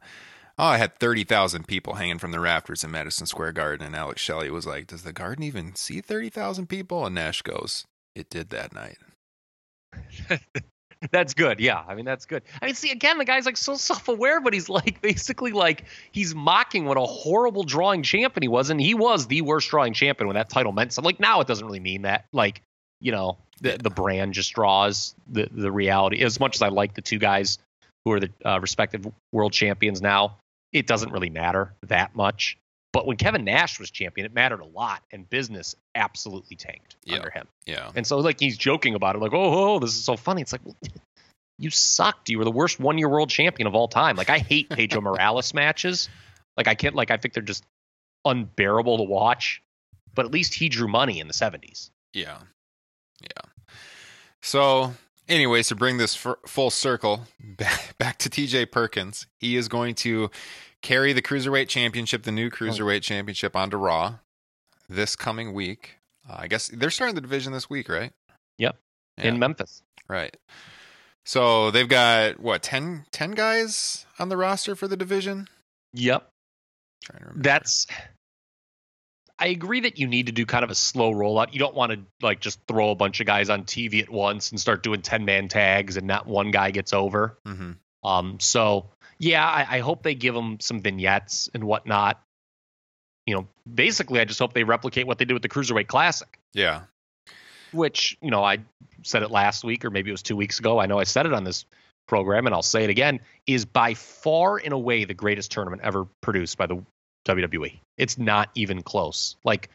oh, 0.62 0.66
I 0.66 0.78
had 0.78 0.96
30,000 0.96 1.68
people 1.68 1.96
hanging 1.96 2.20
from 2.20 2.32
the 2.32 2.40
rafters 2.40 2.84
in 2.84 2.92
Madison 2.92 3.26
Square 3.26 3.54
Garden. 3.54 3.86
And 3.86 3.96
Alex 3.96 4.22
Shelley 4.22 4.52
was 4.52 4.66
like, 4.66 4.88
Does 4.88 5.04
the 5.04 5.12
garden 5.12 5.44
even 5.44 5.76
see 5.76 6.02
30,000 6.02 6.68
people? 6.68 7.06
And 7.06 7.16
Nash 7.16 7.42
goes, 7.42 7.86
it 8.16 8.30
did 8.30 8.50
that 8.52 8.74
night. 8.74 8.98
That's 11.12 11.34
good. 11.34 11.60
Yeah. 11.60 11.84
I 11.88 11.96
mean, 11.96 12.06
that's 12.06 12.26
good. 12.26 12.44
I 12.62 12.68
mean, 12.68 12.76
see, 12.76 12.92
again, 12.92 13.18
the 13.18 13.26
guy's 13.26 13.48
like 13.48 13.58
so 13.58 13.74
self 13.76 14.08
aware, 14.08 14.40
but 14.40 14.54
he's 14.54 14.70
like 14.70 15.02
basically 15.02 15.52
like 15.52 15.86
he's 16.12 16.36
mocking 16.36 16.86
what 16.86 16.98
a 16.98 17.02
horrible 17.02 17.64
drawing 17.64 18.04
champion 18.04 18.44
he 18.44 18.48
was. 18.48 18.70
And 18.70 18.80
he 18.80 18.94
was 18.94 19.26
the 19.26 19.42
worst 19.42 19.70
drawing 19.70 19.94
champion 19.94 20.28
when 20.28 20.36
that 20.36 20.50
title 20.50 20.72
meant 20.72 20.94
something. 20.94 21.08
Like 21.08 21.20
now 21.20 21.42
it 21.42 21.48
doesn't 21.48 21.66
really 21.66 21.80
mean 21.80 22.04
that. 22.04 22.26
Like, 22.32 22.62
you 23.00 23.12
know, 23.12 23.38
the, 23.62 23.78
the 23.82 23.90
brand 23.90 24.34
just 24.34 24.54
draws 24.54 25.16
the, 25.28 25.50
the 25.52 25.72
reality. 25.72 26.22
As 26.22 26.40
much 26.40 26.56
as 26.58 26.62
I 26.62 26.70
like 26.70 26.94
the 26.94 27.02
two 27.02 27.18
guys 27.18 27.58
who 28.06 28.12
are 28.12 28.20
the 28.20 28.30
uh, 28.46 28.60
respective 28.60 29.08
world 29.32 29.54
champions 29.54 30.04
now, 30.04 30.38
it 30.72 30.86
doesn't 30.86 31.12
really 31.12 31.32
matter 31.32 31.74
that 31.88 32.16
much. 32.16 32.58
But 32.94 33.08
when 33.08 33.16
Kevin 33.18 33.46
Nash 33.46 33.80
was 33.80 33.90
champion, 33.90 34.26
it 34.26 34.34
mattered 34.34 34.60
a 34.60 34.66
lot, 34.66 35.02
and 35.12 35.30
business 35.30 35.76
absolutely 35.96 36.58
tanked 36.58 36.98
Yeah. 37.06 37.18
under 37.18 37.30
him. 37.30 37.48
Yeah. 37.66 37.90
And 37.96 38.06
so 38.06 38.18
like 38.20 38.40
he's 38.40 38.58
joking 38.58 38.96
about 38.96 39.16
it, 39.16 39.20
like, 39.20 39.34
oh, 39.34 39.76
oh 39.76 39.80
this 39.80 39.92
is 39.96 40.04
so 40.04 40.18
funny. 40.18 40.42
It's 40.42 40.52
like, 40.52 40.62
well, 40.66 40.76
you 41.58 41.70
sucked. 41.70 42.30
You 42.30 42.38
were 42.38 42.44
the 42.44 42.52
worst 42.52 42.80
one 42.80 42.98
year 42.98 43.08
world 43.08 43.30
champion 43.30 43.68
of 43.68 43.76
all 43.76 43.88
time. 43.88 44.16
Like 44.18 44.30
I 44.30 44.40
hate 44.40 44.70
Pedro 44.70 45.00
Morales 45.02 45.54
matches. 45.54 46.10
Like 46.58 46.68
I 46.68 46.76
can't 46.76 46.96
like 46.96 47.12
I 47.12 47.18
think 47.18 47.34
they're 47.34 47.44
just 47.44 47.64
unbearable 48.26 48.98
to 48.98 49.04
watch. 49.04 49.62
But 50.14 50.26
at 50.26 50.32
least 50.32 50.54
he 50.54 50.68
drew 50.68 50.90
money 50.90 51.20
in 51.22 51.28
the 51.28 51.34
seventies. 51.34 51.92
Yeah. 52.14 52.40
Yeah. 53.22 53.50
So, 54.42 54.94
anyways, 55.30 55.68
to 55.70 55.76
bring 55.76 55.98
this 55.98 56.26
f- 56.26 56.36
full 56.48 56.70
circle 56.72 57.28
back, 57.40 57.96
back 57.98 58.18
to 58.20 58.30
TJ 58.30 58.72
Perkins, 58.72 59.28
he 59.40 59.56
is 59.56 59.68
going 59.68 59.96
to 59.96 60.30
carry 60.82 61.14
the 61.14 61.22
Cruiserweight 61.22 61.68
Championship, 61.68 62.24
the 62.24 62.32
new 62.32 62.50
Cruiserweight 62.50 63.02
Championship, 63.04 63.56
onto 63.56 63.78
Raw 63.78 64.16
this 64.90 65.16
coming 65.16 65.54
week. 65.54 65.98
Uh, 66.30 66.36
I 66.40 66.48
guess 66.48 66.68
they're 66.70 66.90
starting 66.90 67.16
the 67.16 67.22
division 67.22 67.54
this 67.54 67.70
week, 67.70 67.90
right? 67.90 68.12
Yep. 68.58 68.78
Yeah, 69.18 69.24
In 69.26 69.40
Memphis. 69.40 69.82
right. 70.08 70.36
So 71.26 71.70
they've 71.72 71.88
got 71.88 72.40
what 72.40 72.64
10, 72.64 73.06
10 73.12 73.32
guys 73.32 74.06
on 74.18 74.30
the 74.30 74.38
roster 74.38 74.76
for 74.76 74.88
the 74.88 74.98
division. 74.98 75.48
Yep. 75.94 76.28
trying 77.04 77.20
to 77.20 77.26
remember. 77.26 77.44
That's 77.44 77.86
I 79.38 79.48
agree 79.48 79.82
that 79.82 79.98
you 79.98 80.08
need 80.08 80.28
to 80.28 80.32
do 80.32 80.46
kind 80.46 80.64
of 80.64 80.70
a 80.70 80.76
slow 80.76 81.12
rollout. 81.14 81.54
You 81.54 81.60
don't 81.60 81.74
want 81.76 81.92
to 81.94 82.00
like 82.22 82.40
just 82.42 82.60
throw 82.68 82.92
a 82.92 82.96
bunch 82.96 83.20
of 83.22 83.26
guys 83.28 83.50
on 83.50 83.64
TV 83.64 84.02
at 84.04 84.10
once 84.10 84.52
and 84.52 84.60
start 84.60 84.84
doing 84.84 85.02
10 85.02 85.26
man 85.26 85.48
tags 85.48 85.98
and 85.98 86.06
not 86.06 86.28
one 86.28 86.52
guy 86.52 86.70
gets 86.72 86.94
over. 86.94 87.38
Mhm. 87.48 87.78
Um, 88.04 88.40
so 88.40 88.90
yeah, 89.22 89.48
I, 89.48 89.78
I 89.78 89.80
hope 89.82 90.02
they 90.02 90.16
give 90.16 90.34
them 90.34 90.60
some 90.60 90.82
vignettes 90.82 91.48
and 91.54 91.64
whatnot. 91.64 92.20
You 93.28 93.36
know, 93.36 93.48
basically, 93.72 94.20
I 94.20 94.26
just 94.26 94.40
hope 94.40 94.54
they 94.54 94.64
replicate 94.64 95.06
what 95.06 95.20
they 95.20 95.26
did 95.26 95.34
with 95.34 95.44
the 95.44 95.50
Cruiserweight 95.50 95.86
Classic, 95.88 96.40
Yeah. 96.54 96.82
which 97.72 98.18
you 98.20 98.32
know 98.32 98.44
I 98.44 98.58
said 99.04 99.22
it 99.22 99.30
last 99.30 99.64
week 99.64 99.86
or 99.86 99.92
maybe 99.92 100.10
it 100.10 100.14
was 100.14 100.24
two 100.24 100.36
weeks 100.36 100.58
ago. 100.60 100.80
I 100.80 100.88
know 100.88 101.00
I 101.00 101.04
said 101.04 101.28
it 101.28 101.34
on 101.34 101.44
this 101.44 101.66
program, 102.08 102.48
and 102.48 102.56
I'll 102.56 102.64
say 102.64 102.84
it 102.84 102.90
again: 102.90 103.20
is 103.46 103.64
by 103.64 103.94
far 103.94 104.58
and 104.58 104.74
away 104.74 105.06
the 105.06 105.14
greatest 105.14 105.52
tournament 105.52 105.84
ever 105.84 106.08
produced 106.22 106.58
by 106.58 106.66
the 106.66 106.84
WWE. 107.28 107.78
It's 107.98 108.18
not 108.18 108.50
even 108.56 108.82
close. 108.82 109.36
Like 109.44 109.70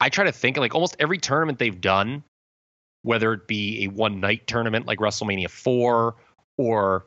I 0.00 0.08
try 0.08 0.24
to 0.24 0.32
think, 0.32 0.56
like 0.56 0.74
almost 0.74 0.96
every 0.98 1.18
tournament 1.18 1.58
they've 1.58 1.80
done, 1.80 2.24
whether 3.02 3.34
it 3.34 3.46
be 3.46 3.84
a 3.84 3.88
one 3.88 4.20
night 4.20 4.46
tournament 4.46 4.86
like 4.86 5.00
WrestleMania 5.00 5.50
four 5.50 6.16
or 6.56 7.04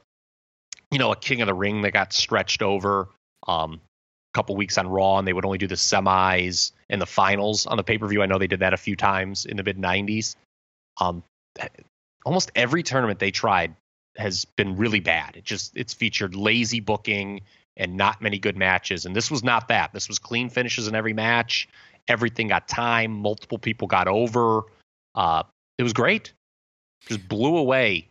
you 0.91 0.99
know 0.99 1.11
a 1.11 1.15
King 1.15 1.41
of 1.41 1.47
the 1.47 1.53
Ring 1.53 1.81
that 1.81 1.91
got 1.91 2.13
stretched 2.13 2.61
over 2.61 3.07
um, 3.47 3.73
a 3.73 4.37
couple 4.37 4.55
weeks 4.55 4.77
on 4.77 4.87
Raw, 4.87 5.17
and 5.17 5.27
they 5.27 5.33
would 5.33 5.45
only 5.45 5.57
do 5.57 5.67
the 5.67 5.75
semis 5.75 6.71
and 6.89 7.01
the 7.01 7.05
finals 7.05 7.65
on 7.65 7.77
the 7.77 7.83
pay 7.83 7.97
per 7.97 8.07
view. 8.07 8.21
I 8.21 8.25
know 8.25 8.37
they 8.37 8.47
did 8.47 8.59
that 8.59 8.73
a 8.73 8.77
few 8.77 8.95
times 8.95 9.45
in 9.45 9.57
the 9.57 9.63
mid 9.63 9.77
'90s. 9.77 10.35
Um, 10.99 11.23
almost 12.25 12.51
every 12.55 12.83
tournament 12.83 13.19
they 13.19 13.31
tried 13.31 13.75
has 14.17 14.45
been 14.45 14.75
really 14.75 14.99
bad. 14.99 15.37
It 15.37 15.43
just 15.43 15.75
it's 15.75 15.93
featured 15.93 16.35
lazy 16.35 16.79
booking 16.79 17.41
and 17.77 17.95
not 17.95 18.21
many 18.21 18.37
good 18.37 18.57
matches. 18.57 19.05
And 19.05 19.15
this 19.15 19.31
was 19.31 19.43
not 19.43 19.69
that. 19.69 19.93
This 19.93 20.07
was 20.07 20.19
clean 20.19 20.49
finishes 20.49 20.87
in 20.87 20.95
every 20.95 21.13
match. 21.13 21.69
Everything 22.07 22.49
got 22.49 22.67
time. 22.67 23.11
Multiple 23.11 23.57
people 23.57 23.87
got 23.87 24.07
over. 24.07 24.63
Uh, 25.15 25.43
it 25.77 25.83
was 25.83 25.93
great. 25.93 26.33
Just 27.07 27.27
blew 27.29 27.55
away 27.55 28.09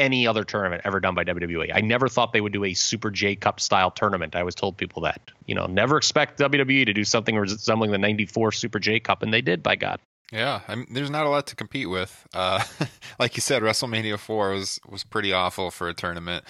any 0.00 0.26
other 0.26 0.42
tournament 0.42 0.82
ever 0.84 0.98
done 0.98 1.14
by 1.14 1.22
WWE. 1.22 1.70
I 1.72 1.80
never 1.82 2.08
thought 2.08 2.32
they 2.32 2.40
would 2.40 2.52
do 2.52 2.64
a 2.64 2.74
Super 2.74 3.10
J 3.10 3.36
Cup 3.36 3.60
style 3.60 3.90
tournament. 3.90 4.34
I 4.34 4.42
was 4.42 4.54
told 4.54 4.76
people 4.76 5.02
that. 5.02 5.20
You 5.46 5.54
know, 5.54 5.66
never 5.66 5.96
expect 5.96 6.40
WWE 6.40 6.86
to 6.86 6.92
do 6.92 7.04
something 7.04 7.36
resembling 7.36 7.92
the 7.92 7.98
94 7.98 8.52
Super 8.52 8.78
J 8.80 8.98
Cup, 8.98 9.22
and 9.22 9.32
they 9.32 9.42
did, 9.42 9.62
by 9.62 9.76
God. 9.76 10.00
Yeah, 10.32 10.60
I 10.66 10.76
mean, 10.76 10.86
there's 10.90 11.10
not 11.10 11.26
a 11.26 11.28
lot 11.28 11.46
to 11.48 11.56
compete 11.56 11.90
with. 11.90 12.26
Uh, 12.32 12.62
like 13.18 13.36
you 13.36 13.40
said, 13.40 13.62
WrestleMania 13.62 14.18
four 14.18 14.52
was 14.52 14.80
was 14.88 15.04
pretty 15.04 15.32
awful 15.32 15.70
for 15.70 15.88
a 15.88 15.94
tournament. 15.94 16.44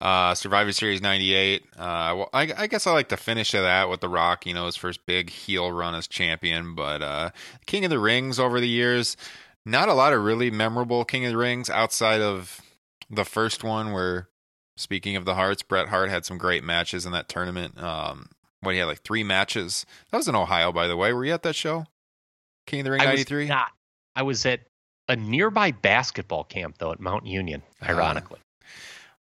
Uh, 0.00 0.34
Survivor 0.34 0.72
Series 0.72 1.02
'98. 1.02 1.62
Uh, 1.76 2.14
well, 2.16 2.30
I, 2.32 2.52
I 2.56 2.66
guess 2.66 2.86
I 2.86 2.92
like 2.92 3.08
the 3.08 3.16
finish 3.16 3.52
of 3.54 3.62
that 3.62 3.88
with 3.88 4.00
The 4.00 4.08
Rock. 4.08 4.46
You 4.46 4.54
know, 4.54 4.66
his 4.66 4.76
first 4.76 5.04
big 5.06 5.30
heel 5.30 5.72
run 5.72 5.94
as 5.94 6.06
champion. 6.06 6.74
But 6.74 7.02
uh, 7.02 7.30
King 7.66 7.84
of 7.84 7.90
the 7.90 7.98
Rings 7.98 8.38
over 8.38 8.60
the 8.60 8.68
years, 8.68 9.16
not 9.66 9.88
a 9.88 9.94
lot 9.94 10.12
of 10.12 10.22
really 10.22 10.50
memorable 10.50 11.04
King 11.04 11.26
of 11.26 11.32
the 11.32 11.38
Rings 11.38 11.68
outside 11.68 12.20
of 12.20 12.60
the 13.16 13.24
first 13.24 13.64
one. 13.64 13.92
Where, 13.92 14.28
speaking 14.76 15.16
of 15.16 15.24
the 15.24 15.34
Harts, 15.34 15.62
Bret 15.62 15.88
Hart 15.88 16.10
had 16.10 16.24
some 16.24 16.38
great 16.38 16.64
matches 16.64 17.06
in 17.06 17.12
that 17.12 17.28
tournament. 17.28 17.82
Um, 17.82 18.28
what 18.60 18.72
he 18.72 18.78
had 18.78 18.86
like 18.86 19.02
three 19.02 19.22
matches. 19.22 19.86
That 20.10 20.18
was 20.18 20.28
in 20.28 20.34
Ohio, 20.34 20.72
by 20.72 20.88
the 20.88 20.96
way. 20.96 21.12
Were 21.12 21.24
you 21.24 21.32
at 21.32 21.42
that 21.42 21.54
show? 21.54 21.86
King 22.66 22.80
of 22.80 22.84
the 22.84 22.90
Ring 22.92 23.04
'93. 23.04 23.46
not. 23.46 23.68
I 24.16 24.22
was 24.22 24.46
at 24.46 24.60
a 25.08 25.16
nearby 25.16 25.70
basketball 25.70 26.44
camp 26.44 26.78
though 26.78 26.92
at 26.92 27.00
Mount 27.00 27.26
Union. 27.26 27.62
Ah. 27.82 27.90
Ironically, 27.90 28.40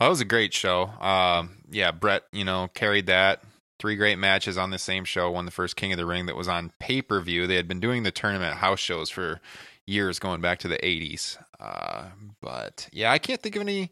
That 0.01 0.09
was 0.09 0.20
a 0.20 0.24
great 0.24 0.53
show. 0.53 0.84
Um, 1.01 1.59
yeah, 1.70 1.93
Bret, 1.93 2.24
you 2.32 2.45
know, 2.45 2.68
carried 2.74 3.07
that. 3.07 3.43
Three 3.78 3.95
great 3.95 4.18
matches 4.18 4.59
on 4.59 4.70
the 4.70 4.78
same 4.78 5.05
show. 5.05 5.30
Won 5.30 5.45
the 5.45 5.53
first 5.53 5.76
King 5.76 5.93
of 5.93 5.99
the 5.99 6.07
Ring 6.07 6.26
that 6.26 6.34
was 6.34 6.49
on 6.49 6.72
pay 6.80 7.01
per 7.01 7.20
view. 7.20 7.47
They 7.47 7.55
had 7.55 7.68
been 7.68 7.80
doing 7.80 8.03
the 8.03 8.11
tournament 8.11 8.57
house 8.57 8.80
shows 8.80 9.09
for 9.09 9.41
years, 9.86 10.18
going 10.18 10.41
back 10.41 10.59
to 10.61 10.68
the 10.68 10.78
'80s. 10.78 11.39
Uh, 11.61 12.07
but 12.41 12.89
yeah, 12.93 13.11
I 13.11 13.19
can't 13.19 13.43
think 13.43 13.57
of 13.57 13.63
any. 13.63 13.91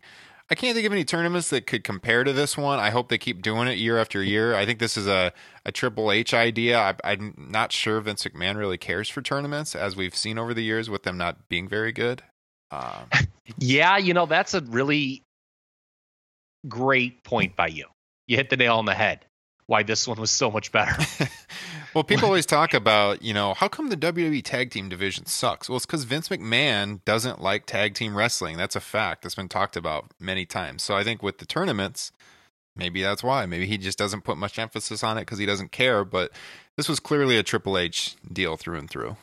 I 0.49 0.55
can't 0.55 0.77
think 0.77 0.87
of 0.87 0.93
any 0.93 1.05
tournaments 1.05 1.51
that 1.51 1.67
could 1.67 1.83
compare 1.83 2.23
to 2.23 2.33
this 2.33 2.57
one. 2.57 2.79
I 2.79 2.91
hope 2.91 3.09
they 3.09 3.19
keep 3.19 3.43
doing 3.43 3.67
it 3.67 3.79
year 3.79 3.99
after 3.99 4.23
year. 4.23 4.55
I 4.55 4.65
think 4.65 4.79
this 4.79 4.97
is 4.97 5.09
a, 5.09 5.33
a 5.65 5.73
Triple 5.73 6.13
H 6.13 6.33
idea. 6.33 6.79
I, 6.79 6.95
I'm 7.03 7.35
not 7.51 7.73
sure 7.73 8.01
Vince 8.01 8.23
McMahon 8.25 8.57
really 8.57 8.79
cares 8.79 9.09
for 9.09 9.23
tournaments, 9.23 9.75
as 9.75 9.97
we've 9.97 10.15
seen 10.15 10.39
over 10.39 10.55
the 10.55 10.63
years 10.63 10.89
with 10.89 11.03
them 11.03 11.19
not 11.19 11.49
being 11.49 11.69
very 11.69 11.91
good. 11.91 12.23
Um, 12.71 13.11
yeah, 13.59 13.97
you 13.97 14.15
know 14.15 14.27
that's 14.27 14.55
a 14.55 14.61
really 14.61 15.23
great 16.69 17.25
point 17.25 17.57
by 17.57 17.67
you. 17.67 17.87
You 18.29 18.37
hit 18.37 18.51
the 18.51 18.57
nail 18.57 18.77
on 18.77 18.85
the 18.85 18.95
head. 18.95 19.25
Why 19.67 19.83
this 19.83 20.07
one 20.07 20.21
was 20.21 20.31
so 20.31 20.51
much 20.51 20.71
better. 20.71 20.97
well, 21.95 22.05
people 22.05 22.25
always 22.27 22.47
talk 22.47 22.73
about, 22.73 23.23
you 23.23 23.35
know, 23.35 23.55
how 23.55 23.69
come 23.69 23.89
the 23.89 23.97
WWE 23.97 24.43
tag 24.45 24.71
team 24.71 24.89
division 24.89 25.27
sucks? 25.27 25.69
Well, 25.69 25.77
it's 25.77 25.87
because 25.87 26.05
Vince 26.05 26.29
McMahon 26.29 27.05
doesn't 27.05 27.41
like 27.41 27.67
tag 27.67 27.95
team 27.95 28.17
wrestling. 28.17 28.57
That's 28.57 28.77
a 28.77 28.81
fact 28.81 29.23
that's 29.23 29.35
been 29.35 29.49
talked 29.49 29.77
about 29.77 30.13
many 30.21 30.47
times. 30.47 30.83
So 30.83 30.95
I 30.95 31.03
think 31.03 31.23
with 31.23 31.39
the 31.39 31.47
tournaments, 31.47 32.13
maybe 32.77 33.03
that's 33.03 33.25
why. 33.25 33.47
Maybe 33.47 33.67
he 33.67 33.77
just 33.77 33.99
doesn't 33.99 34.23
put 34.23 34.37
much 34.37 34.59
emphasis 34.59 35.03
on 35.03 35.19
it 35.19 35.23
because 35.23 35.39
he 35.39 35.47
doesn't 35.47 35.73
care. 35.73 36.05
But 36.05 36.31
this 36.77 36.89
was 36.89 37.01
clearly 37.01 37.37
a 37.37 37.43
Triple 37.43 37.77
H 37.77 38.15
deal 38.33 38.57
through 38.57 38.79
and 38.79 38.89
through. 38.89 39.17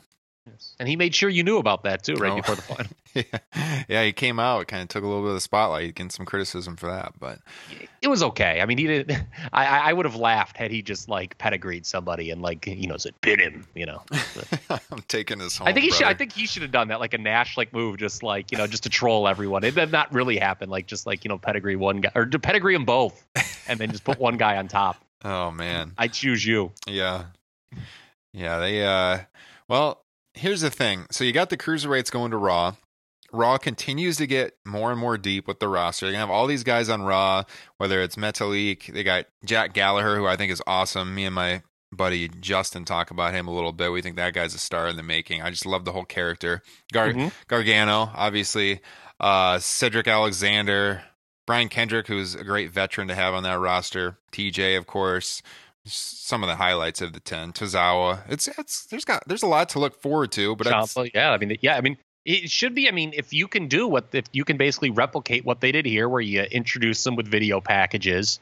And 0.80 0.90
he 0.90 0.96
made 0.96 1.16
sure 1.16 1.30
you 1.30 1.44
knew 1.44 1.58
about 1.58 1.84
that 1.84 2.04
too, 2.04 2.16
right 2.16 2.32
Oh. 2.32 2.36
before 2.38 2.56
the 2.56 2.62
final. 2.62 2.92
yeah. 3.14 3.84
yeah, 3.88 4.04
he 4.04 4.12
came 4.12 4.40
out, 4.40 4.68
kind 4.68 4.82
of 4.84 4.90
took 4.90 5.04
a 5.04 5.08
little 5.08 5.22
bit 5.22 5.30
of 5.30 5.36
the 5.36 5.42
spotlight, 5.42 5.96
getting 5.96 6.10
some 6.10 6.26
criticism 6.26 6.76
for 6.76 6.88
that. 6.88 7.14
But 7.20 7.40
It 8.02 8.08
was 8.10 8.22
okay. 8.24 8.60
I 8.62 8.66
mean, 8.66 8.78
he 8.78 8.88
did. 8.88 9.26
I 9.54 9.66
I 9.90 9.94
would 9.94 10.06
have 10.06 10.16
laughed 10.16 10.58
had 10.58 10.72
he 10.72 10.82
just 10.82 11.08
like 11.08 11.38
pedigreed 11.38 11.86
somebody 11.86 12.32
and 12.32 12.42
like 12.42 12.66
you 12.68 12.88
know 12.88 12.98
said 12.98 13.14
bit 13.22 13.40
him. 13.40 13.66
You 13.76 13.86
know. 13.86 14.02
I'm 14.70 15.04
taking 15.08 15.40
this 15.40 15.58
home. 15.58 15.68
I 15.68 15.74
think 15.74 15.86
he 15.86 15.92
should. 15.92 16.08
I 16.08 16.14
think 16.14 16.34
he 16.34 16.46
should 16.46 16.62
have 16.64 16.72
done 16.72 16.90
that, 16.90 17.00
like 17.00 17.14
a 17.14 17.18
Nash 17.18 17.56
like 17.58 17.72
move, 17.74 17.98
just 17.98 18.24
like 18.24 18.52
you 18.52 18.58
know, 18.58 18.68
just 18.68 18.84
to 18.84 18.90
troll 18.90 19.28
everyone. 19.28 19.64
It 19.64 19.76
did 19.76 19.92
not 19.92 20.14
really 20.14 20.38
happen. 20.38 20.70
Like 20.70 20.88
just 20.88 21.06
like 21.06 21.24
you 21.24 21.30
know, 21.30 21.38
pedigree 21.38 21.76
one 21.76 22.02
guy 22.02 22.12
or 22.16 22.26
pedigree 22.26 22.74
them 22.74 22.86
both, 22.86 23.26
and 23.68 23.80
then 23.80 23.92
just 23.92 24.04
put 24.04 24.20
one 24.20 24.38
guy 24.38 24.58
on 24.58 24.68
top. 24.68 24.98
Oh, 25.26 25.52
man. 25.52 25.94
I 25.98 26.10
choose 26.10 26.46
you. 26.46 26.74
Yeah. 26.86 27.26
Yeah, 28.34 28.60
they 28.60 28.84
uh 28.84 29.20
well, 29.70 30.03
here's 30.34 30.62
the 30.62 30.70
thing. 30.70 31.06
So 31.12 31.24
you 31.24 31.32
got 31.32 31.50
the 31.50 31.58
cruiserweights 31.58 32.12
going 32.12 32.32
to 32.32 32.38
Raw. 32.38 32.76
Raw 33.32 33.58
continues 33.58 34.18
to 34.18 34.28
get 34.28 34.54
more 34.66 34.92
and 34.92 35.00
more 35.00 35.18
deep 35.18 35.48
with 35.48 35.60
the 35.60 35.68
roster. 35.68 36.06
You're 36.06 36.14
gonna 36.14 36.22
have 36.28 36.30
all 36.30 36.46
these 36.46 36.64
guys 36.64 36.88
on 36.88 37.02
Raw, 37.02 37.44
whether 37.78 38.00
it's 38.02 38.16
Metalik, 38.16 38.94
they 38.94 39.04
got 39.04 39.26
Jack 39.44 39.74
Gallagher, 39.74 40.16
who 40.18 40.28
I 40.28 40.36
think 40.36 40.52
is 40.52 40.62
awesome. 40.68 41.16
Me 41.16 41.26
and 41.26 41.34
my 41.34 41.64
buddy 41.92 42.28
Justin 42.28 42.86
talk 42.86 43.10
about 43.10 43.34
him 43.34 43.48
a 43.48 43.54
little 43.54 43.72
bit. 43.72 43.92
We 43.92 44.02
think 44.04 44.18
that 44.18 44.34
guy's 44.36 44.54
a 44.54 44.60
star 44.60 44.88
in 44.88 44.98
the 44.98 45.04
making. 45.04 45.42
I 45.42 45.50
just 45.50 45.66
love 45.66 45.84
the 45.84 45.92
whole 45.94 46.06
character. 46.06 46.62
Gar- 46.92 47.14
Mhm. 47.14 47.32
Gargano, 47.48 48.12
obviously, 48.16 48.82
uh, 49.20 49.58
Cedric 49.60 50.08
Alexander, 50.08 51.04
Brian 51.48 51.70
Kendrick, 51.70 52.08
who's 52.08 52.36
a 52.36 52.44
great 52.44 52.72
veteran 52.72 53.08
to 53.08 53.16
have 53.16 53.34
on 53.34 53.44
that 53.44 53.60
roster. 53.60 54.18
TJ, 54.32 54.76
of 54.78 54.86
course. 54.88 55.42
Some 55.86 56.44
of 56.44 56.48
the 56.48 56.56
highlights 56.56 57.02
of 57.02 57.14
the 57.14 57.20
ten. 57.20 57.52
Tozawa. 57.52 58.22
It's 58.30 58.48
it's 58.48 58.86
there's 58.86 59.06
got 59.06 59.28
there's 59.28 59.44
a 59.44 59.48
lot 59.48 59.70
to 59.70 59.80
look 59.80 60.02
forward 60.02 60.32
to, 60.34 60.56
but 60.56 60.68
yeah, 61.14 61.32
I 61.32 61.38
mean, 61.38 61.58
yeah, 61.62 61.76
I 61.76 61.82
mean, 61.82 61.98
It 62.26 62.50
should 62.50 62.74
be. 62.74 62.88
I 62.88 62.92
mean, 62.92 63.12
if 63.14 63.34
you 63.34 63.48
can 63.50 63.68
do 63.68 63.88
what, 63.88 64.08
if 64.14 64.26
you 64.32 64.46
can 64.46 64.56
basically 64.56 64.92
replicate 64.92 65.44
what 65.44 65.60
they 65.60 65.74
did 65.74 65.86
here, 65.86 66.08
where 66.08 66.22
you 66.22 66.42
introduce 66.44 67.04
them 67.04 67.18
with 67.18 67.28
video 67.28 67.60
packages, 67.60 68.40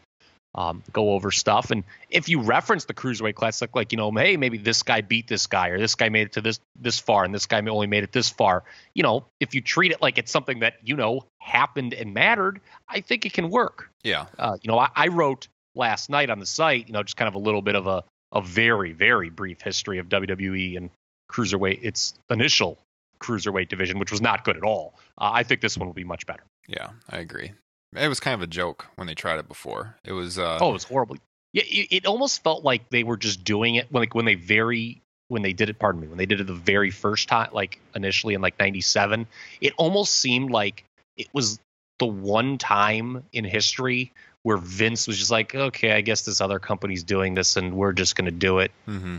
um, 0.53 0.83
go 0.93 1.13
over 1.13 1.31
stuff, 1.31 1.71
and 1.71 1.83
if 2.11 2.29
you 2.29 2.41
reference 2.41 2.85
the 2.85 2.93
cruiserweight 2.93 3.33
classic, 3.33 3.75
like 3.75 3.91
you 3.91 3.97
know, 3.97 4.11
hey, 4.11 4.37
maybe 4.37 4.59
this 4.59 4.83
guy 4.83 5.01
beat 5.01 5.27
this 5.27 5.47
guy, 5.47 5.69
or 5.69 5.79
this 5.79 5.95
guy 5.95 6.09
made 6.09 6.27
it 6.27 6.33
to 6.33 6.41
this 6.41 6.59
this 6.79 6.99
far, 6.99 7.23
and 7.23 7.33
this 7.33 7.47
guy 7.47 7.59
only 7.59 7.87
made 7.87 8.03
it 8.03 8.11
this 8.11 8.29
far. 8.29 8.63
You 8.93 9.01
know, 9.01 9.25
if 9.39 9.55
you 9.55 9.61
treat 9.61 9.91
it 9.91 9.99
like 9.99 10.19
it's 10.19 10.31
something 10.31 10.59
that 10.59 10.75
you 10.83 10.95
know 10.95 11.25
happened 11.39 11.95
and 11.95 12.13
mattered, 12.13 12.61
I 12.87 13.01
think 13.01 13.25
it 13.25 13.33
can 13.33 13.49
work. 13.49 13.89
Yeah. 14.03 14.27
Uh, 14.37 14.57
you 14.61 14.67
know, 14.69 14.77
I, 14.77 14.89
I 14.95 15.07
wrote 15.07 15.47
last 15.75 16.09
night 16.09 16.29
on 16.29 16.39
the 16.39 16.45
site, 16.45 16.87
you 16.87 16.93
know, 16.93 17.03
just 17.03 17.17
kind 17.17 17.27
of 17.27 17.35
a 17.35 17.39
little 17.39 17.61
bit 17.61 17.75
of 17.75 17.87
a 17.87 18.03
a 18.33 18.41
very 18.41 18.93
very 18.93 19.29
brief 19.29 19.61
history 19.61 19.97
of 19.97 20.07
WWE 20.07 20.77
and 20.77 20.89
cruiserweight 21.29 21.79
its 21.83 22.13
initial 22.29 22.77
cruiserweight 23.21 23.69
division, 23.69 23.99
which 23.99 24.11
was 24.11 24.21
not 24.21 24.43
good 24.43 24.57
at 24.57 24.63
all. 24.63 24.95
Uh, 25.17 25.31
I 25.33 25.43
think 25.43 25.61
this 25.61 25.77
one 25.77 25.87
will 25.87 25.93
be 25.93 26.03
much 26.03 26.25
better. 26.25 26.43
Yeah, 26.67 26.89
I 27.09 27.19
agree. 27.19 27.51
It 27.95 28.07
was 28.07 28.19
kind 28.19 28.33
of 28.33 28.41
a 28.41 28.47
joke 28.47 28.87
when 28.95 29.07
they 29.07 29.15
tried 29.15 29.39
it 29.39 29.47
before. 29.47 29.95
It 30.03 30.13
was. 30.13 30.39
Uh, 30.39 30.59
oh, 30.61 30.69
it 30.69 30.73
was 30.73 30.83
horrible. 30.83 31.17
Yeah, 31.53 31.63
it, 31.65 31.87
it 31.91 32.05
almost 32.05 32.43
felt 32.43 32.63
like 32.63 32.89
they 32.89 33.03
were 33.03 33.17
just 33.17 33.43
doing 33.43 33.75
it 33.75 33.91
when 33.91 34.01
like 34.01 34.15
when 34.15 34.25
they 34.25 34.35
very 34.35 35.01
when 35.27 35.41
they 35.41 35.53
did 35.53 35.69
it. 35.69 35.79
Pardon 35.79 36.01
me, 36.01 36.07
when 36.07 36.17
they 36.17 36.25
did 36.25 36.39
it 36.39 36.47
the 36.47 36.53
very 36.53 36.89
first 36.89 37.27
time, 37.27 37.49
like 37.51 37.79
initially 37.93 38.33
in 38.33 38.41
like 38.41 38.57
'97, 38.59 39.27
it 39.59 39.73
almost 39.77 40.13
seemed 40.13 40.51
like 40.51 40.85
it 41.17 41.27
was 41.33 41.59
the 41.99 42.05
one 42.05 42.57
time 42.57 43.23
in 43.33 43.43
history 43.43 44.11
where 44.43 44.57
Vince 44.57 45.07
was 45.07 45.17
just 45.17 45.31
like, 45.31 45.53
okay, 45.53 45.91
I 45.91 46.01
guess 46.01 46.23
this 46.23 46.41
other 46.41 46.59
company's 46.59 47.03
doing 47.03 47.35
this, 47.35 47.57
and 47.57 47.75
we're 47.75 47.93
just 47.93 48.15
going 48.15 48.25
to 48.25 48.31
do 48.31 48.59
it 48.59 48.71
mm-hmm. 48.87 49.17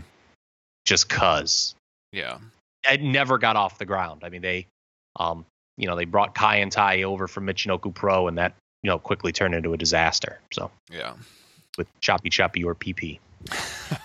just 0.85 1.09
cause. 1.09 1.75
Yeah. 2.11 2.37
it 2.89 3.01
never 3.01 3.37
got 3.37 3.55
off 3.55 3.77
the 3.77 3.85
ground. 3.85 4.21
I 4.23 4.29
mean, 4.29 4.41
they, 4.41 4.67
um, 5.19 5.45
you 5.77 5.87
know, 5.87 5.95
they 5.95 6.05
brought 6.05 6.35
Kaientai 6.35 7.03
over 7.03 7.27
from 7.27 7.47
Michinoku 7.47 7.93
Pro, 7.93 8.27
and 8.27 8.37
that 8.37 8.53
you 8.83 8.89
know 8.89 8.99
quickly 8.99 9.31
turned 9.31 9.55
into 9.55 9.73
a 9.73 9.77
disaster. 9.77 10.39
So 10.51 10.69
Yeah. 10.91 11.13
with 11.77 11.87
Choppy 12.01 12.29
Choppy 12.29 12.59
Your 12.59 12.75
Pee 12.75 12.93
Pee. 12.93 13.19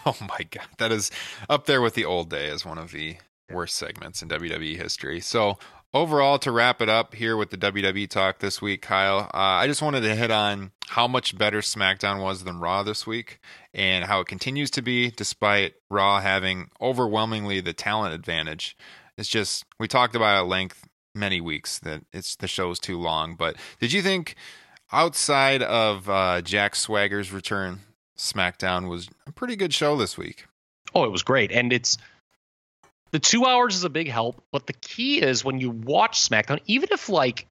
Oh 0.04 0.16
my 0.20 0.44
god, 0.50 0.66
that 0.78 0.92
is 0.92 1.10
up 1.48 1.64
there 1.64 1.80
with 1.80 1.94
the 1.94 2.04
old 2.04 2.28
day 2.28 2.50
as 2.50 2.64
one 2.64 2.76
of 2.76 2.92
the 2.92 3.16
worst 3.50 3.76
segments 3.76 4.20
in 4.20 4.28
WWE 4.28 4.76
history. 4.76 5.20
So 5.20 5.58
overall, 5.94 6.38
to 6.40 6.52
wrap 6.52 6.80
it 6.80 6.88
up 6.88 7.14
here 7.14 7.36
with 7.36 7.50
the 7.50 7.56
WWE 7.56 8.08
talk 8.08 8.38
this 8.38 8.60
week, 8.60 8.82
Kyle, 8.82 9.30
uh, 9.34 9.58
I 9.60 9.66
just 9.66 9.82
wanted 9.82 10.02
to 10.02 10.14
hit 10.14 10.30
on 10.30 10.72
how 10.88 11.08
much 11.08 11.36
better 11.36 11.60
SmackDown 11.60 12.22
was 12.22 12.44
than 12.44 12.60
Raw 12.60 12.82
this 12.82 13.06
week, 13.06 13.40
and 13.74 14.04
how 14.04 14.20
it 14.20 14.28
continues 14.28 14.70
to 14.72 14.82
be, 14.82 15.10
despite 15.10 15.74
Raw 15.90 16.20
having 16.20 16.70
overwhelmingly 16.80 17.60
the 17.60 17.72
talent 17.72 18.14
advantage. 18.14 18.76
It's 19.16 19.28
just 19.28 19.64
we 19.78 19.88
talked 19.88 20.14
about 20.14 20.38
at 20.38 20.48
length 20.48 20.86
many 21.14 21.40
weeks 21.40 21.78
that 21.80 22.04
it's 22.12 22.36
the 22.36 22.46
show's 22.46 22.78
too 22.78 22.98
long. 22.98 23.34
But 23.34 23.56
did 23.80 23.92
you 23.92 24.02
think 24.02 24.36
outside 24.92 25.62
of 25.62 26.08
uh, 26.08 26.42
Jack 26.42 26.76
Swagger's 26.76 27.32
return? 27.32 27.80
SmackDown 28.16 28.88
was 28.88 29.08
a 29.26 29.32
pretty 29.32 29.54
good 29.54 29.72
show 29.72 29.96
this 29.96 30.18
week. 30.18 30.46
Oh, 30.94 31.04
it 31.04 31.12
was 31.12 31.22
great, 31.22 31.52
and 31.52 31.72
it's 31.72 31.98
the 33.10 33.18
two 33.18 33.44
hours 33.46 33.74
is 33.74 33.84
a 33.84 33.90
big 33.90 34.08
help. 34.08 34.42
But 34.52 34.66
the 34.66 34.72
key 34.72 35.20
is 35.20 35.44
when 35.44 35.60
you 35.60 35.70
watch 35.70 36.28
SmackDown, 36.28 36.60
even 36.66 36.88
if 36.92 37.08
like 37.08 37.46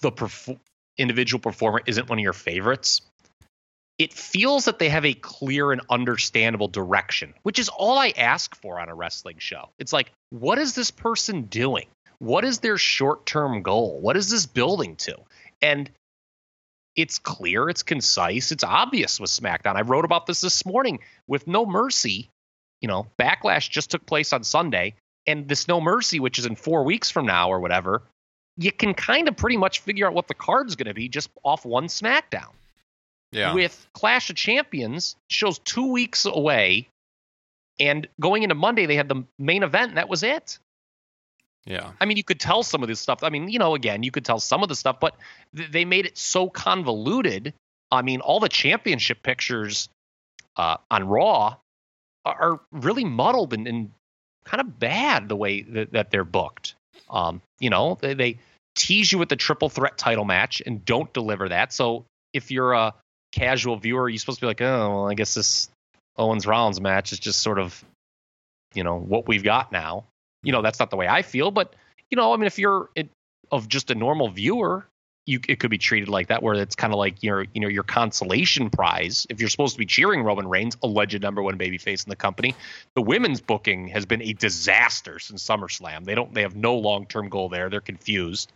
the 0.00 0.12
perf- 0.12 0.58
individual 0.98 1.40
performer 1.40 1.80
isn't 1.86 2.08
one 2.08 2.18
of 2.18 2.22
your 2.22 2.32
favorites, 2.32 3.02
it 3.98 4.12
feels 4.12 4.64
that 4.64 4.78
they 4.78 4.88
have 4.88 5.04
a 5.04 5.14
clear 5.14 5.70
and 5.70 5.82
understandable 5.90 6.68
direction, 6.68 7.34
which 7.42 7.58
is 7.58 7.68
all 7.68 7.98
I 7.98 8.12
ask 8.16 8.54
for 8.56 8.80
on 8.80 8.88
a 8.88 8.94
wrestling 8.94 9.36
show. 9.38 9.68
It's 9.78 9.92
like, 9.92 10.10
what 10.30 10.58
is 10.58 10.74
this 10.74 10.90
person 10.90 11.42
doing? 11.42 11.86
What 12.18 12.44
is 12.44 12.60
their 12.60 12.78
short 12.78 13.26
term 13.26 13.62
goal? 13.62 14.00
What 14.00 14.16
is 14.16 14.30
this 14.30 14.46
building 14.46 14.96
to? 14.96 15.16
And 15.60 15.90
it's 16.96 17.18
clear, 17.18 17.68
it's 17.68 17.82
concise, 17.82 18.52
it's 18.52 18.64
obvious 18.64 19.18
with 19.18 19.30
SmackDown. 19.30 19.76
I 19.76 19.82
wrote 19.82 20.04
about 20.04 20.26
this 20.26 20.40
this 20.40 20.66
morning 20.66 21.00
with 21.26 21.46
No 21.46 21.64
Mercy. 21.64 22.28
You 22.82 22.88
know, 22.88 23.06
Backlash 23.18 23.70
just 23.70 23.90
took 23.90 24.04
place 24.04 24.32
on 24.34 24.44
Sunday, 24.44 24.94
and 25.26 25.48
this 25.48 25.68
No 25.68 25.80
Mercy, 25.80 26.20
which 26.20 26.38
is 26.38 26.44
in 26.46 26.56
four 26.56 26.82
weeks 26.84 27.10
from 27.10 27.24
now 27.24 27.48
or 27.48 27.60
whatever, 27.60 28.02
you 28.58 28.70
can 28.72 28.92
kind 28.92 29.28
of 29.28 29.36
pretty 29.36 29.56
much 29.56 29.80
figure 29.80 30.06
out 30.06 30.12
what 30.12 30.28
the 30.28 30.34
card's 30.34 30.76
going 30.76 30.88
to 30.88 30.94
be 30.94 31.08
just 31.08 31.30
off 31.42 31.64
one 31.64 31.86
SmackDown. 31.86 32.50
Yeah. 33.30 33.54
With 33.54 33.86
Clash 33.94 34.28
of 34.28 34.36
Champions, 34.36 35.16
shows 35.30 35.58
two 35.60 35.90
weeks 35.90 36.26
away, 36.26 36.88
and 37.80 38.06
going 38.20 38.42
into 38.42 38.54
Monday, 38.54 38.84
they 38.84 38.96
had 38.96 39.08
the 39.08 39.24
main 39.38 39.62
event, 39.62 39.90
and 39.90 39.96
that 39.96 40.08
was 40.10 40.22
it. 40.22 40.58
yeah. 41.64 41.92
I 42.00 42.04
mean, 42.04 42.18
you 42.18 42.24
could 42.24 42.40
tell 42.40 42.62
some 42.62 42.82
of 42.82 42.88
this 42.88 43.00
stuff. 43.00 43.22
I 43.22 43.30
mean, 43.30 43.48
you 43.48 43.58
know, 43.58 43.74
again, 43.74 44.02
you 44.02 44.10
could 44.10 44.24
tell 44.26 44.38
some 44.40 44.62
of 44.62 44.68
the 44.68 44.76
stuff, 44.76 45.00
but 45.00 45.14
th- 45.56 45.70
they 45.70 45.84
made 45.86 46.04
it 46.04 46.18
so 46.18 46.50
convoluted. 46.50 47.54
I 47.90 48.02
mean, 48.02 48.20
all 48.20 48.40
the 48.40 48.48
championship 48.50 49.22
pictures 49.22 49.88
uh, 50.56 50.76
on 50.90 51.08
Raw 51.08 51.56
are, 52.24 52.60
really 52.70 53.04
muddled 53.04 53.52
and, 53.52 53.66
and 53.66 53.90
kind 54.44 54.60
of 54.60 54.78
bad 54.78 55.28
the 55.28 55.36
way 55.36 55.62
that, 55.62 55.92
that 55.92 56.10
they're 56.10 56.24
booked. 56.24 56.74
Um, 57.10 57.42
you 57.60 57.70
know, 57.70 57.98
they, 58.00 58.14
they 58.14 58.38
tease 58.74 59.12
you 59.12 59.18
with 59.18 59.28
the 59.28 59.36
triple 59.36 59.68
threat 59.68 59.98
title 59.98 60.24
match 60.24 60.62
and 60.64 60.84
don't 60.84 61.12
deliver 61.12 61.48
that. 61.48 61.72
So 61.72 62.04
if 62.32 62.50
you're 62.50 62.72
a 62.72 62.94
casual 63.32 63.76
viewer, 63.76 64.08
you're 64.08 64.18
supposed 64.18 64.40
to 64.40 64.44
be 64.44 64.48
like, 64.48 64.60
oh, 64.60 64.88
well, 64.88 65.10
I 65.10 65.14
guess 65.14 65.34
this 65.34 65.68
Owens 66.16 66.46
Rollins 66.46 66.80
match 66.80 67.12
is 67.12 67.18
just 67.18 67.40
sort 67.40 67.58
of, 67.58 67.84
you 68.74 68.84
know, 68.84 68.98
what 68.98 69.28
we've 69.28 69.44
got 69.44 69.72
now 69.72 70.04
you 70.42 70.52
know 70.52 70.62
that's 70.62 70.78
not 70.78 70.90
the 70.90 70.96
way 70.96 71.08
I 71.08 71.22
feel, 71.22 71.50
but 71.50 71.74
you 72.10 72.16
know, 72.16 72.32
I 72.32 72.36
mean, 72.36 72.46
if 72.46 72.58
you're 72.58 72.90
it, 72.94 73.08
of 73.50 73.68
just 73.68 73.90
a 73.90 73.94
normal 73.94 74.28
viewer, 74.28 74.86
you 75.26 75.40
it 75.48 75.60
could 75.60 75.70
be 75.70 75.78
treated 75.78 76.08
like 76.08 76.28
that, 76.28 76.42
where 76.42 76.54
it's 76.54 76.74
kind 76.74 76.92
of 76.92 76.98
like 76.98 77.22
your 77.22 77.46
you 77.54 77.60
know 77.60 77.68
your 77.68 77.82
consolation 77.82 78.70
prize. 78.70 79.26
If 79.30 79.40
you're 79.40 79.48
supposed 79.48 79.74
to 79.74 79.78
be 79.78 79.86
cheering 79.86 80.22
Roman 80.22 80.48
Reigns, 80.48 80.76
alleged 80.82 81.20
number 81.22 81.42
one 81.42 81.58
babyface 81.58 82.04
in 82.04 82.10
the 82.10 82.16
company, 82.16 82.54
the 82.94 83.02
women's 83.02 83.40
booking 83.40 83.88
has 83.88 84.04
been 84.04 84.22
a 84.22 84.32
disaster 84.32 85.18
since 85.18 85.44
SummerSlam. 85.44 86.04
They 86.04 86.14
don't 86.14 86.32
they 86.34 86.42
have 86.42 86.56
no 86.56 86.76
long 86.76 87.06
term 87.06 87.28
goal 87.28 87.48
there. 87.48 87.70
They're 87.70 87.80
confused, 87.80 88.52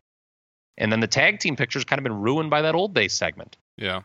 and 0.77 0.91
then 0.91 1.01
the 1.01 1.07
tag 1.07 1.39
team 1.39 1.57
picture's 1.57 1.85
kind 1.85 1.99
of 1.99 2.05
been 2.05 2.21
ruined 2.21 2.51
by 2.51 2.63
that 2.63 2.75
old 2.75 2.95
day 2.95 3.09
segment. 3.09 3.57
Yeah. 3.77 4.03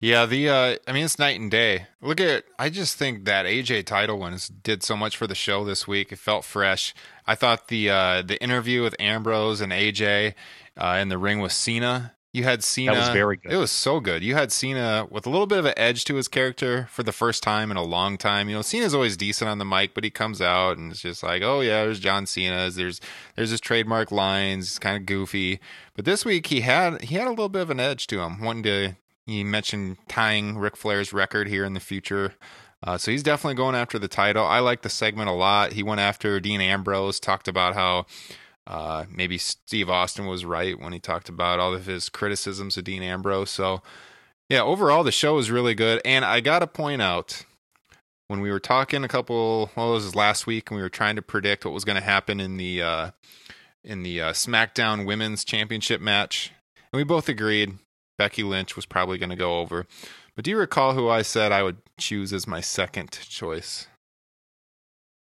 Yeah, 0.00 0.26
the 0.26 0.48
uh 0.48 0.76
I 0.86 0.92
mean 0.92 1.04
it's 1.04 1.18
night 1.18 1.40
and 1.40 1.50
day. 1.50 1.86
Look 2.00 2.20
at 2.20 2.44
I 2.58 2.68
just 2.70 2.96
think 2.96 3.24
that 3.24 3.46
AJ 3.46 3.84
title 3.86 4.24
is- 4.26 4.48
did 4.48 4.82
so 4.82 4.96
much 4.96 5.16
for 5.16 5.26
the 5.26 5.34
show 5.34 5.64
this 5.64 5.88
week. 5.88 6.12
It 6.12 6.18
felt 6.20 6.44
fresh. 6.44 6.94
I 7.26 7.34
thought 7.34 7.68
the 7.68 7.90
uh 7.90 8.22
the 8.22 8.40
interview 8.42 8.82
with 8.82 8.94
Ambrose 9.00 9.60
and 9.60 9.72
AJ 9.72 10.34
uh 10.76 10.98
in 11.00 11.08
the 11.08 11.18
ring 11.18 11.40
with 11.40 11.52
Cena. 11.52 12.14
You 12.32 12.44
had 12.44 12.62
Cena 12.62 12.92
was 12.92 13.08
very 13.08 13.38
good. 13.38 13.50
It 13.52 13.56
was 13.56 13.70
so 13.72 13.98
good. 13.98 14.22
You 14.22 14.34
had 14.34 14.52
Cena 14.52 15.08
with 15.10 15.26
a 15.26 15.30
little 15.30 15.46
bit 15.46 15.58
of 15.58 15.64
an 15.64 15.74
edge 15.76 16.04
to 16.04 16.14
his 16.14 16.28
character 16.28 16.86
for 16.92 17.02
the 17.02 17.10
first 17.10 17.42
time 17.42 17.70
in 17.72 17.76
a 17.78 17.82
long 17.82 18.18
time. 18.18 18.48
You 18.48 18.54
know, 18.56 18.62
Cena's 18.62 18.94
always 18.94 19.16
decent 19.16 19.48
on 19.50 19.58
the 19.58 19.64
mic, 19.64 19.94
but 19.94 20.04
he 20.04 20.10
comes 20.10 20.40
out 20.40 20.76
and 20.76 20.92
it's 20.92 21.00
just 21.00 21.22
like, 21.24 21.42
oh 21.42 21.60
yeah, 21.62 21.82
there's 21.84 21.98
John 21.98 22.26
Cena's. 22.26 22.76
There's 22.76 23.00
there's 23.34 23.50
his 23.50 23.60
trademark 23.60 24.12
lines. 24.12 24.66
It's 24.68 24.78
kind 24.78 24.96
of 24.96 25.06
goofy. 25.06 25.58
But 25.96 26.04
this 26.04 26.24
week 26.24 26.46
he 26.48 26.60
had 26.60 27.02
he 27.02 27.16
had 27.16 27.26
a 27.26 27.30
little 27.30 27.48
bit 27.48 27.62
of 27.62 27.70
an 27.70 27.80
edge 27.80 28.06
to 28.08 28.20
him. 28.20 28.40
Wanting 28.40 28.62
to 28.64 28.96
he 29.28 29.44
mentioned 29.44 29.98
tying 30.08 30.56
Ric 30.56 30.76
Flair's 30.76 31.12
record 31.12 31.48
here 31.48 31.64
in 31.64 31.74
the 31.74 31.80
future. 31.80 32.34
Uh, 32.82 32.96
so 32.96 33.10
he's 33.10 33.22
definitely 33.22 33.56
going 33.56 33.74
after 33.74 33.98
the 33.98 34.08
title. 34.08 34.44
I 34.44 34.60
like 34.60 34.82
the 34.82 34.88
segment 34.88 35.28
a 35.28 35.32
lot. 35.32 35.72
He 35.72 35.82
went 35.82 36.00
after 36.00 36.40
Dean 36.40 36.60
Ambrose, 36.60 37.20
talked 37.20 37.48
about 37.48 37.74
how 37.74 38.06
uh, 38.66 39.04
maybe 39.10 39.36
Steve 39.36 39.90
Austin 39.90 40.26
was 40.26 40.44
right 40.44 40.80
when 40.80 40.92
he 40.92 41.00
talked 41.00 41.28
about 41.28 41.58
all 41.58 41.74
of 41.74 41.86
his 41.86 42.08
criticisms 42.08 42.76
of 42.76 42.84
Dean 42.84 43.02
Ambrose. 43.02 43.50
So, 43.50 43.82
yeah, 44.48 44.62
overall, 44.62 45.04
the 45.04 45.12
show 45.12 45.34
was 45.34 45.50
really 45.50 45.74
good. 45.74 46.00
And 46.04 46.24
I 46.24 46.40
got 46.40 46.60
to 46.60 46.66
point 46.66 47.02
out, 47.02 47.44
when 48.28 48.40
we 48.40 48.50
were 48.50 48.60
talking 48.60 49.04
a 49.04 49.08
couple, 49.08 49.70
well, 49.74 49.90
it 49.90 49.94
was 49.94 50.14
last 50.14 50.46
week, 50.46 50.70
and 50.70 50.76
we 50.76 50.82
were 50.82 50.88
trying 50.88 51.16
to 51.16 51.22
predict 51.22 51.64
what 51.64 51.74
was 51.74 51.84
going 51.84 51.96
to 51.96 52.02
happen 52.02 52.40
in 52.40 52.58
the 52.58 52.82
uh, 52.82 53.10
in 53.82 54.02
the 54.02 54.20
uh, 54.20 54.32
SmackDown 54.32 55.06
Women's 55.06 55.44
Championship 55.44 56.00
match, 56.00 56.52
and 56.92 56.98
we 56.98 57.04
both 57.04 57.28
agreed 57.28 57.78
Becky 58.18 58.42
Lynch 58.42 58.76
was 58.76 58.84
probably 58.86 59.16
going 59.16 59.30
to 59.30 59.36
go 59.36 59.60
over. 59.60 59.86
But 60.36 60.44
do 60.44 60.50
you 60.50 60.58
recall 60.58 60.92
who 60.94 61.08
I 61.08 61.22
said 61.22 61.50
I 61.52 61.62
would 61.62 61.78
choose 61.98 62.32
as 62.32 62.46
my 62.46 62.60
second 62.60 63.12
choice? 63.12 63.86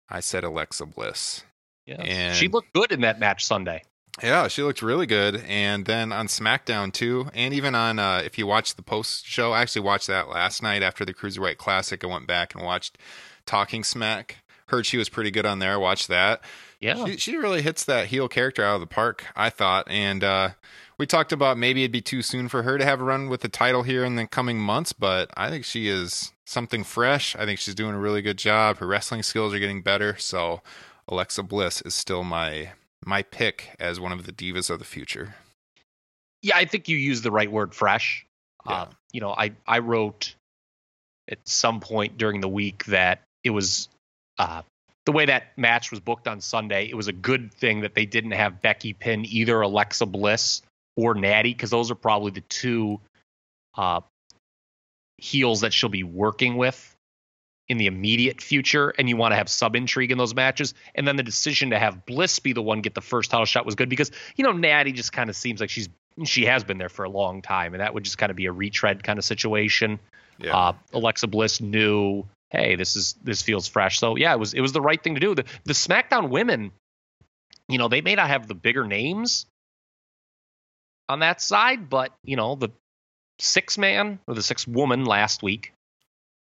I 0.10 0.20
said 0.20 0.44
Alexa 0.44 0.86
Bliss. 0.86 1.44
Yeah, 1.86 2.02
And- 2.02 2.36
she 2.36 2.48
looked 2.48 2.74
good 2.74 2.92
in 2.92 3.02
that 3.02 3.20
match 3.20 3.46
Sunday. 3.46 3.84
Yeah, 4.24 4.48
she 4.48 4.64
looked 4.64 4.82
really 4.82 5.06
good. 5.06 5.44
And 5.46 5.86
then 5.86 6.14
on 6.14 6.28
SmackDown 6.28 6.94
too, 6.94 7.30
and 7.34 7.54
even 7.54 7.76
on 7.76 8.00
uh, 8.00 8.22
if 8.24 8.38
you 8.38 8.48
watch 8.48 8.76
the 8.76 8.82
post 8.82 9.26
show, 9.26 9.52
I 9.52 9.62
actually 9.62 9.82
watched 9.82 10.08
that 10.08 10.30
last 10.30 10.64
night 10.64 10.82
after 10.84 11.04
the 11.04 11.14
Cruiserweight 11.14 11.58
Classic. 11.58 12.02
I 12.02 12.08
went 12.08 12.26
back 12.26 12.56
and 12.56 12.64
watched 12.64 12.98
Talking 13.46 13.84
Smack. 13.84 14.38
Heard 14.68 14.86
she 14.86 14.98
was 14.98 15.10
pretty 15.10 15.32
good 15.32 15.46
on 15.46 15.60
there. 15.60 15.80
Watched 15.80 16.08
that. 16.08 16.42
Yeah, 16.80 17.06
She, 17.06 17.18
she 17.18 17.36
really 17.38 17.62
hits 17.62 17.84
that 17.86 18.08
heel 18.08 18.28
character 18.30 18.64
out 18.64 18.76
of 18.76 18.82
the 18.82 18.88
park, 18.88 19.26
I 19.36 19.50
thought. 19.50 19.90
And 19.90 20.24
uh, 20.24 20.50
we 20.98 21.06
talked 21.06 21.32
about 21.32 21.58
maybe 21.58 21.84
it'd 21.84 21.92
be 21.92 22.02
too 22.02 22.22
soon 22.22 22.48
for 22.48 22.64
her 22.64 22.78
to 22.78 22.86
have 22.86 23.02
a 23.02 23.04
run 23.04 23.30
with 23.30 23.42
the 23.42 23.50
title 23.50 23.84
here 23.84 24.06
in 24.06 24.16
the 24.16 24.28
coming 24.28 24.60
months, 24.60 24.94
but 24.94 25.30
I 25.36 25.50
think 25.50 25.66
she 25.66 25.88
is 25.88 26.32
something 26.46 26.84
fresh. 26.84 27.36
I 27.36 27.46
think 27.46 27.60
she's 27.60 27.76
doing 27.76 27.96
a 27.96 28.00
really 28.00 28.22
good 28.22 28.38
job. 28.38 28.78
Her 28.78 28.88
wrestling 28.88 29.24
skills 29.24 29.54
are 29.54 29.60
getting 29.60 29.82
better. 29.82 30.16
So 30.18 30.62
Alexa 31.08 31.44
Bliss 31.44 31.82
is 31.82 31.94
still 31.94 32.24
my 32.24 32.72
my 33.06 33.22
pick 33.22 33.76
as 33.80 34.00
one 34.00 34.12
of 34.12 34.26
the 34.26 34.32
divas 34.32 34.70
of 34.70 34.80
the 34.80 34.86
future. 34.86 35.36
Yeah, 36.42 36.58
I 36.58 36.66
think 36.66 36.88
you 36.88 36.98
used 36.98 37.24
the 37.24 37.32
right 37.32 37.52
word, 37.52 37.74
fresh. 37.74 38.26
Yeah. 38.66 38.74
Uh, 38.74 38.86
you 39.12 39.22
know, 39.22 39.32
I 39.38 39.52
I 39.68 39.80
wrote 39.80 40.36
at 41.30 41.40
some 41.44 41.80
point 41.80 42.18
during 42.18 42.42
the 42.42 42.50
week 42.50 42.86
that 42.86 43.22
it 43.44 43.50
was 43.50 43.90
uh, 44.38 44.62
the 45.06 45.12
way 45.12 45.26
that 45.26 45.58
match 45.58 45.92
was 45.92 46.00
booked 46.00 46.28
on 46.28 46.42
Sunday. 46.42 46.88
It 46.90 46.96
was 46.96 47.08
a 47.08 47.14
good 47.14 47.54
thing 47.54 47.82
that 47.82 47.96
they 47.96 48.06
didn't 48.06 48.32
have 48.32 48.62
Becky 48.62 48.94
pin 48.94 49.26
either 49.26 49.62
Alexa 49.62 50.06
Bliss 50.06 50.62
or 50.96 51.14
Natty 51.14 51.54
because 51.54 51.70
those 51.70 51.92
are 51.92 51.96
probably 51.96 52.32
the 52.32 52.42
two 52.42 53.00
uh, 53.78 54.02
heels 55.18 55.62
that 55.62 55.74
she'll 55.74 55.90
be 55.90 56.04
working 56.04 56.58
with 56.58 56.96
in 57.68 57.78
the 57.78 57.88
immediate 57.88 58.42
future, 58.42 58.94
and 58.98 59.10
you 59.10 59.18
want 59.18 59.32
to 59.32 59.36
have 59.36 59.50
sub 59.50 59.76
intrigue 59.76 60.12
in 60.12 60.18
those 60.18 60.36
matches. 60.36 60.74
And 60.94 61.08
then 61.08 61.16
the 61.16 61.24
decision 61.24 61.72
to 61.72 61.80
have 61.80 62.06
Bliss 62.06 62.40
be 62.40 62.54
the 62.54 62.62
one 62.62 62.82
get 62.82 62.94
the 62.94 63.02
first 63.02 63.32
title 63.32 63.46
shot 63.46 63.66
was 63.66 63.76
good 63.76 63.90
because 63.90 64.12
you 64.36 64.44
know 64.44 64.52
Natty 64.52 64.92
just 64.92 65.12
kind 65.12 65.30
of 65.30 65.36
seems 65.36 65.62
like 65.62 65.70
she's 65.70 65.90
she 66.24 66.46
has 66.46 66.64
been 66.64 66.78
there 66.78 66.90
for 66.90 67.04
a 67.04 67.10
long 67.10 67.42
time, 67.42 67.74
and 67.74 67.82
that 67.82 67.94
would 67.94 68.04
just 68.04 68.18
kind 68.18 68.30
of 68.30 68.36
be 68.36 68.46
a 68.46 68.52
retread 68.52 69.04
kind 69.04 69.20
of 69.20 69.26
situation. 69.26 70.00
Yeah. 70.38 70.56
Uh, 70.56 70.74
Alexa 70.94 71.28
Bliss 71.28 71.62
knew, 71.62 72.26
hey, 72.50 72.76
this 72.76 72.96
is 72.96 73.16
this 73.24 73.42
feels 73.42 73.68
fresh. 73.68 74.00
So 74.00 74.16
yeah, 74.16 74.34
it 74.34 74.40
was 74.40 74.54
it 74.54 74.62
was 74.62 74.72
the 74.72 74.82
right 74.82 75.02
thing 75.02 75.16
to 75.16 75.20
do. 75.20 75.36
The 75.36 75.46
the 75.66 75.74
SmackDown 75.74 76.30
women, 76.30 76.72
you 77.68 77.80
know, 77.80 77.88
they 77.88 78.02
may 78.02 78.16
not 78.16 78.30
have 78.30 78.48
the 78.48 78.56
bigger 78.56 78.86
names 78.86 79.48
on 81.10 81.20
that 81.20 81.42
side, 81.42 81.90
but 81.90 82.12
you 82.24 82.36
know, 82.36 82.56
the 82.56 82.70
six 83.40 83.78
man 83.78 84.20
or 84.28 84.34
the 84.36 84.42
six 84.44 84.68
woman 84.68 85.06
last 85.06 85.44
week, 85.44 85.74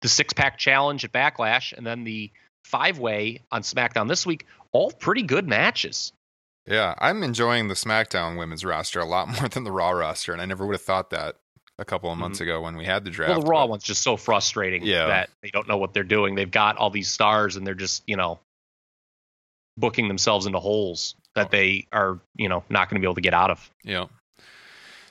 the 0.03 0.09
six 0.09 0.33
pack 0.33 0.59
challenge 0.59 1.05
at 1.05 1.13
Backlash, 1.13 1.73
and 1.77 1.87
then 1.87 2.05
the 2.05 2.31
five 2.65 2.99
way 2.99 3.41
on 3.51 3.63
SmackDown 3.63 4.09
this 4.09 4.25
week, 4.27 4.47
all 4.73 4.91
pretty 4.91 5.23
good 5.23 5.47
matches. 5.49 6.13
Yeah, 6.67 6.95
I'm 6.99 7.23
enjoying 7.23 7.69
the 7.69 7.75
SmackDown 7.75 8.39
women's 8.39 8.65
roster 8.65 9.01
a 9.01 9.05
lot 9.07 9.29
more 9.41 9.49
than 9.49 9.65
the 9.65 9.73
Raw 9.73 9.91
roster, 9.91 10.33
and 10.33 10.41
I 10.43 10.45
never 10.45 10.67
would 10.67 10.75
have 10.75 10.83
thought 10.83 11.11
that 11.11 11.37
a 11.81 11.85
couple 11.85 12.11
of 12.11 12.19
months 12.19 12.41
ago 12.41 12.61
when 12.61 12.77
we 12.77 12.85
had 12.85 13.05
the 13.05 13.11
draft. 13.11 13.31
Mm-hmm. 13.31 13.39
Well, 13.39 13.45
the 13.47 13.51
Raw 13.51 13.63
but- 13.65 13.71
one's 13.71 13.85
just 13.85 14.03
so 14.03 14.17
frustrating 14.17 14.83
Yeah. 14.85 15.07
that 15.07 15.31
they 15.43 15.51
don't 15.51 15.69
know 15.69 15.77
what 15.79 15.95
they're 15.95 16.03
doing. 16.03 16.35
They've 16.35 16.51
got 16.51 16.77
all 16.77 16.91
these 16.91 17.09
stars 17.09 17.55
and 17.57 17.65
they're 17.67 17.75
just, 17.75 18.03
you 18.07 18.17
know, 18.17 18.41
booking 19.77 20.09
themselves 20.09 20.47
into 20.47 20.59
holes 20.59 21.15
that 21.35 21.47
Oh. 21.47 21.51
they 21.53 21.87
are, 21.93 22.19
you 22.37 22.49
know, 22.49 22.65
not 22.69 22.89
going 22.91 22.97
to 22.97 23.01
be 23.01 23.07
able 23.07 23.15
to 23.15 23.21
get 23.21 23.33
out 23.35 23.51
of. 23.51 23.71
Yeah. 23.85 24.07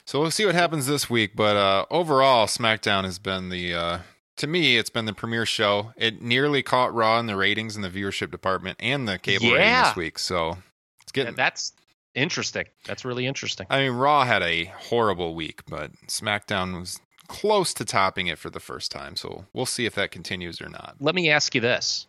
So 0.07 0.21
we'll 0.21 0.31
see 0.31 0.45
what 0.45 0.55
happens 0.55 0.87
this 0.87 1.09
week, 1.09 1.35
but 1.35 1.57
uh, 1.57 1.85
overall, 1.91 2.47
SmackDown 2.47 3.03
has 3.03 3.19
been 3.19 3.49
the 3.49 3.73
uh, 3.73 3.99
to 4.37 4.47
me, 4.47 4.77
it's 4.77 4.89
been 4.89 5.03
the 5.03 5.13
premier 5.13 5.45
show. 5.45 5.91
It 5.97 6.21
nearly 6.21 6.63
caught 6.63 6.93
Raw 6.93 7.19
in 7.19 7.25
the 7.25 7.35
ratings 7.35 7.75
in 7.75 7.81
the 7.81 7.89
viewership 7.89 8.31
department 8.31 8.77
and 8.79 9.05
the 9.05 9.19
cable 9.19 9.51
rating 9.51 9.83
this 9.83 9.95
week. 9.97 10.17
So 10.17 10.59
it's 11.01 11.11
getting. 11.11 11.35
That's 11.35 11.73
interesting. 12.15 12.67
That's 12.85 13.03
really 13.03 13.27
interesting. 13.27 13.67
I 13.69 13.79
mean, 13.79 13.91
Raw 13.91 14.23
had 14.23 14.41
a 14.43 14.65
horrible 14.77 15.35
week, 15.35 15.63
but 15.67 15.91
SmackDown 16.07 16.79
was 16.79 17.01
close 17.27 17.73
to 17.73 17.83
topping 17.83 18.27
it 18.27 18.37
for 18.39 18.49
the 18.49 18.61
first 18.61 18.91
time. 18.91 19.17
So 19.17 19.43
we'll 19.51 19.65
see 19.65 19.85
if 19.85 19.95
that 19.95 20.11
continues 20.11 20.61
or 20.61 20.69
not. 20.69 20.95
Let 21.01 21.15
me 21.15 21.29
ask 21.31 21.53
you 21.53 21.59
this. 21.59 22.07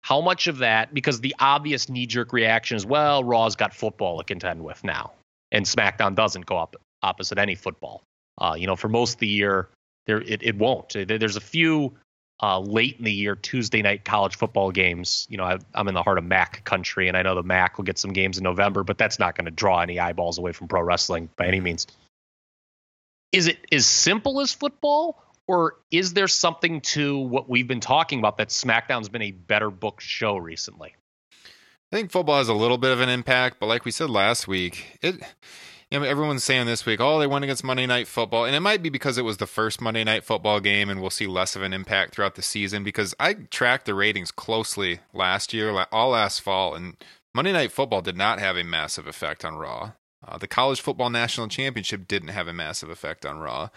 How 0.00 0.20
much 0.20 0.48
of 0.48 0.58
that, 0.58 0.92
because 0.92 1.20
the 1.20 1.36
obvious 1.38 1.88
knee 1.88 2.06
jerk 2.06 2.32
reaction 2.32 2.76
is, 2.76 2.84
well, 2.84 3.22
Raw's 3.22 3.54
got 3.54 3.72
football 3.72 4.18
to 4.18 4.24
contend 4.24 4.64
with 4.64 4.82
now, 4.82 5.12
and 5.52 5.64
SmackDown 5.64 6.14
doesn't 6.14 6.46
go 6.46 6.56
up 6.56 6.76
opposite 7.02 7.38
any 7.38 7.54
football. 7.54 8.02
Uh, 8.40 8.54
you 8.56 8.66
know, 8.66 8.76
for 8.76 8.88
most 8.88 9.14
of 9.14 9.20
the 9.20 9.28
year, 9.28 9.68
there 10.06 10.20
it, 10.20 10.42
it 10.42 10.56
won't. 10.56 10.94
There's 11.06 11.36
a 11.36 11.40
few 11.40 11.94
uh, 12.42 12.60
late 12.60 12.96
in 12.98 13.04
the 13.04 13.12
year 13.12 13.34
Tuesday 13.34 13.82
night 13.82 14.04
college 14.04 14.36
football 14.36 14.70
games. 14.70 15.26
You 15.28 15.38
know, 15.38 15.44
I, 15.44 15.58
I'm 15.74 15.88
in 15.88 15.94
the 15.94 16.02
heart 16.02 16.18
of 16.18 16.24
MAC 16.24 16.64
country, 16.64 17.08
and 17.08 17.16
I 17.16 17.22
know 17.22 17.34
the 17.34 17.42
MAC 17.42 17.78
will 17.78 17.84
get 17.84 17.98
some 17.98 18.12
games 18.12 18.38
in 18.38 18.44
November, 18.44 18.84
but 18.84 18.98
that's 18.98 19.18
not 19.18 19.34
going 19.34 19.46
to 19.46 19.50
draw 19.50 19.80
any 19.80 19.98
eyeballs 19.98 20.38
away 20.38 20.52
from 20.52 20.68
pro 20.68 20.82
wrestling 20.82 21.28
by 21.36 21.46
any 21.46 21.60
means. 21.60 21.86
Is 23.32 23.48
it 23.48 23.58
as 23.72 23.86
simple 23.86 24.40
as 24.40 24.54
football, 24.54 25.22
or 25.46 25.76
is 25.90 26.14
there 26.14 26.28
something 26.28 26.80
to 26.80 27.18
what 27.18 27.48
we've 27.48 27.68
been 27.68 27.80
talking 27.80 28.20
about 28.20 28.38
that 28.38 28.48
SmackDown's 28.48 29.08
been 29.08 29.22
a 29.22 29.32
better 29.32 29.70
booked 29.70 30.02
show 30.02 30.36
recently? 30.36 30.94
I 31.90 31.96
think 31.96 32.10
football 32.10 32.38
has 32.38 32.48
a 32.48 32.54
little 32.54 32.76
bit 32.76 32.92
of 32.92 33.00
an 33.00 33.08
impact, 33.08 33.58
but 33.58 33.66
like 33.66 33.84
we 33.84 33.90
said 33.90 34.10
last 34.10 34.46
week, 34.46 34.98
it 35.00 35.22
you 35.90 35.98
know 35.98 36.04
everyone's 36.04 36.44
saying 36.44 36.66
this 36.66 36.84
week, 36.84 37.00
oh, 37.00 37.18
they 37.18 37.26
went 37.26 37.44
against 37.44 37.64
Monday 37.64 37.86
Night 37.86 38.06
Football, 38.06 38.44
and 38.44 38.54
it 38.54 38.60
might 38.60 38.82
be 38.82 38.90
because 38.90 39.16
it 39.16 39.24
was 39.24 39.38
the 39.38 39.46
first 39.46 39.80
Monday 39.80 40.04
Night 40.04 40.22
Football 40.22 40.60
game, 40.60 40.90
and 40.90 41.00
we'll 41.00 41.08
see 41.08 41.26
less 41.26 41.56
of 41.56 41.62
an 41.62 41.72
impact 41.72 42.14
throughout 42.14 42.34
the 42.34 42.42
season. 42.42 42.84
Because 42.84 43.14
I 43.18 43.34
tracked 43.34 43.86
the 43.86 43.94
ratings 43.94 44.30
closely 44.30 45.00
last 45.14 45.54
year, 45.54 45.86
all 45.90 46.10
last 46.10 46.42
fall, 46.42 46.74
and 46.74 46.96
Monday 47.34 47.52
Night 47.52 47.72
Football 47.72 48.02
did 48.02 48.18
not 48.18 48.38
have 48.38 48.58
a 48.58 48.64
massive 48.64 49.06
effect 49.06 49.42
on 49.42 49.56
Raw. 49.56 49.92
Uh, 50.26 50.36
the 50.36 50.48
College 50.48 50.82
Football 50.82 51.08
National 51.08 51.48
Championship 51.48 52.06
didn't 52.06 52.28
have 52.28 52.48
a 52.48 52.52
massive 52.52 52.90
effect 52.90 53.24
on 53.24 53.38
Raw, 53.38 53.70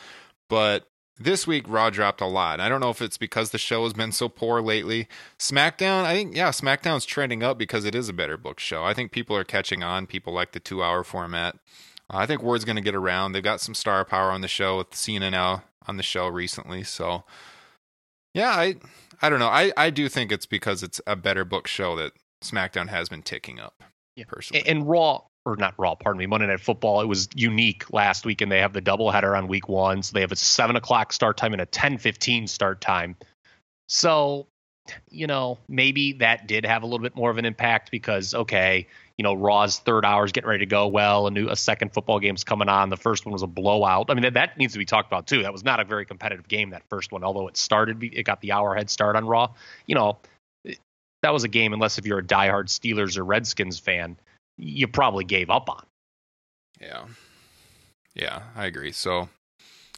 but 0.49 0.90
this 1.19 1.45
week 1.45 1.65
Raw 1.67 1.89
dropped 1.89 2.21
a 2.21 2.25
lot. 2.25 2.59
I 2.59 2.69
don't 2.69 2.81
know 2.81 2.89
if 2.89 3.01
it's 3.01 3.17
because 3.17 3.51
the 3.51 3.57
show 3.57 3.83
has 3.83 3.93
been 3.93 4.11
so 4.11 4.29
poor 4.29 4.61
lately. 4.61 5.07
SmackDown, 5.37 6.03
I 6.03 6.15
think 6.15 6.35
yeah, 6.35 6.49
SmackDown's 6.49 7.05
trending 7.05 7.43
up 7.43 7.57
because 7.57 7.85
it 7.85 7.95
is 7.95 8.09
a 8.09 8.13
better 8.13 8.37
book 8.37 8.59
show. 8.59 8.83
I 8.83 8.93
think 8.93 9.11
people 9.11 9.35
are 9.35 9.43
catching 9.43 9.83
on. 9.83 10.07
People 10.07 10.33
like 10.33 10.51
the 10.51 10.59
two 10.59 10.83
hour 10.83 11.03
format. 11.03 11.55
Uh, 12.09 12.17
I 12.17 12.25
think 12.25 12.41
word's 12.41 12.65
going 12.65 12.75
to 12.75 12.81
get 12.81 12.95
around. 12.95 13.31
They've 13.31 13.43
got 13.43 13.61
some 13.61 13.75
star 13.75 14.03
power 14.05 14.31
on 14.31 14.41
the 14.41 14.47
show 14.47 14.77
with 14.77 14.95
Cena 14.95 15.31
now 15.31 15.63
on 15.87 15.97
the 15.97 16.03
show 16.03 16.27
recently. 16.27 16.83
So 16.83 17.23
yeah, 18.33 18.49
I 18.51 18.75
I 19.21 19.29
don't 19.29 19.39
know. 19.39 19.47
I 19.47 19.71
I 19.77 19.89
do 19.89 20.09
think 20.09 20.31
it's 20.31 20.45
because 20.45 20.83
it's 20.83 21.01
a 21.05 21.15
better 21.15 21.45
book 21.45 21.67
show 21.67 21.95
that 21.97 22.13
SmackDown 22.43 22.87
has 22.89 23.09
been 23.09 23.21
ticking 23.21 23.59
up. 23.59 23.83
Yeah. 24.15 24.25
personally. 24.27 24.61
And, 24.67 24.79
and 24.79 24.89
Raw, 24.89 25.21
or 25.45 25.55
not 25.55 25.73
Raw, 25.77 25.95
pardon 25.95 26.19
me, 26.19 26.25
Monday 26.27 26.47
Night 26.47 26.59
Football, 26.59 27.01
it 27.01 27.07
was 27.07 27.27
unique 27.35 27.91
last 27.91 28.25
week, 28.25 28.41
and 28.41 28.51
they 28.51 28.59
have 28.59 28.73
the 28.73 28.81
doubleheader 28.81 29.35
on 29.37 29.47
week 29.47 29.67
one. 29.67 30.03
So 30.03 30.13
they 30.13 30.21
have 30.21 30.31
a 30.31 30.35
7 30.35 30.75
o'clock 30.75 31.13
start 31.13 31.37
time 31.37 31.53
and 31.53 31.61
a 31.61 31.65
10.15 31.65 32.47
start 32.47 32.79
time. 32.79 33.15
So, 33.89 34.47
you 35.09 35.27
know, 35.27 35.57
maybe 35.67 36.13
that 36.13 36.47
did 36.47 36.65
have 36.65 36.83
a 36.83 36.85
little 36.85 36.99
bit 36.99 37.15
more 37.15 37.31
of 37.31 37.37
an 37.37 37.45
impact 37.45 37.91
because, 37.91 38.33
okay, 38.33 38.87
you 39.17 39.23
know, 39.23 39.33
Raw's 39.33 39.79
third 39.79 40.05
hour 40.05 40.25
is 40.25 40.31
getting 40.31 40.49
ready 40.49 40.65
to 40.65 40.69
go. 40.69 40.87
Well, 40.87 41.27
a 41.27 41.31
new 41.31 41.49
a 41.49 41.55
second 41.55 41.93
football 41.93 42.19
game's 42.19 42.43
coming 42.43 42.69
on. 42.69 42.89
The 42.89 42.97
first 42.97 43.25
one 43.25 43.33
was 43.33 43.43
a 43.43 43.47
blowout. 43.47 44.09
I 44.09 44.13
mean, 44.13 44.23
that, 44.23 44.33
that 44.35 44.57
needs 44.57 44.73
to 44.73 44.79
be 44.79 44.85
talked 44.85 45.07
about 45.07 45.27
too. 45.27 45.43
That 45.43 45.51
was 45.51 45.63
not 45.63 45.79
a 45.79 45.83
very 45.83 46.05
competitive 46.05 46.47
game. 46.47 46.71
That 46.71 46.83
first 46.89 47.11
one, 47.11 47.23
although 47.23 47.47
it 47.47 47.57
started, 47.57 48.03
it 48.03 48.23
got 48.23 48.41
the 48.41 48.51
hour 48.53 48.75
head 48.75 48.89
start 48.89 49.15
on 49.15 49.25
Raw. 49.25 49.53
You 49.85 49.95
know, 49.95 50.17
that 51.21 51.33
was 51.33 51.43
a 51.43 51.47
game. 51.47 51.73
Unless 51.73 51.97
if 51.97 52.05
you're 52.05 52.19
a 52.19 52.23
diehard 52.23 52.65
Steelers 52.65 53.17
or 53.17 53.23
Redskins 53.23 53.79
fan, 53.79 54.17
you 54.57 54.87
probably 54.87 55.23
gave 55.23 55.49
up 55.49 55.69
on. 55.69 55.85
Yeah. 56.79 57.05
Yeah, 58.13 58.43
I 58.55 58.65
agree. 58.65 58.91
So, 58.91 59.29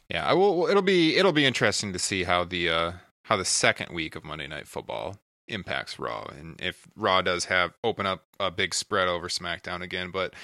yeah, 0.08 0.26
I 0.26 0.34
will 0.34 0.66
it'll 0.68 0.82
be 0.82 1.16
it'll 1.16 1.32
be 1.32 1.46
interesting 1.46 1.92
to 1.92 1.98
see 1.98 2.24
how 2.24 2.44
the 2.44 2.68
uh 2.68 2.92
how 3.24 3.36
the 3.36 3.44
second 3.44 3.92
week 3.94 4.14
of 4.16 4.24
Monday 4.24 4.46
Night 4.46 4.68
Football 4.68 5.18
impacts 5.48 5.98
Raw 5.98 6.24
and 6.38 6.60
if 6.60 6.86
Raw 6.96 7.20
does 7.22 7.46
have 7.46 7.72
open 7.82 8.06
up 8.06 8.24
a 8.40 8.50
big 8.50 8.74
spread 8.74 9.08
over 9.08 9.28
SmackDown 9.28 9.82
again, 9.82 10.10
but 10.10 10.34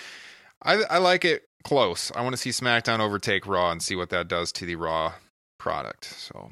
I 0.62 0.82
I 0.84 0.98
like 0.98 1.24
it 1.24 1.48
close. 1.62 2.10
I 2.14 2.22
want 2.22 2.32
to 2.32 2.36
see 2.36 2.50
SmackDown 2.50 3.00
overtake 3.00 3.46
Raw 3.46 3.70
and 3.70 3.82
see 3.82 3.96
what 3.96 4.10
that 4.10 4.28
does 4.28 4.50
to 4.52 4.66
the 4.66 4.76
Raw 4.76 5.14
product. 5.60 6.06
So, 6.06 6.50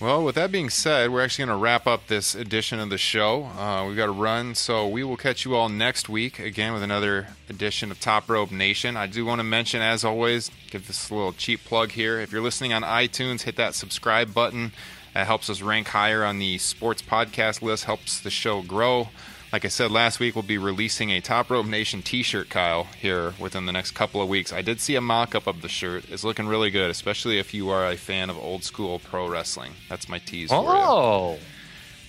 well, 0.00 0.24
with 0.24 0.36
that 0.36 0.52
being 0.52 0.70
said, 0.70 1.10
we're 1.10 1.22
actually 1.22 1.46
going 1.46 1.58
to 1.58 1.62
wrap 1.62 1.86
up 1.86 2.06
this 2.06 2.34
edition 2.34 2.78
of 2.78 2.88
the 2.90 2.98
show. 2.98 3.44
Uh, 3.44 3.84
we've 3.88 3.96
got 3.96 4.06
to 4.06 4.12
run, 4.12 4.54
so 4.54 4.86
we 4.86 5.02
will 5.02 5.16
catch 5.16 5.44
you 5.44 5.56
all 5.56 5.68
next 5.68 6.08
week 6.08 6.38
again 6.38 6.72
with 6.72 6.82
another 6.82 7.28
edition 7.48 7.90
of 7.90 7.98
Top 7.98 8.30
Rope 8.30 8.52
Nation. 8.52 8.96
I 8.96 9.06
do 9.06 9.24
want 9.24 9.40
to 9.40 9.44
mention, 9.44 9.82
as 9.82 10.04
always, 10.04 10.50
give 10.70 10.86
this 10.86 11.10
a 11.10 11.14
little 11.14 11.32
cheap 11.32 11.64
plug 11.64 11.90
here. 11.90 12.20
If 12.20 12.30
you're 12.30 12.40
listening 12.40 12.72
on 12.72 12.82
iTunes, 12.82 13.42
hit 13.42 13.56
that 13.56 13.74
subscribe 13.74 14.32
button. 14.32 14.72
That 15.14 15.26
helps 15.26 15.50
us 15.50 15.60
rank 15.60 15.88
higher 15.88 16.24
on 16.24 16.38
the 16.38 16.58
sports 16.58 17.02
podcast 17.02 17.62
list, 17.62 17.84
helps 17.84 18.20
the 18.20 18.30
show 18.30 18.62
grow. 18.62 19.08
Like 19.52 19.64
I 19.64 19.68
said 19.68 19.90
last 19.90 20.20
week, 20.20 20.36
we'll 20.36 20.42
be 20.44 20.58
releasing 20.58 21.10
a 21.10 21.20
Top 21.20 21.50
Rope 21.50 21.66
Nation 21.66 22.02
T-shirt, 22.02 22.48
Kyle, 22.50 22.84
here 22.84 23.34
within 23.40 23.66
the 23.66 23.72
next 23.72 23.92
couple 23.92 24.22
of 24.22 24.28
weeks. 24.28 24.52
I 24.52 24.62
did 24.62 24.80
see 24.80 24.94
a 24.94 25.00
mock-up 25.00 25.48
of 25.48 25.60
the 25.60 25.68
shirt. 25.68 26.04
It's 26.08 26.22
looking 26.22 26.46
really 26.46 26.70
good, 26.70 26.88
especially 26.88 27.40
if 27.40 27.52
you 27.52 27.68
are 27.70 27.90
a 27.90 27.96
fan 27.96 28.30
of 28.30 28.38
old 28.38 28.62
school 28.62 29.00
pro 29.00 29.28
wrestling. 29.28 29.72
That's 29.88 30.08
my 30.08 30.18
tease 30.18 30.50
for 30.50 30.62
you. 30.62 30.68
Oh, 30.68 31.38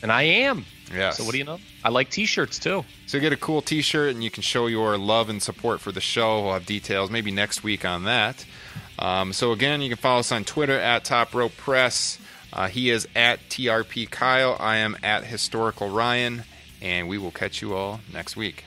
and 0.04 0.12
I 0.12 0.22
am. 0.24 0.66
Yes. 0.94 1.18
So 1.18 1.24
what 1.24 1.32
do 1.32 1.40
you 1.40 1.44
know? 1.44 1.58
I 1.84 1.90
like 1.90 2.12
T-shirts 2.12 2.60
too. 2.60 2.86
So 3.08 3.20
get 3.20 3.34
a 3.34 3.38
cool 3.38 3.64
T-shirt, 3.64 4.14
and 4.14 4.24
you 4.24 4.30
can 4.30 4.44
show 4.44 4.68
your 4.68 4.96
love 5.00 5.30
and 5.30 5.42
support 5.42 5.82
for 5.82 5.92
the 5.92 6.02
show. 6.02 6.44
We'll 6.44 6.54
have 6.54 6.68
details 6.68 7.10
maybe 7.10 7.32
next 7.32 7.64
week 7.64 7.86
on 7.86 8.04
that. 8.04 8.46
Um, 9.00 9.34
so 9.34 9.52
again, 9.52 9.82
you 9.82 9.90
can 9.90 9.98
follow 9.98 10.20
us 10.20 10.32
on 10.32 10.44
Twitter 10.44 10.78
at 10.78 11.06
Top 11.06 11.34
Rope 11.34 11.58
Press. 11.58 12.20
Uh, 12.54 12.68
he 12.68 12.92
is 12.92 13.08
at 13.16 13.40
TRP 13.50 14.12
Kyle. 14.12 14.58
I 14.60 14.78
am 14.78 14.96
at 15.02 15.24
Historical 15.24 15.90
Ryan, 15.90 16.44
and 16.82 17.08
we 17.08 17.18
will 17.18 17.32
catch 17.32 17.62
you 17.62 17.76
all 17.76 18.00
next 18.14 18.36
week. 18.36 18.66